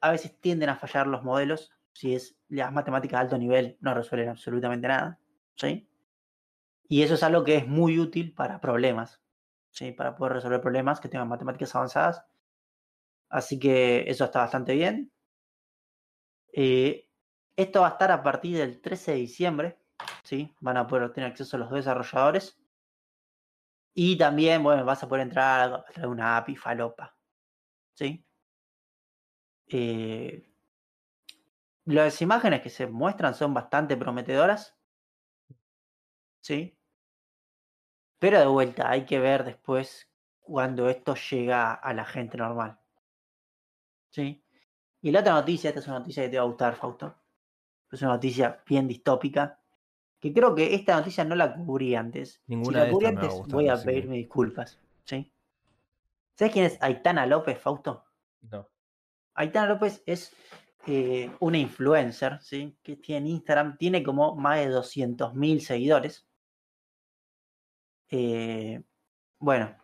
[0.01, 1.73] a veces tienden a fallar los modelos.
[1.97, 5.19] Si es las matemáticas de alto nivel, no resuelven absolutamente nada.
[5.55, 5.89] ¿sí?
[6.89, 9.23] Y eso es algo que es muy útil para problemas,
[9.71, 9.93] ¿sí?
[9.93, 12.23] para poder resolver problemas que tengan matemáticas avanzadas.
[13.31, 15.11] Así que eso está bastante bien.
[17.57, 19.79] Esto va a estar a partir del 13 de diciembre,
[20.23, 20.55] ¿sí?
[20.61, 22.59] Van a poder tener acceso a los desarrolladores.
[23.95, 27.17] Y también, bueno, vas a poder entrar a una API falopa,
[27.95, 28.23] ¿sí?
[29.69, 30.46] Eh,
[31.95, 34.77] las imágenes que se muestran son bastante prometedoras,
[36.41, 36.79] ¿sí?
[38.19, 40.11] Pero de vuelta, hay que ver después
[40.41, 42.79] cuando esto llega a la gente normal.
[44.11, 44.45] ¿Sí?
[45.03, 47.17] Y la otra noticia, esta es una noticia que te va a gustar, Fausto
[47.93, 49.61] es una noticia bien distópica.
[50.19, 52.43] Que creo que esta noticia no la cubrí antes.
[52.47, 54.81] Ninguna si la cubrí antes, voy a pedirme disculpas.
[55.05, 55.33] ¿sí?
[56.35, 58.05] ¿Sabes quién es Aitana López, Fausto?
[58.41, 58.69] No.
[59.35, 60.35] Aitana López es
[60.87, 62.79] eh, una influencer, ¿sí?
[62.83, 66.27] Que tiene Instagram, tiene como más de 200.000 seguidores.
[68.09, 68.83] Eh,
[69.39, 69.77] bueno,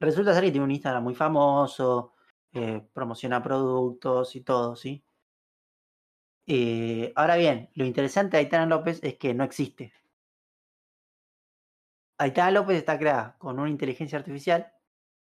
[0.00, 2.14] resulta ser que tiene un Instagram muy famoso,
[2.52, 5.04] eh, promociona productos y todo, ¿sí?
[7.14, 9.92] Ahora bien, lo interesante de Aitana López es que no existe.
[12.18, 14.72] Aitana López está creada con una inteligencia artificial,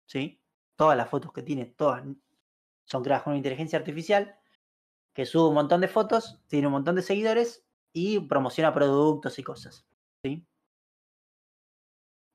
[0.06, 0.42] ¿sí?
[0.76, 2.04] Todas las fotos que tiene, todas
[2.84, 4.39] son creadas con una inteligencia artificial
[5.20, 9.42] que sube un montón de fotos, tiene un montón de seguidores y promociona productos y
[9.42, 9.86] cosas,
[10.24, 10.48] ¿sí?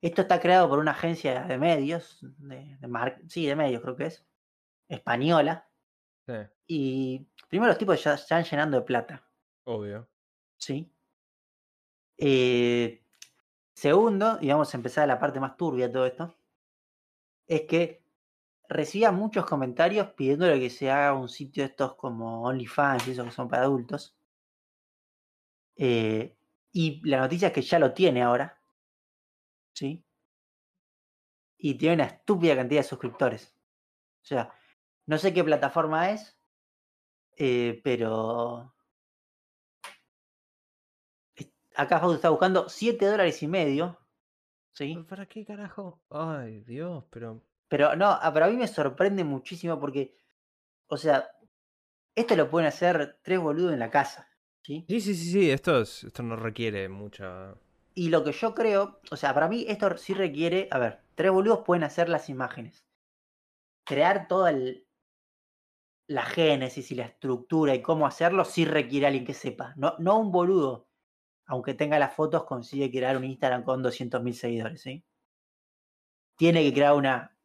[0.00, 2.78] Esto está creado por una agencia de medios, de,
[3.26, 4.24] sí, de medios creo que es,
[4.88, 5.68] española.
[6.28, 6.34] Sí.
[6.68, 9.28] Y Primero, los tipos ya están llenando de plata.
[9.64, 10.08] Obvio.
[10.56, 10.88] Sí.
[12.18, 13.02] Eh,
[13.74, 16.36] segundo, y vamos a empezar la parte más turbia de todo esto,
[17.48, 18.05] es que
[18.68, 23.26] recibía muchos comentarios pidiéndole que se haga un sitio de estos como OnlyFans y esos
[23.26, 24.16] que son para adultos.
[25.76, 26.36] Eh,
[26.72, 28.60] y la noticia es que ya lo tiene ahora.
[29.74, 30.04] ¿Sí?
[31.58, 33.54] Y tiene una estúpida cantidad de suscriptores.
[34.22, 34.52] O sea,
[35.06, 36.36] no sé qué plataforma es,
[37.36, 38.72] eh, pero.
[41.76, 43.98] Acá Fausto está buscando 7 dólares y medio.
[44.72, 44.96] ¿Sí?
[45.08, 46.00] ¿Para qué carajo?
[46.10, 47.42] Ay, Dios, pero.
[47.68, 50.16] Pero no, ah, pero a mí me sorprende muchísimo porque.
[50.88, 51.28] O sea,
[52.14, 54.28] esto lo pueden hacer tres boludos en la casa.
[54.62, 54.84] ¿sí?
[54.88, 57.54] Sí, sí, sí, sí, esto, es- esto no requiere mucha...
[57.94, 61.30] Y lo que yo creo, o sea, para mí esto sí requiere, a ver, tres
[61.32, 62.84] boludos pueden hacer las imágenes.
[63.84, 64.86] Crear toda el-
[66.08, 69.74] la génesis y la estructura y cómo hacerlo sí requiere alguien que sepa.
[69.76, 70.88] No, no un boludo,
[71.46, 75.04] aunque tenga las fotos, consigue crear un Instagram con 200.000 seguidores, ¿sí?
[76.36, 77.35] Tiene que crear una,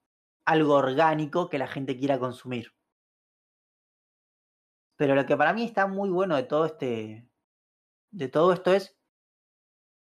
[0.46, 2.74] algo orgánico que la gente quiera consumir.
[4.96, 7.28] Pero lo que para mí está muy bueno de todo este,
[8.12, 8.98] de todo esto es,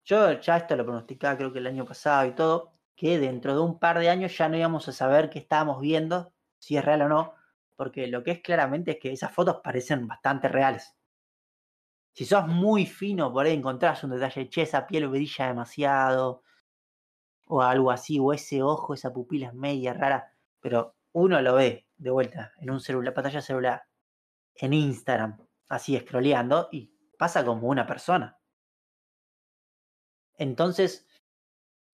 [0.04, 3.60] yo ya esto lo pronosticaba creo que el año pasado y todo, que dentro de
[3.60, 7.02] un par de años ya no íbamos a saber qué estábamos viendo, si es real
[7.02, 7.34] o no,
[7.74, 10.96] porque lo que es claramente es que esas fotos parecen bastante reales.
[12.14, 16.42] Si sos muy fino, por ahí encontrás un detalle, che, esa piel brilla demasiado,
[17.46, 22.10] o algo así, o ese ojo, esa pupila media rara, pero uno lo ve de
[22.10, 23.84] vuelta en un celular, pantalla celular,
[24.54, 28.38] en Instagram, así scrolleando, y pasa como una persona.
[30.38, 31.06] Entonces,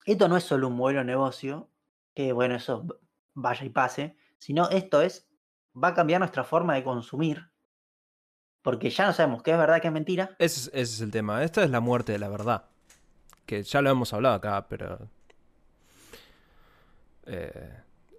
[0.04, 1.70] esto no es solo un modelo de negocio,
[2.14, 2.86] que bueno, eso
[3.34, 5.28] vaya y pase, sino esto es,
[5.82, 7.50] va a cambiar nuestra forma de consumir,
[8.62, 10.36] porque ya no sabemos qué es verdad, qué es mentira.
[10.38, 11.42] Ese, es- ese es el tema.
[11.42, 12.64] Esta es la muerte de la verdad.
[13.46, 15.08] Que ya lo hemos hablado acá, pero...
[17.26, 17.70] eh,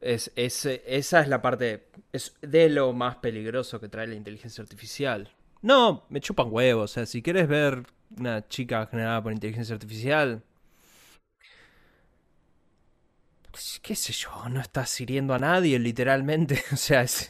[0.02, 1.88] es, es- esa es la parte...
[2.12, 5.30] Es de lo más peligroso que trae la inteligencia artificial.
[5.62, 6.92] No, me chupan huevos.
[6.92, 7.84] O sea, si quieres ver
[8.18, 10.44] una chica generada por inteligencia artificial...
[13.52, 16.64] pues, qué sé yo, no estás hiriendo a nadie, literalmente.
[16.74, 17.28] O sea, es-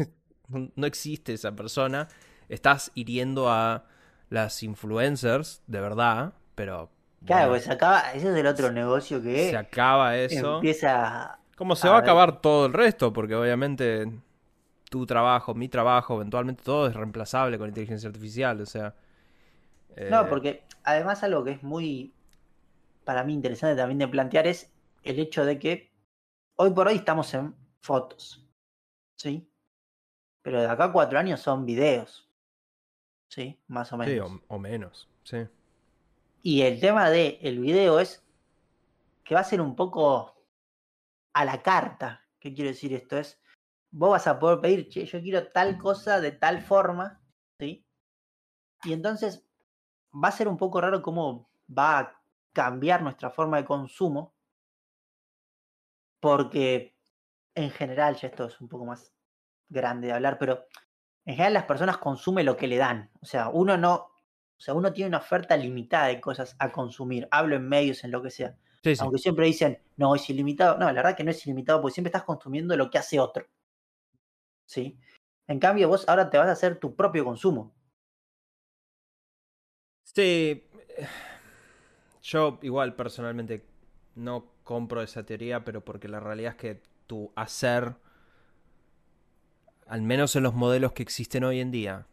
[0.50, 2.08] no existe esa persona.
[2.50, 3.86] Estás hiriendo a
[4.30, 6.91] las influencers, de verdad, pero...
[7.26, 10.56] Claro, bueno, pues se acaba, ese es el otro negocio que se acaba eso.
[10.56, 14.06] empieza Como se a va a acabar todo el resto, porque obviamente
[14.90, 18.95] tu trabajo, mi trabajo, eventualmente todo es reemplazable con inteligencia artificial, o sea...
[20.10, 22.14] No, eh, porque además algo que es muy,
[23.03, 24.72] para mí interesante también de plantear es
[25.03, 25.91] el hecho de que
[26.56, 28.45] hoy por hoy estamos en fotos,
[29.18, 29.48] ¿sí?
[30.44, 32.30] Pero de acá a cuatro años son videos,
[33.30, 33.60] ¿sí?
[33.68, 34.22] Más o Sí, menos.
[34.22, 35.48] o, o menos, sí.
[36.44, 38.23] Y el tema de el video es
[39.23, 40.33] que va a ser un poco
[41.34, 42.22] a la carta.
[42.40, 43.18] ¿Qué quiero decir esto?
[43.18, 43.42] Es,
[43.92, 47.22] vos vas a poder pedir, che, yo quiero tal cosa de tal forma,
[47.60, 47.86] ¿sí?
[48.84, 49.46] Y entonces
[50.14, 52.22] va a ser un poco raro cómo va a
[52.54, 54.36] cambiar nuestra forma de consumo,
[56.20, 56.96] porque
[57.56, 59.14] en general, ya esto es un poco más
[59.70, 60.66] grande de hablar, pero
[61.26, 63.12] en general las personas consumen lo que le dan.
[63.22, 67.28] O sea, uno no, o sea, uno tiene una oferta limitada de cosas a consumir.
[67.32, 68.58] Hablo en medios, en lo que sea.
[68.84, 69.02] Sí, sí.
[69.02, 70.78] Aunque siempre dicen, no, es ilimitado.
[70.78, 73.46] No, la verdad que no es ilimitado porque siempre estás consumiendo lo que hace otro.
[74.66, 75.00] ¿Sí?
[75.48, 77.74] En cambio, vos ahora te vas a hacer tu propio consumo.
[80.04, 80.64] Sí,
[82.22, 83.66] yo igual personalmente
[84.16, 87.96] no compro esa teoría, pero porque la realidad es que tu hacer,
[89.88, 92.08] al menos en los modelos que existen hoy en día,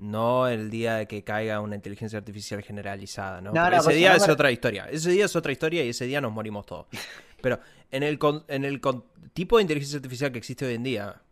[0.00, 3.52] no el día de que caiga una inteligencia artificial generalizada, ¿no?
[3.52, 4.88] No, Porque no, ese pues, día no es otra historia.
[4.90, 6.86] Ese día es otra historia y ese día nos morimos todos.
[7.42, 7.60] Pero
[7.90, 11.22] en el, con- en el con- tipo de inteligencia artificial que existe hoy en día,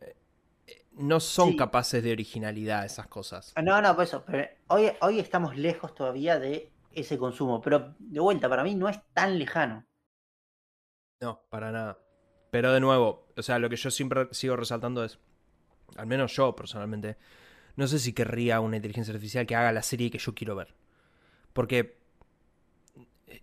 [0.00, 0.14] eh,
[0.92, 1.56] no son Sí.
[1.56, 3.52] capaces de originalidad esas cosas.
[3.62, 4.24] No, no, por eso.
[4.26, 7.60] Pero hoy, hoy estamos lejos todavía de ese consumo.
[7.60, 9.84] Pero de vuelta, para mí no es tan lejano.
[11.20, 11.98] No, para nada.
[12.50, 15.18] Pero de nuevo, o sea, lo que yo siempre sigo resaltando es,
[15.96, 17.16] al menos yo personalmente,
[17.76, 20.74] no sé si querría una inteligencia artificial que haga la serie que yo quiero ver.
[21.52, 21.96] Porque
[23.26, 23.42] eh,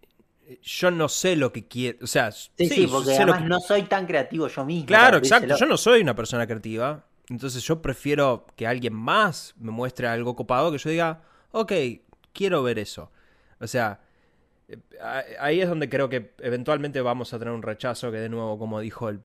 [0.61, 3.59] yo no sé lo que quiero, o sea, Sí, sí, sí, porque además que- no
[3.59, 4.87] soy tan creativo yo mismo.
[4.87, 5.55] Claro, exacto.
[5.57, 7.05] Yo no soy una persona creativa.
[7.29, 11.21] Entonces yo prefiero que alguien más me muestre algo copado que yo diga,
[11.51, 11.71] ok,
[12.33, 13.09] quiero ver eso.
[13.61, 14.01] O sea,
[14.67, 14.77] eh,
[15.39, 18.79] ahí es donde creo que eventualmente vamos a tener un rechazo que de nuevo, como
[18.81, 19.21] dijo el...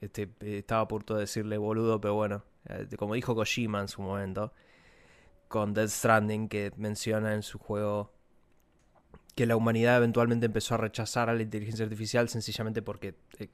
[0.00, 4.00] Este, estaba a punto de decirle boludo, pero bueno, eh, como dijo Kojima en su
[4.00, 4.52] momento,
[5.48, 8.12] con Death Stranding, que menciona en su juego
[9.34, 13.48] que la humanidad eventualmente empezó a rechazar a la inteligencia artificial sencillamente porque eh,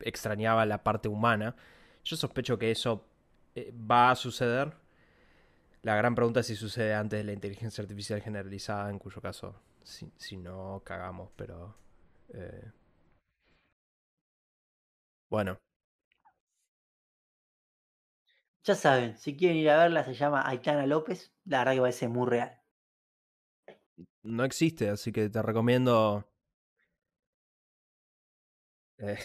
[0.00, 1.56] extrañaba la parte humana.
[2.04, 3.06] Yo sospecho que eso
[3.54, 4.74] eh, va a suceder.
[5.82, 9.54] La gran pregunta es si sucede antes de la inteligencia artificial generalizada, en cuyo caso,
[9.82, 11.76] si, si no, cagamos, pero...
[15.28, 15.60] Bueno,
[18.64, 21.32] Ya saben, si quieren ir a verla, se llama Aitana López.
[21.46, 22.60] La verdad que parece muy real.
[24.24, 26.26] no existe, así que te recomiendo...
[28.98, 29.18] eh,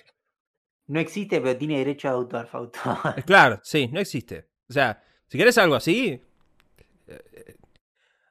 [0.87, 2.79] no existe, pero tiene derecho de autor, Fausto.
[3.25, 4.47] Claro, sí, no existe.
[4.69, 6.21] O sea, si querés algo así,
[7.07, 7.55] eh,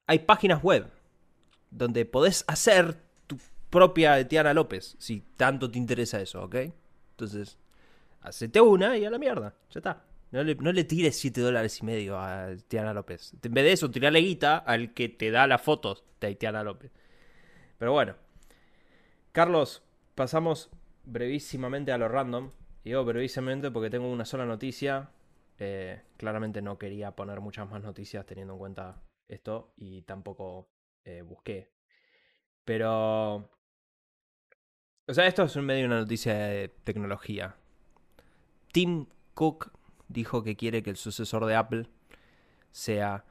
[0.06, 0.90] hay páginas web
[1.70, 3.38] donde podés hacer tu
[3.70, 6.56] propia Tiana López, si tanto te interesa eso, ¿ok?
[7.20, 7.58] Entonces,
[8.22, 10.04] hacete una y a la mierda, ya está.
[10.30, 13.34] No le, no le tires 7 dólares y medio a Tiana López.
[13.42, 16.90] En vez de eso, tirale guita al que te da las fotos de Tiana López.
[17.76, 18.14] Pero bueno.
[19.32, 19.82] Carlos,
[20.14, 20.70] pasamos
[21.04, 22.50] brevísimamente a lo random.
[22.84, 25.10] Digo brevísimamente porque tengo una sola noticia.
[25.58, 30.70] Eh, claramente no quería poner muchas más noticias teniendo en cuenta esto y tampoco
[31.04, 31.70] eh, busqué.
[32.64, 33.50] Pero...
[35.10, 37.56] O sea, esto es en medio de una noticia de tecnología.
[38.70, 39.72] Tim Cook
[40.06, 41.88] dijo que quiere que el sucesor de Apple
[42.70, 43.24] sea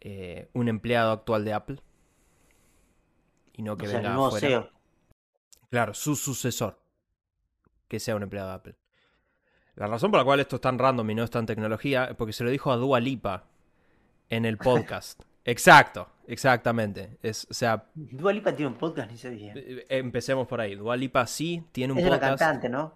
[0.00, 1.78] eh, un empleado actual de Apple.
[3.52, 4.48] Y no que O sea, venga nuevo afuera.
[4.48, 4.70] CEO.
[5.70, 6.82] Claro, su sucesor.
[7.86, 8.76] Que sea un empleado de Apple.
[9.76, 12.16] La razón por la cual esto es tan random y no es tan tecnología es
[12.16, 13.46] porque se lo dijo a Dua Lipa
[14.30, 15.22] en el podcast.
[15.44, 17.18] Exacto, exactamente.
[17.22, 19.52] Es, o sea, Dua Lipa tiene un podcast, ni sabía.
[19.56, 20.74] eh, empecemos por ahí.
[20.74, 22.38] Dua Lipa sí tiene un Es una podcast.
[22.38, 22.94] cantante, ¿no?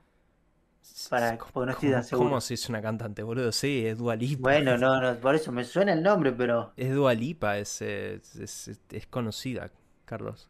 [1.11, 2.29] Para- ¿Cómo- porque no estoy tan seguro.
[2.31, 3.53] ¿Cómo si es una cantante, boludo?
[3.53, 4.41] Sí, es Dua Lipa.
[4.41, 6.73] Bueno, no, no, por eso me suena el nombre, pero.
[6.77, 9.71] Es Dua Lipa, es, eh, es, es- es conocida,
[10.07, 10.49] Carlos.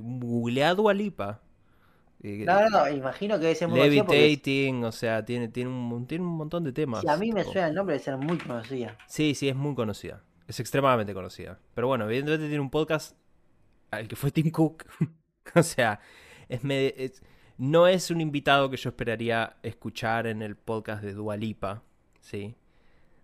[0.00, 1.40] Googlea Dua Lipa.
[2.24, 5.48] Eh, No, no, no, imagino que debe ser muy conocida porque Levitating, o sea, tiene,
[5.48, 7.00] tiene, un, tiene un montón de temas.
[7.02, 7.52] si a mí me tipo.
[7.52, 8.96] suena el nombre, debe ser muy conocida.
[9.06, 10.22] Sí, sí, es muy conocida.
[10.52, 11.58] Es extremadamente conocida.
[11.74, 13.16] Pero bueno, evidentemente tiene un podcast
[13.90, 14.84] al que fue Tim Cook.
[15.54, 15.98] o sea,
[16.46, 16.60] es,
[17.56, 21.82] no es un invitado que yo esperaría escuchar en el podcast de Dua Lipa.
[22.20, 22.54] ¿Sí?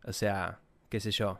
[0.04, 1.38] O sea, qué sé yo.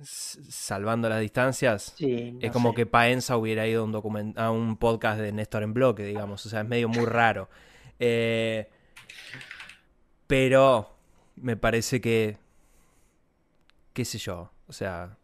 [0.00, 1.94] Salvando las distancias.
[1.96, 2.76] Sí, Es como sé.
[2.76, 6.46] que Paenza hubiera ido a un, document- a un podcast de Néstor en bloque, digamos.
[6.46, 7.48] O sea, es medio muy raro.
[7.98, 8.70] Eh,
[10.28, 10.96] pero
[11.34, 12.43] me parece que.
[13.94, 14.52] Qué sé yo.
[14.68, 15.18] O sea.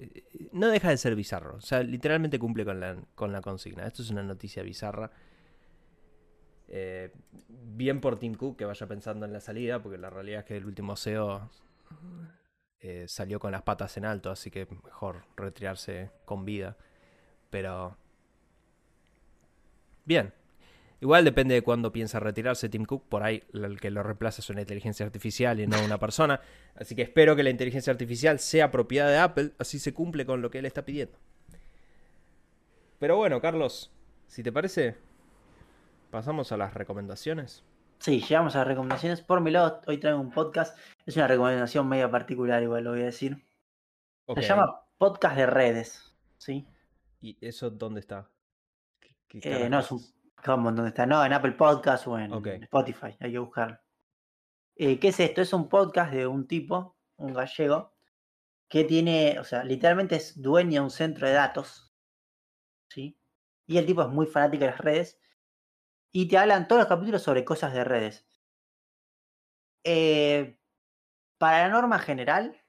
[0.00, 1.56] eh, No deja de ser bizarro.
[1.56, 3.86] O sea, literalmente cumple con la, con la consigna.
[3.86, 5.10] Esto es una noticia bizarra.
[6.68, 7.12] Eh,
[7.48, 10.56] bien por Tim Cook que vaya pensando en la salida, porque la realidad es que
[10.56, 11.50] el último CEO
[12.80, 16.76] eh, salió con las patas en alto, así que mejor retirarse con vida.
[17.50, 17.96] Pero...
[20.04, 20.32] Bien.
[21.02, 23.08] Igual depende de cuándo piensa retirarse Tim Cook.
[23.08, 26.40] Por ahí el que lo reemplaza es una inteligencia artificial y no una persona.
[26.76, 29.50] Así que espero que la inteligencia artificial sea propiedad de Apple.
[29.58, 31.18] Así se cumple con lo que él está pidiendo.
[33.00, 33.90] Pero bueno, Carlos,
[34.28, 34.96] si te parece,
[36.12, 37.64] pasamos a las recomendaciones.
[37.98, 39.22] Sí, llegamos a las recomendaciones.
[39.22, 40.78] Por mi lado, hoy traigo un podcast.
[41.04, 43.44] Es una recomendación media particular, igual lo voy a decir.
[44.36, 46.14] Se llama Podcast de Redes.
[46.38, 46.64] ¿Sí?
[47.20, 48.30] ¿Y eso dónde está?
[49.00, 50.00] ¿Qué- qué Eh, no, es un.
[50.44, 50.72] ¿Cómo?
[50.72, 51.06] ¿Dónde está?
[51.06, 52.32] No, en Apple Podcast o en.
[52.62, 53.16] Spotify.
[53.20, 53.78] Hay que buscarlo.
[54.74, 55.40] Eh, ¿Qué es esto?
[55.40, 57.94] Es un podcast de un tipo, un gallego,
[58.68, 61.94] que tiene, o sea, literalmente es dueño de un centro de datos.
[62.88, 63.16] ¿Sí?
[63.66, 65.20] Y el tipo es muy fanático de las redes.
[66.10, 68.26] Y te hablan todos los capítulos sobre cosas de redes.
[69.84, 70.58] Eh,
[71.38, 72.60] para la norma general,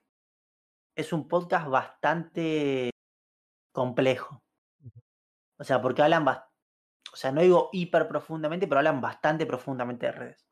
[0.94, 2.90] es un podcast bastante
[3.72, 4.42] complejo.
[5.58, 6.53] O sea, porque hablan bastante.
[7.14, 10.48] O sea, no digo hiper profundamente, pero hablan bastante profundamente de redes.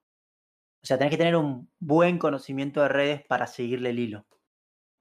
[0.80, 4.26] O sea, tenés que tener un buen conocimiento de redes para seguirle el hilo.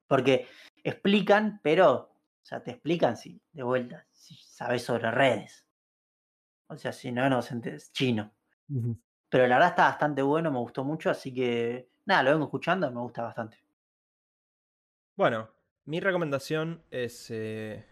[0.07, 0.47] Porque
[0.83, 5.67] explican, pero, o sea, te explican si, de vuelta, si sabes sobre redes.
[6.65, 8.33] O sea, si no, no se entiende, es chino.
[9.29, 12.89] Pero la verdad está bastante bueno, me gustó mucho, así que, nada, lo vengo escuchando
[12.89, 13.63] y me gusta bastante.
[15.15, 15.47] Bueno,
[15.85, 17.29] mi recomendación es...
[17.29, 17.85] eh,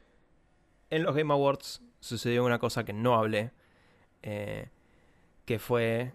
[0.90, 3.52] en los Game Awards sucedió una cosa que no hablé,
[4.24, 4.70] eh,
[5.46, 6.14] que fue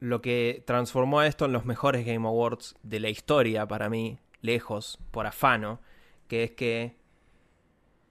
[0.00, 4.18] lo que transformó a esto en los mejores Game Awards de la historia para mí,
[4.40, 5.80] lejos, por afano,
[6.28, 6.96] que es que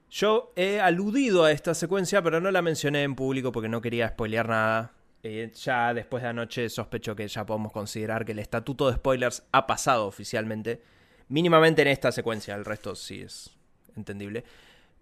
[0.09, 4.09] yo he aludido a esta secuencia, pero no la mencioné en público porque no quería
[4.09, 4.93] spoilear nada.
[5.23, 9.43] Eh, ya después de anoche sospecho que ya podemos considerar que el estatuto de spoilers
[9.51, 10.81] ha pasado oficialmente.
[11.29, 13.49] Mínimamente en esta secuencia, el resto sí es
[13.95, 14.43] entendible.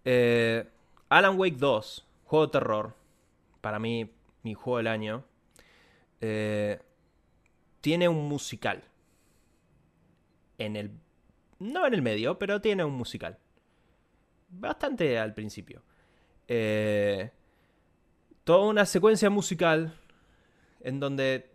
[0.05, 0.63] Eh,
[1.09, 2.95] Alan Wake 2, juego de terror,
[3.59, 4.09] para mí,
[4.43, 5.25] mi juego del año,
[6.19, 6.79] eh,
[7.81, 8.83] tiene un musical.
[10.57, 10.91] En el.
[11.59, 13.37] No en el medio, pero tiene un musical.
[14.49, 15.83] Bastante al principio.
[16.47, 17.31] Eh,
[18.43, 19.95] toda una secuencia musical
[20.81, 21.51] en donde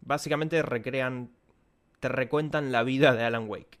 [0.00, 1.30] básicamente recrean.
[2.00, 3.78] Te recuentan la vida de Alan Wake.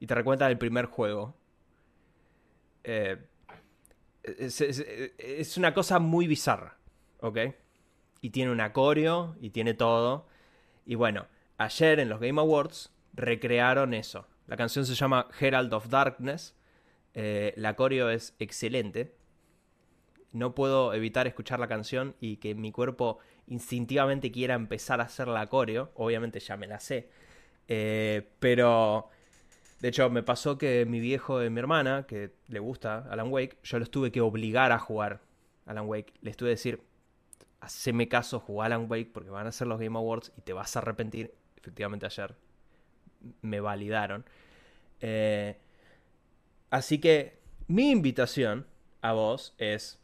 [0.00, 1.34] Y te recuentan el primer juego.
[2.84, 3.16] Eh,
[4.26, 6.76] es, una cosa muy bizarra,
[7.20, 7.38] ¿ok?
[8.26, 10.26] y tiene un acorio y tiene todo.
[10.84, 11.26] Y bueno,
[11.58, 14.26] ayer en los Game Awards recrearon eso.
[14.46, 16.56] La canción se llama Herald of Darkness.
[17.14, 19.14] Eh, la coreo es excelente.
[20.32, 25.28] No puedo evitar escuchar la canción y que mi cuerpo instintivamente quiera empezar a hacer
[25.28, 25.92] la coreo.
[25.94, 27.08] Obviamente ya me la sé.
[27.68, 29.08] Eh, pero,
[29.80, 33.58] de hecho, me pasó que mi viejo y mi hermana, que le gusta Alan Wake,
[33.62, 35.20] yo los tuve que obligar a jugar
[35.64, 36.12] Alan Wake.
[36.22, 36.80] Les tuve que decir,
[37.60, 40.76] haceme caso, jugar Alan Wake porque van a ser los Game Awards y te vas
[40.76, 41.34] a arrepentir.
[41.56, 42.34] Efectivamente ayer
[43.42, 44.24] me validaron.
[45.00, 45.58] Eh,
[46.70, 48.66] así que mi invitación
[49.02, 49.98] a vos es,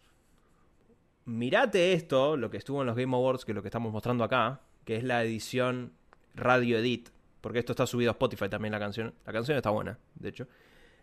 [1.24, 4.24] mirate esto, lo que estuvo en los Game Awards, que es lo que estamos mostrando
[4.24, 5.92] acá, que es la edición
[6.34, 7.10] Radio Edit,
[7.40, 9.14] porque esto está subido a Spotify también la canción.
[9.26, 10.48] La canción está buena, de hecho.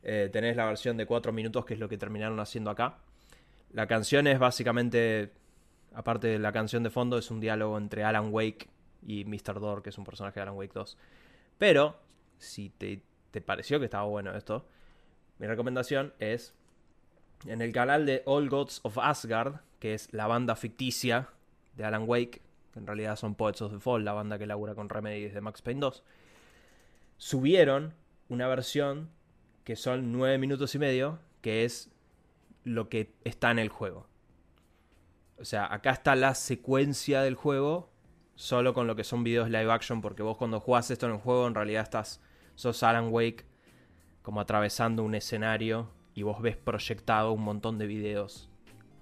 [0.02, 3.00] Eh, tenés la versión de 4 minutos, que es lo que terminaron haciendo acá.
[3.72, 5.34] La canción es básicamente,
[5.94, 8.70] aparte de la canción de fondo, es un diálogo entre Alan Wake
[9.02, 9.60] y Mr.
[9.60, 10.98] Door, que es un personaje de Alan Wake 2.
[11.58, 12.00] Pero
[12.38, 13.02] si te,
[13.42, 14.66] pareció que estaba bueno esto,
[15.38, 16.54] mi recomendación es
[17.46, 21.30] en el canal de All Gods of Asgard, que es la banda ficticia
[21.76, 22.42] de Alan Wake,
[22.74, 25.42] que en realidad son Poets of the Fall, la banda que labura con Remedy desde
[25.42, 26.04] Max Payne 2,
[27.18, 27.94] subieron
[28.28, 29.10] una versión
[29.64, 31.90] que son nueve minutos y medio, que es
[32.64, 34.09] lo que está en el juego.
[35.40, 37.90] O sea, acá está la secuencia del juego,
[38.36, 41.20] solo con lo que son videos live action, porque vos cuando jugás esto en el
[41.20, 42.22] juego en realidad estás
[42.56, 43.46] sos Alan Wake
[44.22, 48.50] como atravesando un escenario y vos ves proyectado un montón de videos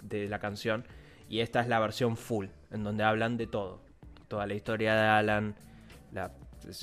[0.01, 0.85] de la canción.
[1.27, 3.81] Y esta es la versión full, en donde hablan de todo.
[4.27, 5.55] Toda la historia de Alan,
[6.11, 6.31] la,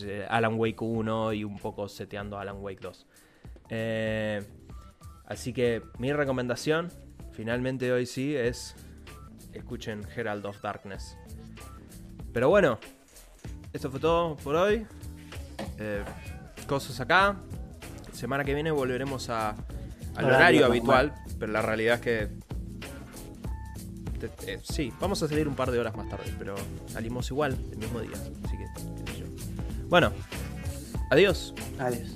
[0.02, 3.06] eh, Alan Wake 1 y un poco seteando Alan Wake 2.
[3.70, 4.43] Eh,
[5.26, 6.90] así que mi recomendación,
[7.32, 8.74] finalmente hoy sí, es
[9.55, 11.16] escuchen Herald of Darkness.
[12.32, 12.78] Pero bueno,
[13.72, 14.86] esto fue todo por hoy.
[15.78, 16.02] Eh,
[16.66, 17.36] cosas acá.
[18.12, 19.55] Semana que viene volveremos a,
[20.16, 22.44] al horario, habitual, pero la realidad es que
[24.47, 26.55] eh, sí, vamos a salir un par de horas más tarde, pero
[26.86, 28.16] salimos igual el mismo día.
[28.44, 28.64] Así que,
[29.89, 30.12] Bueno,
[31.10, 31.55] adiós.
[31.78, 32.14] Adiós.